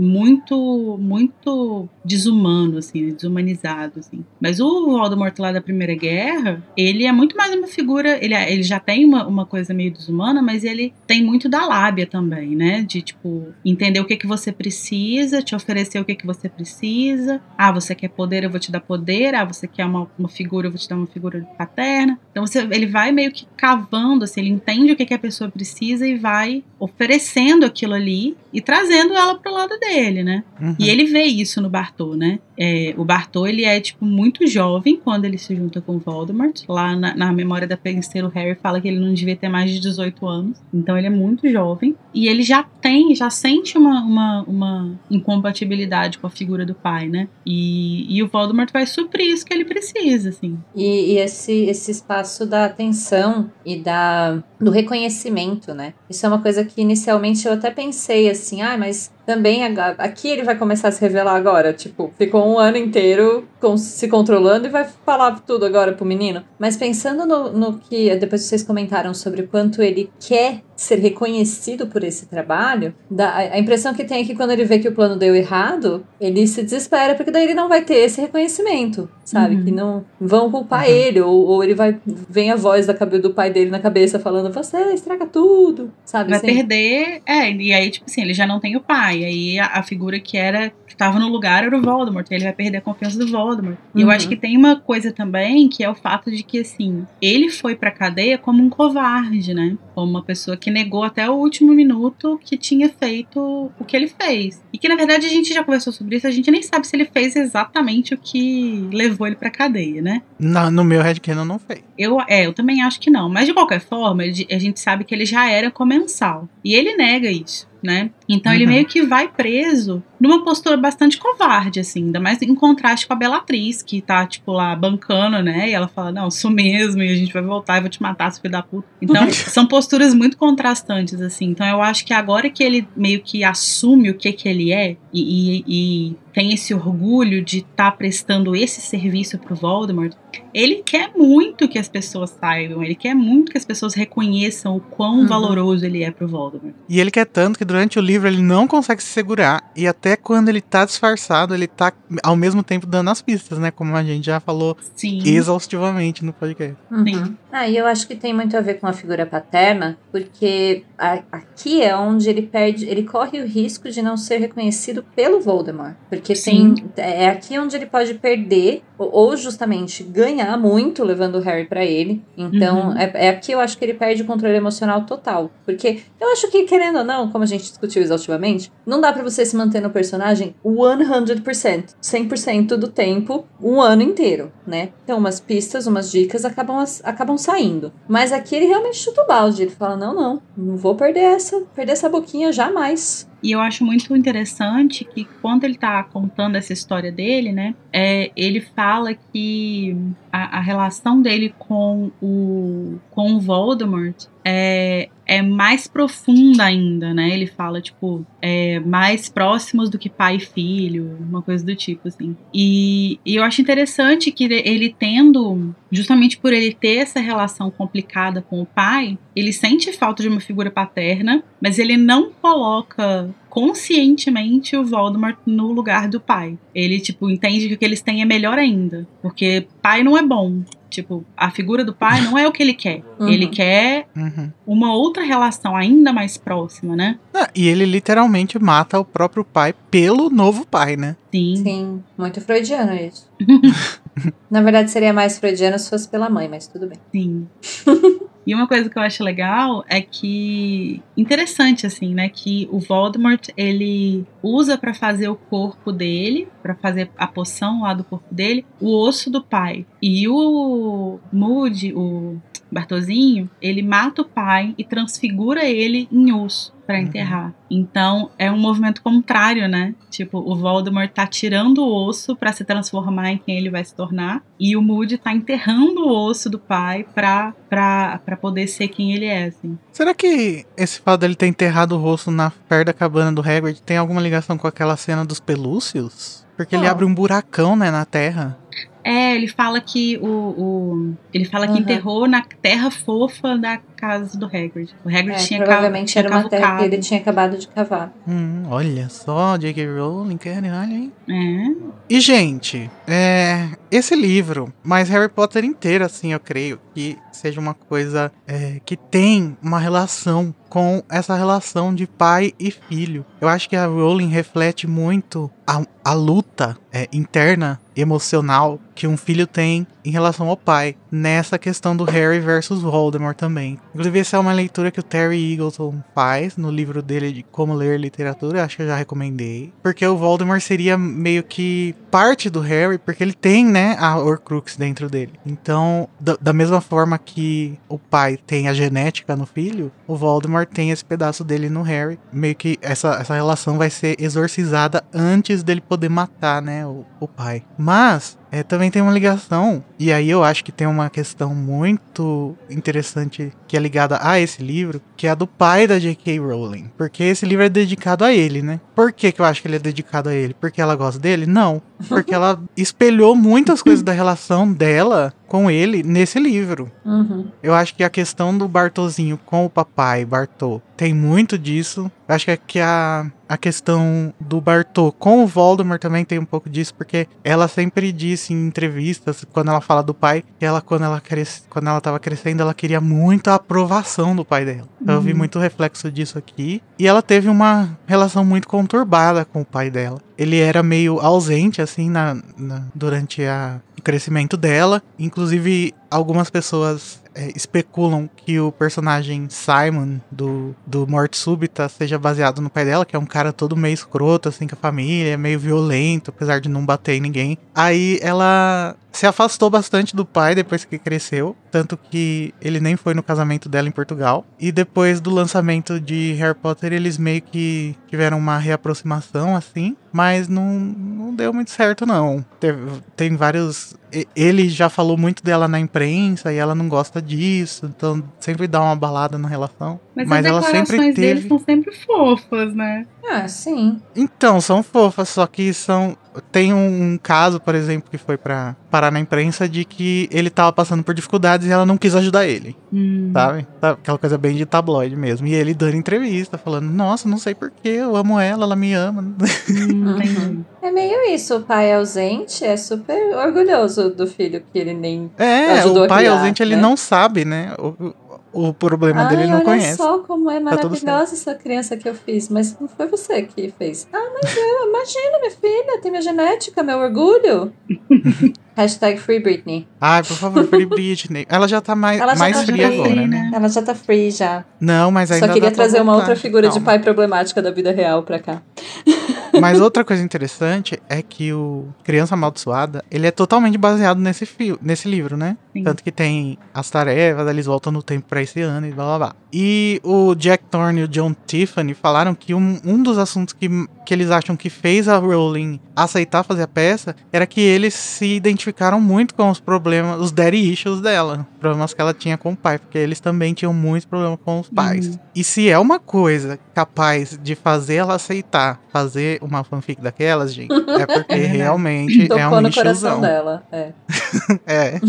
[0.00, 4.24] muito, muito desumano, assim, desumanizado, assim.
[4.40, 8.50] Mas o Voldemort lá da Primeira Guerra, ele é muito mais uma figura, ele, é-
[8.50, 12.56] ele já tem uma, uma coisa meio desumana, mas ele tem muito da lábia também,
[12.56, 12.82] né?
[12.82, 17.40] De, tipo, entender o que que você precisa, te oferecer o que que você precisa.
[17.58, 19.34] Ah, você quer poder, eu vou te dar poder.
[19.34, 22.18] Ah, você quer uma, uma figura, eu vou te dar uma figura paterna.
[22.30, 25.50] Então, você, ele vai meio que cavando, assim, ele entende o que que a pessoa
[25.50, 29.89] precisa e vai oferecendo aquilo ali e trazendo ela pro lado dele,
[30.22, 30.44] né?
[30.60, 30.76] Uhum.
[30.78, 32.38] E ele vê isso no Bartô, né?
[32.58, 36.62] É, o Bartô, ele é, tipo, muito jovem quando ele se junta com o Voldemort.
[36.68, 39.70] Lá na, na memória da penseira, o Harry fala que ele não devia ter mais
[39.70, 40.58] de 18 anos.
[40.72, 41.96] Então ele é muito jovem.
[42.14, 47.08] E ele já tem, já sente uma, uma, uma incompatibilidade com a figura do pai,
[47.08, 47.28] né?
[47.46, 50.58] E, e o Voldemort vai suprir isso que ele precisa, assim.
[50.74, 55.94] E, e esse, esse espaço da atenção e da, do reconhecimento, né?
[56.08, 60.42] Isso é uma coisa que inicialmente eu até pensei assim, ah, mas também aqui ele
[60.42, 61.72] vai começar a se revelar agora.
[61.72, 66.42] Tipo, ficou um ano inteiro com- se controlando e vai falar tudo agora pro menino.
[66.58, 71.86] Mas pensando no, no que depois vocês comentaram sobre o quanto ele quer ser reconhecido
[71.86, 74.92] por esse trabalho, dá- a, impressão que tem é que quando ele vê que o
[74.94, 79.56] plano deu errado, ele se desespera, porque daí ele não vai ter esse reconhecimento, sabe?
[79.56, 79.64] Uhum.
[79.64, 80.90] Que não vão culpar Uhum.
[80.90, 81.98] ele, ou, ou ele vai.
[82.06, 86.30] Vem a voz da cabeça do pai dele na cabeça falando, você estraga tudo, sabe?
[86.30, 86.46] Vai assim?
[86.46, 87.20] perder.
[87.26, 89.22] É, e aí, tipo assim, ele já não tem o pai.
[89.24, 90.72] Aí a, a figura que era.
[91.00, 92.26] Que tava no lugar era o Voldemort.
[92.30, 93.76] Ele vai perder a confiança do Voldemort.
[93.94, 94.12] E eu Uhum.
[94.12, 97.74] acho que tem uma coisa também que é o fato de que, assim, ele foi
[97.74, 99.78] pra cadeia como um covarde, né?
[99.94, 104.08] Como uma pessoa que negou até o último minuto que tinha feito o que ele
[104.08, 104.62] fez.
[104.72, 106.94] E que, na verdade, a gente já conversou sobre isso, a gente nem sabe se
[106.94, 110.22] ele fez exatamente o que levou ele pra cadeia, né?
[110.38, 111.80] Na- no meu headcanon não fez.
[111.96, 113.28] Eu, é, eu também acho que não.
[113.28, 116.48] Mas de qualquer forma, a gente sabe que ele já era comensal.
[116.64, 118.10] E ele nega isso, né?
[118.32, 118.70] Então ele Uhum.
[118.70, 123.16] meio que vai preso numa postura bastante covarde, assim, ainda mais em contraste com a
[123.16, 125.68] Bellatriz, que tá, tipo, lá bancando, né?
[125.70, 128.30] E ela fala, não, sou mesmo, e a gente vai voltar e vou te matar,
[128.30, 128.86] seu filho da puta.
[129.00, 131.46] Então, são posturas muito contrastantes, assim.
[131.46, 134.96] Então eu acho que agora que ele meio que assume o que que ele é
[135.12, 140.12] e, e- e tem esse orgulho de estar prestando esse serviço pro Voldemort,
[140.54, 144.80] ele quer muito que as pessoas saibam, ele quer muito que as pessoas reconheçam o
[144.80, 145.26] quão Uhum.
[145.26, 146.74] valoroso ele é pro Voldemort.
[146.88, 149.70] E ele quer tanto que durante o livro ele não consegue se segurar.
[149.76, 151.92] E até quando ele tá disfarçado, ele tá
[152.22, 153.70] ao mesmo tempo dando as pistas, né?
[153.70, 155.22] Como a gente já falou Sim.
[155.24, 156.76] exaustivamente no podcast.
[157.04, 157.36] Sim.
[157.52, 161.22] Ah, e eu acho que tem muito a ver com a figura paterna, porque a-
[161.32, 165.94] aqui é onde ele perde, ele corre o risco de não ser reconhecido pelo Voldemort,
[166.08, 166.74] porque Sim.
[166.94, 171.84] tem é aqui onde ele pode perder ou, justamente ganhar muito levando o Harry pra
[171.84, 172.22] ele.
[172.36, 172.98] Então Uhum.
[172.98, 176.48] é, é aqui eu acho que ele perde o controle emocional total, porque eu acho
[176.50, 179.80] que querendo ou não, como a gente discutiu exaustivamente, não dá pra você se manter
[179.80, 184.90] no personagem 100%, 100% do tempo, um ano inteiro, né?
[185.04, 187.92] Então umas pistas, umas dicas acabam acabam saindo.
[188.08, 191.60] Mas aqui ele realmente chuta o balde, ele fala: "Não, não, não vou perder essa,
[191.74, 193.28] perder essa boquinha jamais".
[193.42, 198.30] E eu acho muito interessante que quando ele tá contando essa história dele, né, é,
[198.36, 199.96] ele fala que
[200.32, 207.30] a, a relação dele com o, com o Voldemort é, é mais profunda ainda, né?
[207.30, 212.08] Ele fala, tipo, é, mais próximos do que pai e filho, uma coisa do tipo,
[212.08, 212.36] assim.
[212.52, 218.42] E, e eu acho interessante que ele tendo, justamente por ele ter essa relação complicada
[218.42, 224.76] com o pai, ele sente falta de uma figura paterna, mas ele não coloca conscientemente
[224.76, 226.56] o Voldemort no lugar do pai.
[226.74, 229.06] Ele, tipo, entende que o que eles têm é melhor ainda.
[229.20, 230.62] Porque pai não é bom.
[230.88, 233.02] Tipo, a figura do pai não é o que ele quer.
[233.18, 233.28] Uhum.
[233.28, 234.50] Ele quer Uhum.
[234.66, 237.18] uma outra relação ainda mais próxima, né?
[237.34, 241.16] Ah, e ele literalmente mata o próprio pai pelo novo pai, né?
[241.32, 241.56] Sim.
[241.56, 243.28] Sim, muito freudiano isso.
[244.50, 246.98] Na verdade seria mais freudiano se fosse pela mãe, mas tudo bem.
[247.12, 247.48] Sim.
[248.50, 253.48] E uma coisa que eu acho legal é que interessante assim, né, que o Voldemort
[253.56, 258.66] ele usa pra fazer o corpo dele, pra fazer a poção lá do corpo dele,
[258.80, 259.86] o osso do pai.
[260.02, 262.38] E o Moody, o
[262.72, 267.04] Bartozinho, ele mata o pai e transfigura ele em osso pra Uhum.
[267.04, 267.54] enterrar.
[267.70, 269.94] Então é um movimento contrário, né?
[270.10, 273.94] Tipo, o Voldemort tá tirando o osso pra se transformar em quem ele vai se
[273.94, 278.88] tornar, e o Moody tá enterrando o osso do pai pra, pra, pra poder ser
[278.88, 279.78] quem ele é, assim.
[279.92, 283.80] Será que esse fato dele ter enterrado o rosto na perto da cabana do Hagrid
[283.82, 286.44] tem alguma ligação com aquela cena dos pelúcios?
[286.56, 286.90] Porque ele Qual?
[286.90, 288.58] abre um buracão, né, na terra.
[289.02, 290.26] É, ele fala que o.
[290.26, 291.78] o ele fala que Uhum.
[291.78, 294.94] enterrou na terra fofa da casa do Hagrid.
[295.04, 298.12] O Hagrid É, tinha provavelmente era uma terra que ele tinha acabado de cavar.
[298.26, 299.86] Hum, olha só, J.K.
[299.86, 301.12] Rowling, caralho, hein?
[301.28, 301.90] É.
[302.08, 307.74] E, gente, é, esse livro, mas Harry Potter inteiro, assim, eu creio que seja uma
[307.74, 313.24] coisa é, que tem uma relação com essa relação de pai e filho.
[313.40, 319.16] Eu acho que a Rowling reflete muito a, a luta é, interna, emocional, que um
[319.16, 323.78] filho tem em relação ao pai, nessa questão do Harry versus Voldemort também.
[323.90, 327.74] Inclusive, essa é uma leitura que o Terry Eagleton faz no livro dele de Como
[327.74, 329.72] Ler Literatura, acho que eu já recomendei.
[329.82, 334.76] Porque o Voldemort seria meio que parte do Harry, porque ele tem, né, a Horcrux
[334.76, 335.32] dentro dele.
[335.44, 340.68] Então, da, da mesma forma que o pai tem a genética no filho, o Voldemort
[340.68, 342.18] tem esse pedaço dele no Harry.
[342.32, 347.28] Meio que essa, essa relação vai ser exorcizada antes dele poder matar, né, o, o
[347.28, 347.62] pai.
[347.78, 352.56] Mas é, também tem uma ligação, e aí eu acho que tem uma questão muito
[352.68, 356.38] interessante que é ligada a esse livro, que é a do pai da J.K.
[356.38, 356.90] Rowling.
[356.96, 358.80] Porque esse livro é dedicado a ele, né?
[358.94, 360.54] Por que, que eu acho que ele é dedicado a ele?
[360.54, 361.46] Porque ela gosta dele?
[361.46, 361.80] Não.
[362.08, 366.92] Porque ela espelhou muitas coisas da relação dela com ele nesse livro.
[367.04, 367.48] Uhum.
[367.60, 372.08] Eu acho que a questão do Bartozinho com o papai, Bartô, tem muito disso.
[372.28, 376.44] Eu acho que, que a, a questão do Bartô com o Voldemort também tem um
[376.44, 380.80] pouco disso, porque ela sempre disse em entrevistas, quando ela fala do pai, que ela,
[380.80, 384.86] quando ela, cresce, quando ela tava crescendo, ela queria muito a aprovação do pai dela.
[385.02, 385.38] Então eu vi Uhum.
[385.38, 386.80] muito reflexo disso aqui.
[386.96, 390.20] E ela teve uma relação muito conturbada com o pai dela.
[390.40, 395.02] Ele era meio ausente, assim, na, na- durante a, o crescimento dela.
[395.18, 402.62] Inclusive, algumas pessoas é, especulam que o personagem Simon do, do Morte Súbita seja baseado
[402.62, 405.58] no pai dela, que é um cara todo meio escroto, assim, com a família, meio
[405.60, 407.58] violento, apesar de não bater em ninguém.
[407.74, 413.14] Aí ela se afastou bastante do pai depois que cresceu, tanto que ele nem foi
[413.14, 414.44] no casamento dela em Portugal.
[414.58, 420.48] E depois do lançamento de Harry Potter, eles meio que tiveram uma reaproximação assim, mas
[420.48, 422.44] não, não deu muito certo não.
[422.58, 423.94] Teve, tem vários
[424.34, 428.80] ele já falou muito dela na imprensa e ela não gosta disso, então sempre dá
[428.82, 430.00] uma balada na relação.
[430.14, 431.26] Mas, mas as ela sempre declarações teve.
[431.26, 433.06] deles são sempre fofas, né?
[433.24, 434.00] Ah, sim.
[434.16, 436.16] Então, são fofas, só que são.
[436.52, 440.50] Tem um, um caso, por exemplo, que foi pra parar na imprensa de que ele
[440.50, 443.30] tava passando por dificuldades e ela não quis ajudar ele, Hum.
[443.32, 443.66] sabe?
[443.80, 445.46] Tá- Aquela coisa bem de tabloide mesmo.
[445.46, 449.22] E ele dando entrevista, falando: Nossa, não sei porquê, eu amo ela, ela me ama.
[449.70, 450.60] Hum, entendi.
[450.82, 455.30] É meio isso, o pai ausente é super orgulhoso do filho que ele nem.
[455.38, 456.82] É, Ajudou o a pai criar, ausente, ele né?
[456.82, 457.72] não sabe, né?
[457.78, 458.12] O,
[458.52, 459.96] o problema Ai, dele ele não olha conhece.
[459.96, 463.72] só como é Tá maravilhosa essa criança que eu fiz, mas não foi você que
[463.78, 464.08] fez.
[464.12, 467.72] Ah, mas eu, imagina, minha filha, tem minha genética, meu orgulho.
[468.76, 469.86] Hashtag Free Britney.
[470.00, 471.46] Ai, por favor, Free Britney.
[471.48, 473.50] Ela já tá mais, já mais tá fria free, agora, né?
[473.52, 474.64] Ela já tá free já.
[474.80, 476.86] Não, mas ainda Só queria trazer uma outra figura de Calma.
[476.86, 478.62] pai problemática da vida real pra cá.
[479.58, 484.78] Mas outra coisa interessante é que o Criança Amaldiçoada, ele é totalmente baseado nesse, fio,
[484.82, 485.56] nesse livro, né?
[485.72, 485.84] Sim.
[485.84, 489.18] Tanto que tem as tarefas, eles voltam no tempo pra esse ano e blá blá
[489.18, 489.36] blá.
[489.52, 493.68] E o Jack Thorne e o John Tiffany falaram que um, um dos assuntos que,
[494.06, 498.36] que eles acham que fez a Rowling aceitar fazer a peça era que eles se
[498.36, 502.56] identificaram muito com os problemas, os daddy issues dela, problemas que ela tinha com o
[502.56, 505.08] pai, porque eles também tinham muitos problemas com os pais.
[505.08, 505.18] Uhum.
[505.34, 510.72] E se é uma coisa capaz de fazer ela aceitar fazer uma fanfic daquelas, gente,
[511.00, 513.20] é porque É realmente é Tocou um no coração lixozão.
[513.20, 513.62] dela.
[513.72, 513.92] É.
[514.66, 515.00] É.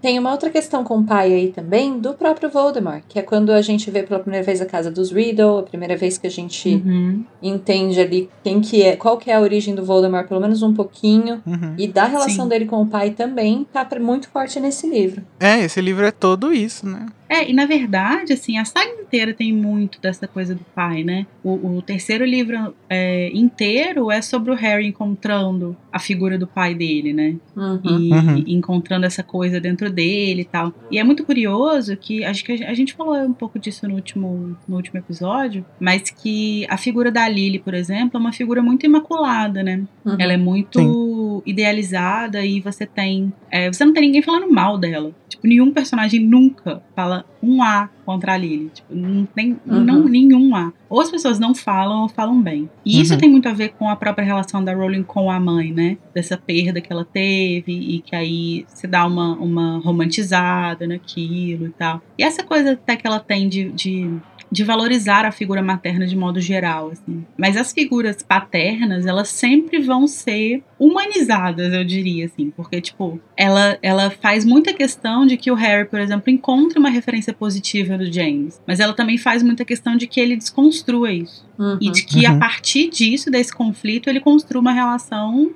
[0.00, 3.50] Tem uma outra questão com o pai aí também, do próprio Voldemort, que é quando
[3.52, 6.30] a gente vê pela primeira vez a casa dos Riddle, a primeira vez que a
[6.30, 7.24] gente Uhum.
[7.42, 10.72] entende ali quem que é, qual que é a origem do Voldemort, pelo menos um
[10.72, 11.42] pouquinho.
[11.46, 11.74] Uhum.
[11.76, 12.48] E da relação Sim.
[12.48, 15.22] dele com o pai também tá muito forte nesse livro.
[15.38, 17.06] É, esse livro é todo isso, né?
[17.28, 21.26] É, e na verdade, assim, a saga inteira tem muito dessa coisa do pai, né?
[21.42, 26.74] O, o terceiro livro é, inteiro é sobre o Harry encontrando a figura do pai
[26.74, 27.34] dele, né?
[27.56, 27.80] Uhum.
[27.84, 28.44] E Uhum.
[28.46, 30.72] encontrando essa coisa dentro dele e tal.
[30.90, 34.56] E é muito curioso que, acho que a gente falou um pouco disso no último,
[34.68, 38.84] no último episódio, mas que a figura da Lily, por exemplo, é uma figura muito
[38.86, 39.82] imaculada, né?
[40.04, 40.16] Uhum.
[40.18, 43.32] Ela é muito idealizada e você tem.
[43.50, 45.12] é, você não tem ninguém falando mal dela.
[45.28, 48.70] Tipo, nenhum personagem nunca fala um A contra a Lily.
[48.74, 49.80] Tipo, não tem Uhum.
[49.84, 50.72] não, nenhum A.
[50.88, 52.68] Ou as pessoas não falam ou falam bem.
[52.84, 53.18] E isso Uhum.
[53.20, 55.96] tem muito a ver com a própria relação da Rowling com a mãe, né?
[56.14, 61.70] Dessa perda que ela teve e que aí se dá uma, uma romantizada naquilo e
[61.70, 62.02] tal.
[62.18, 64.10] E essa coisa até que ela tem de- de
[64.52, 67.24] de valorizar a figura materna de modo geral, assim.
[67.38, 73.78] Mas as figuras paternas, elas sempre vão ser humanizadas, eu diria, assim, porque, tipo, ela,
[73.82, 78.10] ela faz muita questão de que o Harry, por exemplo, encontre uma referência positiva do
[78.10, 81.48] James, mas ela também faz muita questão de que ele desconstrua isso.
[81.58, 81.76] Uhum.
[81.78, 82.38] E de que a Uhum.
[82.38, 85.50] partir disso, desse conflito, ele construa uma relação.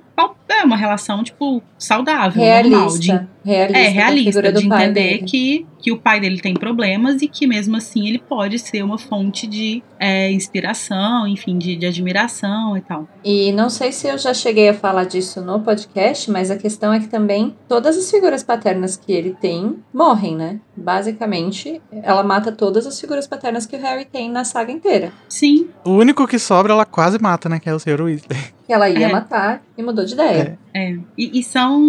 [0.47, 2.61] É uma relação, tipo, saudável, normal.
[2.99, 3.29] De, Realista.
[3.43, 3.77] Realista.
[3.77, 8.07] é, realista, de entender que, que o pai dele tem problemas e que mesmo assim
[8.07, 13.07] ele pode ser uma fonte de é, inspiração, enfim, de, de admiração e tal.
[13.23, 16.91] E não sei se eu já cheguei a falar disso no podcast, mas a questão
[16.91, 20.59] é que também todas as figuras paternas que ele tem morrem, né?
[20.75, 25.11] Basicamente, ela mata todas as figuras paternas que o Harry tem na saga inteira.
[25.29, 27.59] Sim, O único que sobra, ela quase mata, né?
[27.59, 28.01] Que é o Sr.
[28.01, 28.55] Weasley.
[28.65, 29.11] Que ela ia É.
[29.11, 30.57] matar e mudou de ideia.
[30.73, 31.79] É, e, e são.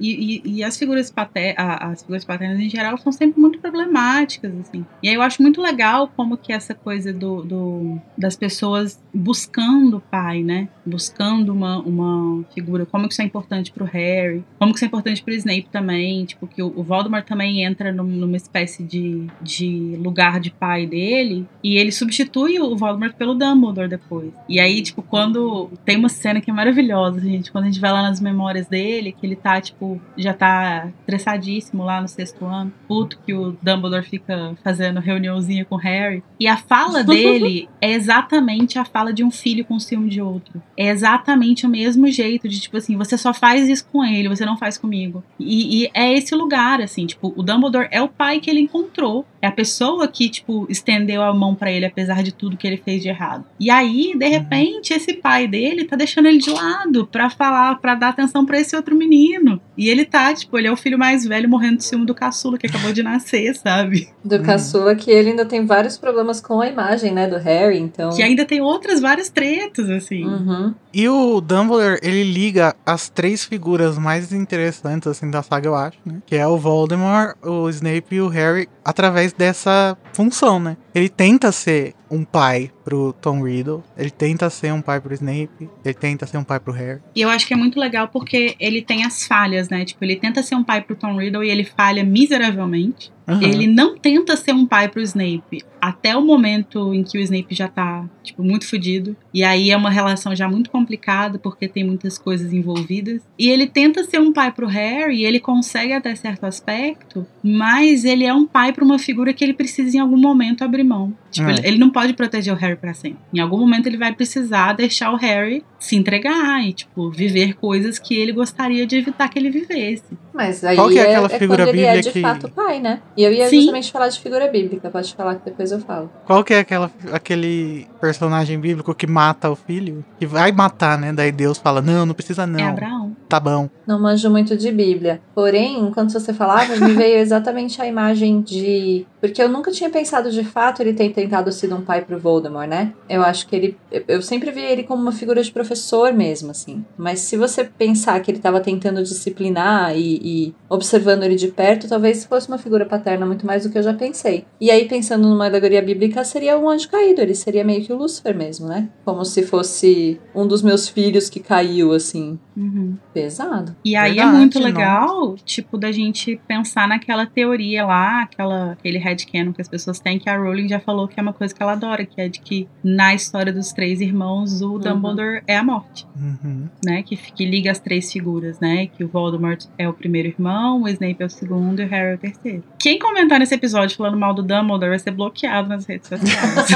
[0.00, 4.50] E, e- e as figuras paternas, as figuras paternas em geral são sempre muito problemáticas,
[4.60, 4.84] assim.
[5.02, 9.98] E aí eu acho muito legal como que essa coisa do, do- das pessoas buscando
[9.98, 10.68] o pai, né?
[10.86, 14.88] Buscando uma, uma figura, como que isso é importante pro Harry, como que isso é
[14.88, 19.26] importante pro Snape também, tipo, que o, o Voldemort também entra num- numa espécie de,
[19.40, 24.32] de lugar de pai dele, e ele substitui o Voldemort pelo Dumbledore depois.
[24.48, 27.50] E aí, tipo, quando tem uma cena que é maravilhosa, gente.
[27.50, 31.84] Quando a gente vai lá nas memórias dele, que ele tá, tipo, já tá estressadíssimo
[31.84, 32.72] lá no sexto ano.
[32.86, 36.22] Puto que o Dumbledore fica fazendo reuniãozinha com o Harry.
[36.38, 40.62] E a fala dele é exatamente a fala de um filho com ciúme de outro.
[40.76, 44.44] É exatamente o mesmo jeito de, tipo assim, você só faz isso com ele, você
[44.44, 45.22] não faz comigo.
[45.38, 49.26] E, e é esse lugar, assim, tipo, o Dumbledore é o pai que ele encontrou.
[49.42, 52.76] É a pessoa que, tipo, estendeu a mão para ele apesar de tudo que ele
[52.76, 53.44] fez de errado.
[53.58, 57.94] E aí, de repente, esse pai dele tá deixando ele de lado para falar, para
[57.94, 59.60] dar atenção para esse outro menino.
[59.76, 62.58] E ele tá, tipo, ele é o filho mais velho morrendo de ciúme do caçula
[62.58, 64.08] que acabou de nascer, sabe?
[64.24, 64.42] Do Hum.
[64.42, 68.10] caçula que ele ainda tem vários problemas com a imagem, né, do Harry, então...
[68.10, 70.24] Que ainda tem outras várias tretas, assim.
[70.24, 70.74] Uhum.
[70.92, 75.98] E o Dumbledore, ele liga as três figuras mais interessantes, assim, da saga, eu acho,
[76.04, 76.20] né?
[76.26, 80.76] Que é o Voldemort, o Snape e o Harry, através dessa função, né?
[80.94, 85.70] Ele tenta ser um pai pro Tom Riddle, ele tenta ser um pai pro Snape,
[85.84, 87.00] ele tenta ser um pai pro Harry.
[87.14, 89.84] E eu acho que é muito legal porque ele tem as falhas, né?
[89.84, 93.12] Tipo, ele tenta ser um pai pro Tom Riddle e ele falha miseravelmente.
[93.28, 93.44] Aham.
[93.44, 97.54] Ele não tenta ser um pai pro Snape até o momento em que o Snape
[97.54, 99.16] já tá, tipo, muito fudido.
[99.32, 103.22] E aí é uma relação já muito complicada porque tem muitas coisas envolvidas.
[103.38, 108.04] E ele tenta ser um pai pro Harry e ele consegue até certo aspecto, mas
[108.04, 111.12] ele é um pai pra uma figura que ele precisa em algum momento abrir mão.
[111.30, 111.52] Tipo, É.
[111.52, 113.18] ele, ele não pode proteger o Harry pra sempre.
[113.32, 117.98] Em algum momento ele vai precisar deixar o Harry se entregar e, tipo, viver coisas
[117.98, 120.02] que ele gostaria de evitar que ele vivesse.
[120.34, 122.48] Mas aí Qual que é é, aquela é figura quando ele é de que- fato
[122.50, 123.00] pai, né?
[123.16, 123.58] E eu ia Sim.
[123.60, 126.10] justamente falar de figura bíblica, pode falar que depois eu falo.
[126.26, 130.04] Qual que é aquela, aquele personagem bíblico que mata o filho?
[130.18, 131.12] Que vai matar, né?
[131.12, 133.09] Daí Deus fala, não, não precisa não, É Abraão.
[133.30, 133.70] Tá bom.
[133.86, 135.20] Não manjo muito de Bíblia.
[135.34, 139.06] Porém, enquanto você falava, me veio exatamente a imagem de.
[139.20, 142.68] Porque eu nunca tinha pensado de fato ele ter tentado ser um pai pro Voldemort,
[142.68, 142.92] né?
[143.08, 143.76] Eu acho que ele.
[144.08, 146.84] Eu sempre vi ele como uma figura de professor mesmo, assim.
[146.96, 151.88] Mas se você pensar que ele tava tentando disciplinar e, e observando ele de perto,
[151.88, 154.44] talvez fosse uma figura paterna muito mais do que eu já pensei.
[154.60, 157.20] E aí, pensando numa alegoria bíblica, seria um anjo caído.
[157.20, 158.88] Ele seria meio que o Lúcifer mesmo, né?
[159.04, 162.38] Como se fosse um dos meus filhos que caiu, assim.
[162.56, 162.96] Uhum.
[163.22, 163.76] Pesado.
[163.84, 164.66] E aí Verdade, é muito não.
[164.66, 170.18] legal, tipo, da gente pensar naquela teoria lá, aquela, aquele headcanon que as pessoas têm,
[170.18, 172.40] que a Rowling já falou que é uma coisa que ela adora, que é de
[172.40, 176.68] que na história dos três irmãos, o Dumbledore é a morte, Uhum.
[176.84, 177.02] né?
[177.02, 178.86] Que, que liga as três figuras, né?
[178.86, 182.12] Que o Voldemort é o primeiro irmão, o Snape é o segundo e o Harry
[182.12, 182.64] é o terceiro.
[182.78, 186.68] Quem comentar nesse episódio falando mal do Dumbledore vai ser bloqueado nas redes sociais.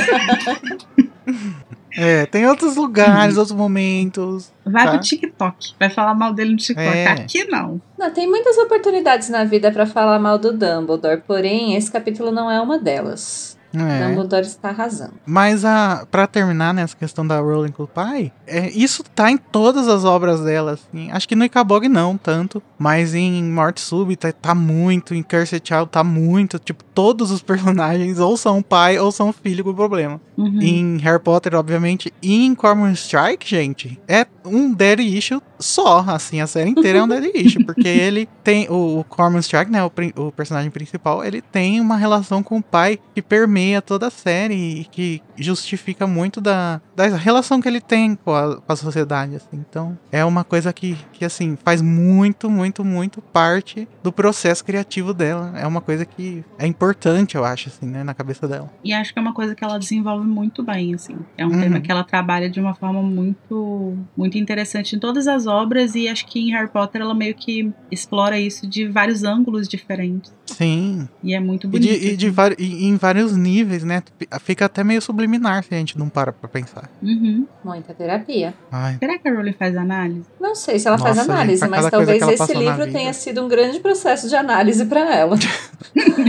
[1.96, 4.52] É, tem outros lugares, outros momentos.
[4.64, 4.90] Vai Tá.
[4.92, 6.86] pro TikTok, vai falar mal dele no TikTok.
[6.96, 7.06] É.
[7.08, 7.80] Aqui não.
[7.98, 12.50] Não, tem muitas oportunidades na vida pra falar mal do Dumbledore, porém esse capítulo não
[12.50, 13.56] é uma delas.
[13.74, 14.08] É.
[14.08, 15.14] Dumbledore está arrasando.
[15.26, 19.36] Mas a para terminar nessa questão da Rowling com o pai, é, isso tá em
[19.36, 21.10] todas as obras dela, assim.
[21.10, 25.88] Acho que no Icabog não tanto, mas em Morte Súbita tá muito, em Cursed Child
[25.90, 30.20] tá muito, tipo, todos os personagens ou são pai ou são filho com problema.
[30.36, 30.60] Uhum.
[30.60, 36.40] Em Harry Potter, obviamente, e em Cormoran Strike, gente, é um daddy issue só, assim,
[36.40, 39.82] a série inteira é um daddy issue, porque ele tem, o, o Cormoran Strike, né,
[39.82, 44.10] o, o personagem principal, ele tem uma relação com o pai que permeia toda a
[44.10, 48.76] série e que justifica muito da, da relação que ele tem com a, com a
[48.76, 54.12] sociedade, assim, então é uma coisa que, que, assim, faz muito, muito, muito parte do
[54.12, 58.46] processo criativo dela, é uma coisa que é importante, eu acho, assim, né, na cabeça
[58.48, 58.70] dela.
[58.84, 61.16] E acho que é uma coisa que ela desenvolve muito bem, assim.
[61.36, 61.60] É um Uhum.
[61.60, 66.08] tema que ela trabalha de uma forma muito, muito interessante em todas as obras e
[66.08, 70.32] acho que em Harry Potter ela meio que explora isso de vários ângulos diferentes.
[70.46, 72.00] Sim, E é muito E, bonito.
[72.00, 72.54] de, e de assim.
[72.58, 74.02] e em vários níveis, né?
[74.40, 76.90] Fica até meio subliminar se a gente não para pra pensar.
[77.02, 77.46] Uhum.
[77.64, 78.54] Muita terapia.
[78.72, 80.24] Ai, Será que a Rowling faz análise?
[80.40, 83.48] Não sei se ela faz Nossa, análise, gente, mas talvez esse livro tenha sido um
[83.48, 85.36] grande processo de análise pra ela.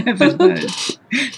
[0.05, 0.67] É verdade.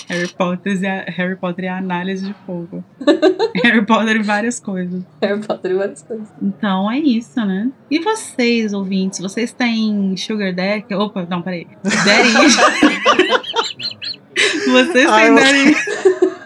[0.10, 2.84] Harry Potter, é a, Harry Potter é análise de fogo.
[3.64, 5.04] Harry Potter e várias coisas.
[5.22, 6.28] Harry Potter e várias coisas.
[6.42, 7.72] Então é isso, né?
[7.90, 10.94] E vocês, ouvintes, vocês têm Sugar Daddy?
[10.96, 11.68] Opa, não, peraí.
[11.84, 12.34] Daddy.
[14.72, 15.76] vocês Ai, têm eu- Daddy.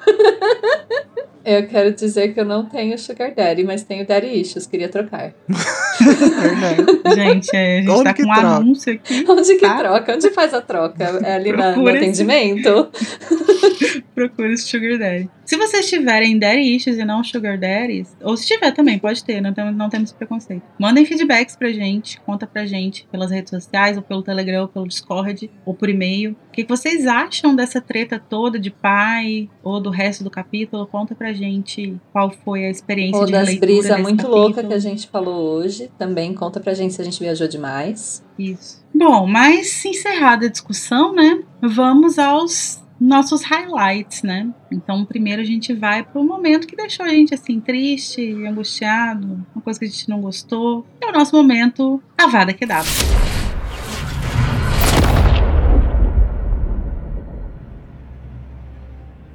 [1.43, 4.67] Eu quero dizer que eu não tenho Sugar Daddy, mas tenho Daddy Issues.
[4.67, 5.33] Queria trocar.
[6.01, 7.15] verdade.
[7.15, 8.47] Gente, é, a gente Onde tá que com um troca?
[8.55, 9.25] anúncio aqui.
[9.27, 9.77] Onde que Tá.
[9.77, 10.15] troca?
[10.15, 11.03] Onde faz a troca?
[11.23, 12.89] É ali na, no Procura atendimento?
[14.15, 15.29] Procure esse Sugar Daddy.
[15.45, 19.41] Se vocês tiverem Daddy Issues e não Sugar Daddies, ou se tiver também, pode ter,
[19.41, 20.61] não temos, não temos preconceito.
[20.79, 24.87] Mandem feedbacks pra gente, conta pra gente pelas redes sociais, ou pelo Telegram, ou pelo
[24.87, 26.31] Discord, ou por e-mail.
[26.49, 30.87] O que que vocês acham dessa treta toda de pai, ou do resto do capítulo?
[30.87, 34.35] Conta pra gente qual foi a experiência Ou de das leitura brisas muito capítulo.
[34.41, 35.89] loucas que a gente falou hoje.
[35.97, 38.23] Também conta pra gente se a gente viajou demais.
[38.37, 38.83] Isso.
[38.93, 41.43] Bom, mas encerrada a discussão, né?
[41.61, 44.53] Vamos aos nossos highlights, né?
[44.71, 49.61] Então, primeiro a gente vai pro momento que deixou a gente assim triste, angustiado, uma
[49.63, 50.85] coisa que a gente não gostou.
[51.01, 53.30] É o nosso momento Avada Kedavra.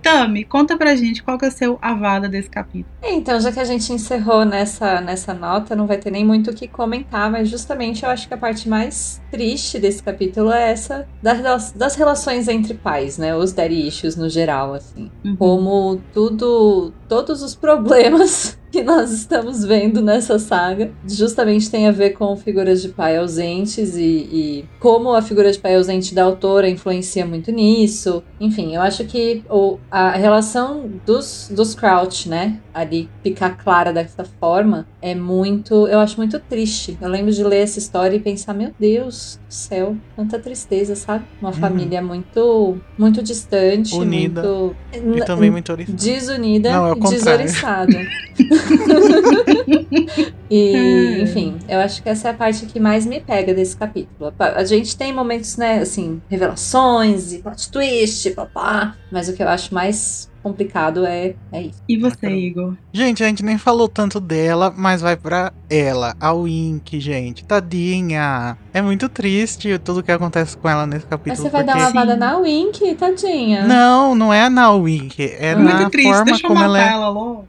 [0.07, 2.95] Tami, conta pra gente qual que é o seu avada desse capítulo.
[3.03, 6.55] Então, já que a gente encerrou nessa, nessa nota, não vai ter nem muito o
[6.55, 11.09] que comentar, mas justamente eu acho que a parte mais triste desse capítulo é essa
[11.21, 13.35] das, das relações entre pais, né?
[13.35, 15.11] Os daddy issues no geral, assim.
[15.25, 15.35] Uhum.
[15.35, 22.11] Como tudo, todos os problemas que nós estamos vendo nessa saga justamente tem a ver
[22.11, 26.69] com figuras de pai ausentes e, e, como a figura de pai ausente da autora
[26.69, 28.23] influencia muito nisso.
[28.41, 34.25] Enfim, eu acho que o, a relação dos, dos Crouch, né, ali ficar clara dessa
[34.39, 36.99] forma é muito, eu acho muito triste.
[37.01, 41.27] Eu lembro de ler essa história e pensar, meu Deus do céu, quanta tristeza, sabe?
[41.41, 41.57] Uma Uhum.
[41.57, 44.43] família muito, muito distante, Unida.
[44.43, 44.77] muito
[45.17, 45.97] E também muito oriçada.
[45.97, 48.03] desunida Não, é o e desoriçada.
[50.51, 51.23] e, Hum.
[51.23, 54.33] enfim, eu acho que essa é a parte que mais me pega desse capítulo.
[54.39, 59.49] A gente tem momentos, né, assim, revelações e plot twist, papá, mas o que eu
[59.49, 61.83] acho mais complicado é, é isso.
[61.89, 62.39] E você, Caramba.
[62.41, 62.75] Igor?
[62.93, 67.45] Gente, a gente nem falou tanto dela, mas vai pra ela, a Wink, gente.
[67.45, 68.57] Tadinha.
[68.73, 71.31] É muito triste tudo que acontece com ela nesse capítulo.
[71.31, 73.67] Mas você vai dar uma lavada na Wink, tadinha.
[73.67, 75.21] Não, não é na Wink.
[75.37, 76.93] É Muito na Triste, forma deixa eu como matar ela é.
[76.93, 77.45] ela logo.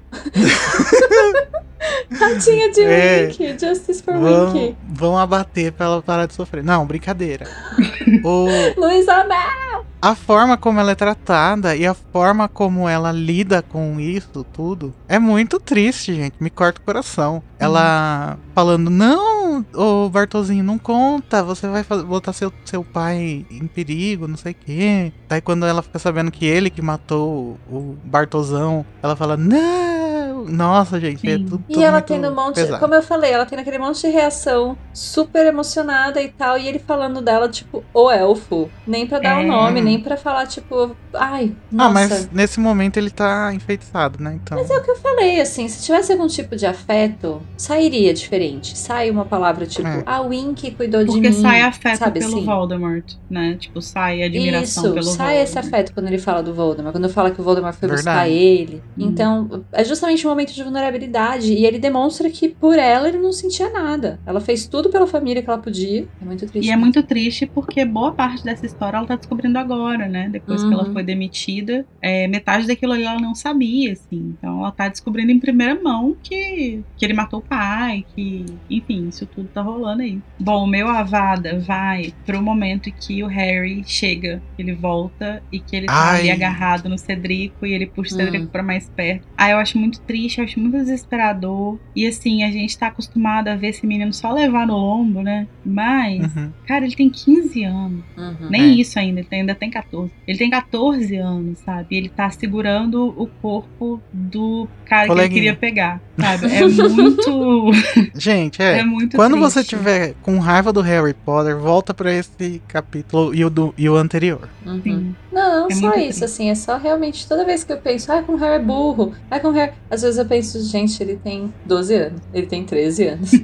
[2.18, 3.28] Tadinha de É.
[3.28, 4.76] Wink, Justice for Vão, Wink.
[4.90, 6.64] vão abater pra ela parar de sofrer.
[6.64, 7.46] Não, brincadeira.
[8.24, 8.48] o,
[8.80, 9.86] Luísa Mel!
[10.02, 14.94] A forma como ela é tratada e a forma como ela lida com isso tudo
[15.08, 16.36] é muito triste, gente.
[16.40, 17.42] Me corta o coração.
[17.60, 24.28] Ela falando, não, ô Bartolzinho, não conta, você vai botar seu, seu pai em perigo,
[24.28, 25.14] não sei o quê.
[25.28, 30.07] Daí quando ela fica sabendo que ele que matou o Bartolzão, ela fala, não!
[30.46, 31.46] Nossa, gente, é Sim.
[31.46, 32.80] tudo, E ela muito tendo um monte, pesado.
[32.80, 36.80] como eu falei, ela tem aquele monte de reação super emocionada e tal, e ele
[36.80, 38.70] falando dela, tipo, o elfo.
[38.86, 39.46] Nem pra dar o É.
[39.46, 41.94] nome, nem pra falar, tipo, ai, Ah, nossa.
[41.94, 44.40] mas nesse momento ele tá enfeitiçado, né?
[44.44, 44.58] Então.
[44.58, 48.78] Mas é o que eu falei, assim, se tivesse algum tipo de afeto, sairia diferente.
[48.78, 50.04] Sai uma palavra tipo, É.
[50.06, 51.42] a Wink cuidou de Porque mim.
[51.42, 52.46] sai afeto sabe pelo assim?
[52.46, 53.56] Voldemort, né?
[53.60, 55.74] Tipo, sai admiração Isso, pelo sai esse Voldemort.
[55.76, 58.34] afeto quando ele fala do Voldemort, quando fala que o Voldemort foi buscar Verdade.
[58.34, 58.84] ele.
[58.98, 59.08] Hum.
[59.08, 61.54] Então, é justamente um momento de vulnerabilidade.
[61.54, 64.20] E ele demonstra que por ela ele não sentia nada.
[64.26, 66.08] Ela fez tudo pela família que ela podia.
[66.22, 66.68] É muito triste.
[66.68, 70.30] E é muito triste porque boa parte dessa história ela tá descobrindo agora, né?
[70.30, 70.94] Depois que ela Uhum.
[70.94, 74.36] foi demitida, é, metade daquilo ali ela não sabia, assim.
[74.38, 79.08] Então ela tá descobrindo em primeira mão que, que ele matou o pai, que, enfim,
[79.08, 80.20] isso tudo tá rolando aí.
[80.40, 85.60] Bom, o meu Avada vai pro momento em que o Harry chega, ele volta e
[85.60, 86.20] que ele tá Ai.
[86.22, 88.26] ali agarrado no Cedrico e ele puxa o Hum.
[88.26, 89.28] Cedrico pra mais perto.
[89.38, 91.78] Aí eu acho muito triste, eu acho muito desesperador.
[91.96, 95.48] E assim, a gente tá acostumado a ver esse menino só levar no lombo, né?
[95.66, 96.36] Mas.
[96.36, 96.52] Uhum.
[96.68, 98.04] Cara, ele tem 15 anos.
[98.18, 98.50] Uhum.
[98.50, 98.66] Nem É.
[98.82, 100.12] isso ainda, ele ainda tem 14.
[100.28, 101.88] Ele tem 14 anos, sabe?
[101.92, 105.26] E ele tá segurando o corpo do cara que Coleguinha.
[105.26, 106.48] ele queria pegar, sabe?
[106.54, 107.72] É muito.
[108.16, 108.80] Gente, é.
[108.80, 109.54] é, muito Quando triste.
[109.54, 113.90] você tiver com raiva do Harry Potter, volta pra esse capítulo e o, do, e
[113.90, 114.48] o anterior.
[114.66, 114.82] Uhum.
[114.82, 115.16] Sim.
[115.32, 116.24] Não, É só isso, triste.
[116.24, 119.14] assim, é só realmente toda vez que eu penso, ah, como o Harry é burro,
[119.30, 119.72] ah, como o Harry.
[119.90, 123.32] Às vezes eu penso, gente, ele tem 12 anos, ele tem 13 anos.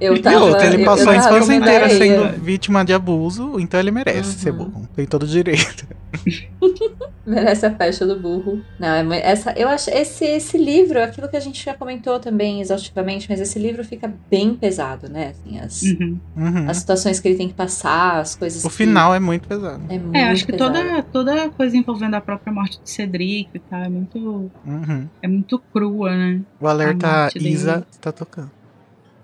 [0.00, 0.44] Eu e tava.
[0.44, 4.38] outra, ele eu- passou a infância inteira sendo vítima de abuso, então ele merece Uhum.
[4.38, 4.88] ser burro.
[4.94, 5.86] Tem todo direito.
[7.26, 8.62] Merece a festa do burro.
[8.78, 12.60] Não, é, essa, eu acho esse esse livro, aquilo que a gente já comentou também
[12.60, 15.28] exaustivamente, mas esse livro fica bem pesado, né?
[15.28, 16.18] Assim, as, Uhum.
[16.36, 16.70] Uhum.
[16.70, 18.64] as situações que ele tem que passar, as coisas.
[18.64, 19.82] O que- final é muito pesado.
[19.88, 20.72] é muito É, acho que pesado.
[20.74, 24.18] toda, toda coisa envolvendo a própria morte de Cedric e tal é muito,
[24.66, 25.08] Uhum.
[25.22, 26.40] é muito crua, né?
[26.60, 27.50] O alerta morte dele.
[27.50, 28.50] Isa está tocando.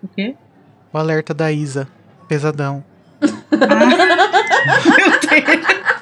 [0.03, 0.35] O quê?
[0.93, 1.89] O alerta da Isa.
[2.29, 2.83] Pesadão.
[4.85, 5.94] Meu Deus.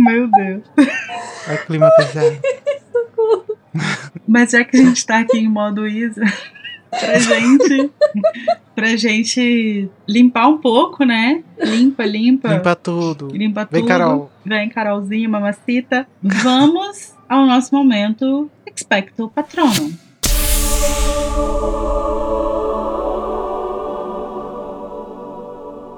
[0.00, 0.62] Meu Deus.
[1.46, 2.38] É clima pesado.
[4.26, 6.22] Mas já que a gente tá aqui em modo Isa,
[6.90, 7.90] pra gente,
[8.74, 11.44] pra gente limpar um pouco, né?
[11.62, 12.48] Limpa, limpa.
[12.48, 13.28] Limpa tudo.
[13.28, 13.88] Limpa Vem, tudo.
[13.88, 14.32] Carol.
[14.44, 16.06] Vem, Carolzinha, mamacita.
[16.22, 19.92] Vamos ao nosso momento Expecto Patronum.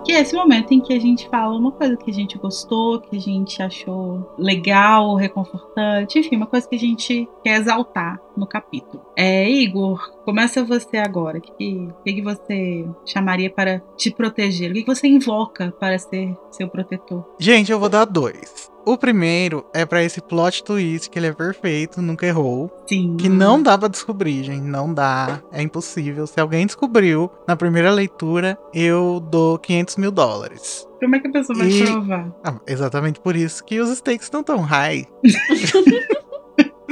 [0.05, 3.01] Que é esse momento em que a gente fala uma coisa que a gente gostou,
[3.01, 8.47] que a gente achou legal, reconfortante, enfim, uma coisa que a gente quer exaltar no
[8.47, 9.05] capítulo.
[9.17, 11.39] É, Igor, começa você agora.
[11.39, 14.71] O que, que, que você chamaria para te proteger?
[14.71, 17.25] O que, que você invoca para ser seu protetor?
[17.39, 18.71] Gente, eu vou dar dois.
[18.85, 22.69] O primeiro é pra esse plot twist que ele é perfeito, nunca errou.
[22.89, 23.17] Sim.
[23.17, 24.63] Que não dá pra descobrir, gente.
[24.65, 25.41] Não dá.
[25.53, 26.27] É impossível.
[26.27, 30.85] Se alguém descobriu na primeira leitura, eu dou 500 mil dólares.
[30.99, 32.33] Como é que a pessoa vai E- provar?
[32.45, 35.07] Ah, exatamente por isso que os stakes não tão high.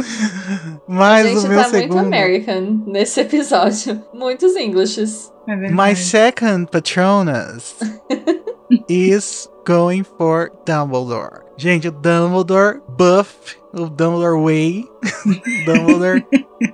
[0.00, 1.94] A Mas gente o meu tá segundo.
[1.94, 4.02] muito American nesse episódio.
[4.14, 5.32] Muitos Englishes.
[5.48, 5.90] É verdade.
[5.90, 7.76] My second Patronus
[8.88, 11.42] is going for Dumbledore.
[11.56, 14.84] Gente, o Dumbledore buff, o Dumbledore Way,
[15.66, 16.24] Dumbledore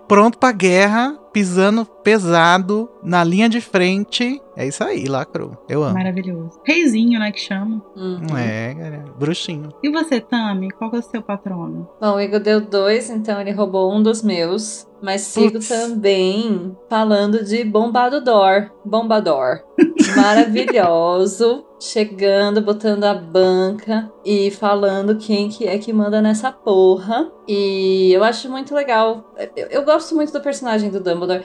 [0.06, 4.40] pronto pra guerra, pisando pesado na linha de frente.
[4.56, 5.58] É isso aí, lacrou.
[5.68, 5.94] Eu amo.
[5.94, 6.60] Maravilhoso.
[6.64, 7.82] Reizinho, né, que chama.
[7.96, 8.38] Uhum.
[8.38, 9.70] É, cara, bruxinho.
[9.82, 11.88] E você, Tami, qual é o seu patrono?
[12.00, 14.86] Bom, o Igor deu dois, então ele roubou um dos meus.
[15.02, 18.70] Mas sigo também falando de Bombador.
[18.84, 19.60] Bombador.
[20.16, 21.64] Maravilhoso.
[21.78, 27.30] Chegando, botando a banca e falando quem que é que manda nessa porra.
[27.46, 29.34] E eu acho muito legal.
[29.54, 31.44] Eu, eu gosto muito do personagem do Dumbledore.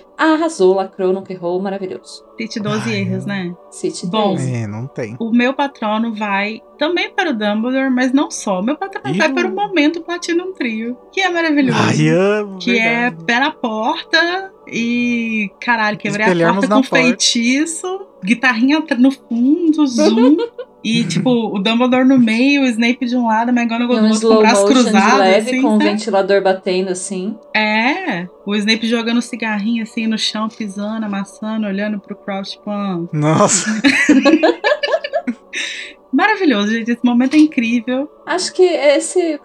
[0.52, 2.26] Arrasou, lacrou, nunca errou, maravilhoso.
[2.38, 3.53] Cite 12 Ai, erros, eu- né?
[3.69, 4.36] City Bom.
[4.36, 4.48] 10.
[4.49, 5.15] É, não tem.
[5.19, 8.60] O meu patrono vai também para o Dumbledore, mas não só.
[8.60, 9.18] O meu patrono Ih.
[9.18, 11.80] vai para o momento Platinum Trio, que é maravilhoso.
[11.82, 12.57] Ai, amo.
[12.60, 13.26] que é verdade.
[13.26, 16.95] pé na porta e, caralho, quebrei a porta com porta.
[16.98, 20.36] feitiço, guitarrinha no fundo, zoom.
[20.84, 24.14] e, tipo, o Dumbledore no meio, o Snape de um lado, a McGonagall Um do
[24.14, 25.84] outro, com o braço de cruzado, leve assim, com o sabe?
[25.84, 27.38] ventilador batendo assim.
[27.56, 32.99] É, o Snape jogando cigarrinho, assim, no chão, pisando, amassando, olhando pro Crouch, tipo, ah,
[33.14, 33.70] Nossa.
[36.12, 38.10] maravilhoso, gente, esse momento é incrível.
[38.26, 39.40] Acho que esse.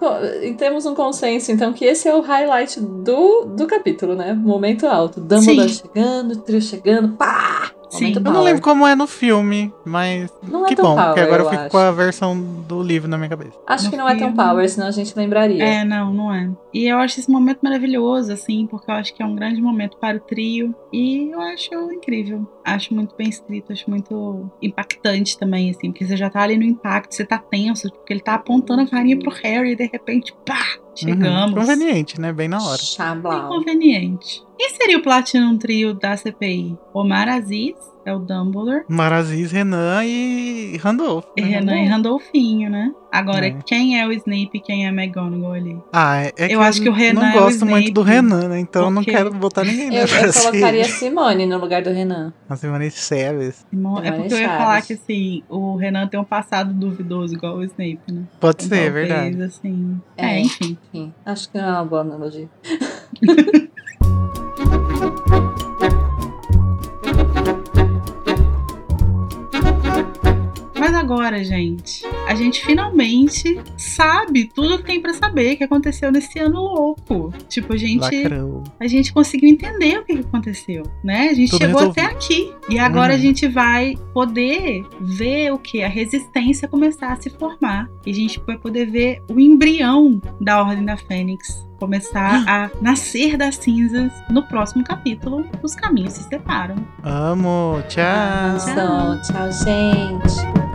[0.59, 4.33] Temos um consenso, então, que esse é o highlight do, do capítulo, né?
[4.33, 5.21] Momento alto.
[5.21, 5.83] Dumbledore Sim.
[5.83, 7.73] chegando, trio chegando, pá!
[7.89, 8.13] Sim.
[8.15, 11.25] Eu não lembro como é no filme, mas Não é que tão bom, porque power,
[11.25, 11.71] agora eu eu fico acho.
[11.71, 12.37] com a versão
[12.67, 13.53] do livro na minha cabeça.
[13.67, 14.37] Acho No que não é tão filme.
[14.37, 15.63] power, senão a gente lembraria.
[15.65, 16.51] É, não, não é.
[16.75, 19.97] E eu acho esse momento maravilhoso, assim, porque eu acho que é um grande momento
[19.99, 20.75] para o trio.
[20.93, 22.47] E eu acho incrível.
[22.65, 26.65] Acho muito bem escrito, acho muito impactante também, assim, porque você já tá ali no
[26.65, 30.35] impacto, você tá tenso, porque ele tá apontando a varinha pro Harry e de repente,
[30.45, 30.59] pá,
[30.95, 31.53] chegamos.
[31.53, 31.61] Uhum.
[31.61, 32.33] Conveniente, né?
[32.33, 32.79] Bem na hora.
[32.79, 33.47] Chablau.
[33.47, 34.45] Inconveniente.
[34.59, 36.77] Quem seria o Platinum Trio da CPI?
[36.95, 37.75] Omar Aziz,
[38.07, 38.85] é o Dumbledore.
[38.89, 41.25] Maraziz, Renan e Randolph.
[41.37, 41.49] E né?
[41.49, 42.93] Renan e Randolfinho, né?
[43.13, 43.57] Agora, É.
[43.67, 45.77] quem é o Snape e quem é a McGonagall ali?
[45.93, 48.17] Ah, é, é Eu acho que o Renan não é o gosto muito do Snape,
[48.29, 48.61] Renan, né?
[48.61, 52.33] Então eu não quero botar ninguém Eu, eu colocaria Simone no lugar do Renan.
[52.49, 53.67] A Simone Chaves.
[54.05, 57.65] É porque eu ia falar que assim, o Renan tem um passado duvidoso, igual o
[57.65, 58.23] Snape, né?
[58.41, 59.43] Pode Então, ser, é talvez, verdade.
[59.43, 60.01] assim.
[60.17, 60.27] É.
[60.27, 60.79] É, enfim.
[60.95, 62.49] Enfim, acho que não é uma boa analogia.
[70.79, 76.39] Mas agora, gente, a gente finalmente sabe tudo que tem pra saber que aconteceu nesse
[76.39, 77.33] ano louco.
[77.49, 78.05] Tipo, a gente,
[78.79, 81.31] a gente conseguiu entender o que que aconteceu, né?
[81.31, 82.05] A gente Tudo chegou resolvido.
[82.05, 82.53] até aqui.
[82.69, 83.19] E agora Uhum.
[83.19, 85.83] a gente vai poder ver o que?
[85.83, 87.89] A resistência começar a se formar.
[88.05, 93.37] E a gente vai poder ver o embrião da Ordem da Fênix começar a nascer
[93.37, 95.45] das cinzas no próximo capítulo.
[95.63, 96.77] Os caminhos se separam.
[97.03, 97.83] Amo.
[97.89, 98.71] Tchau.
[98.71, 100.66] Então, tchau, gente.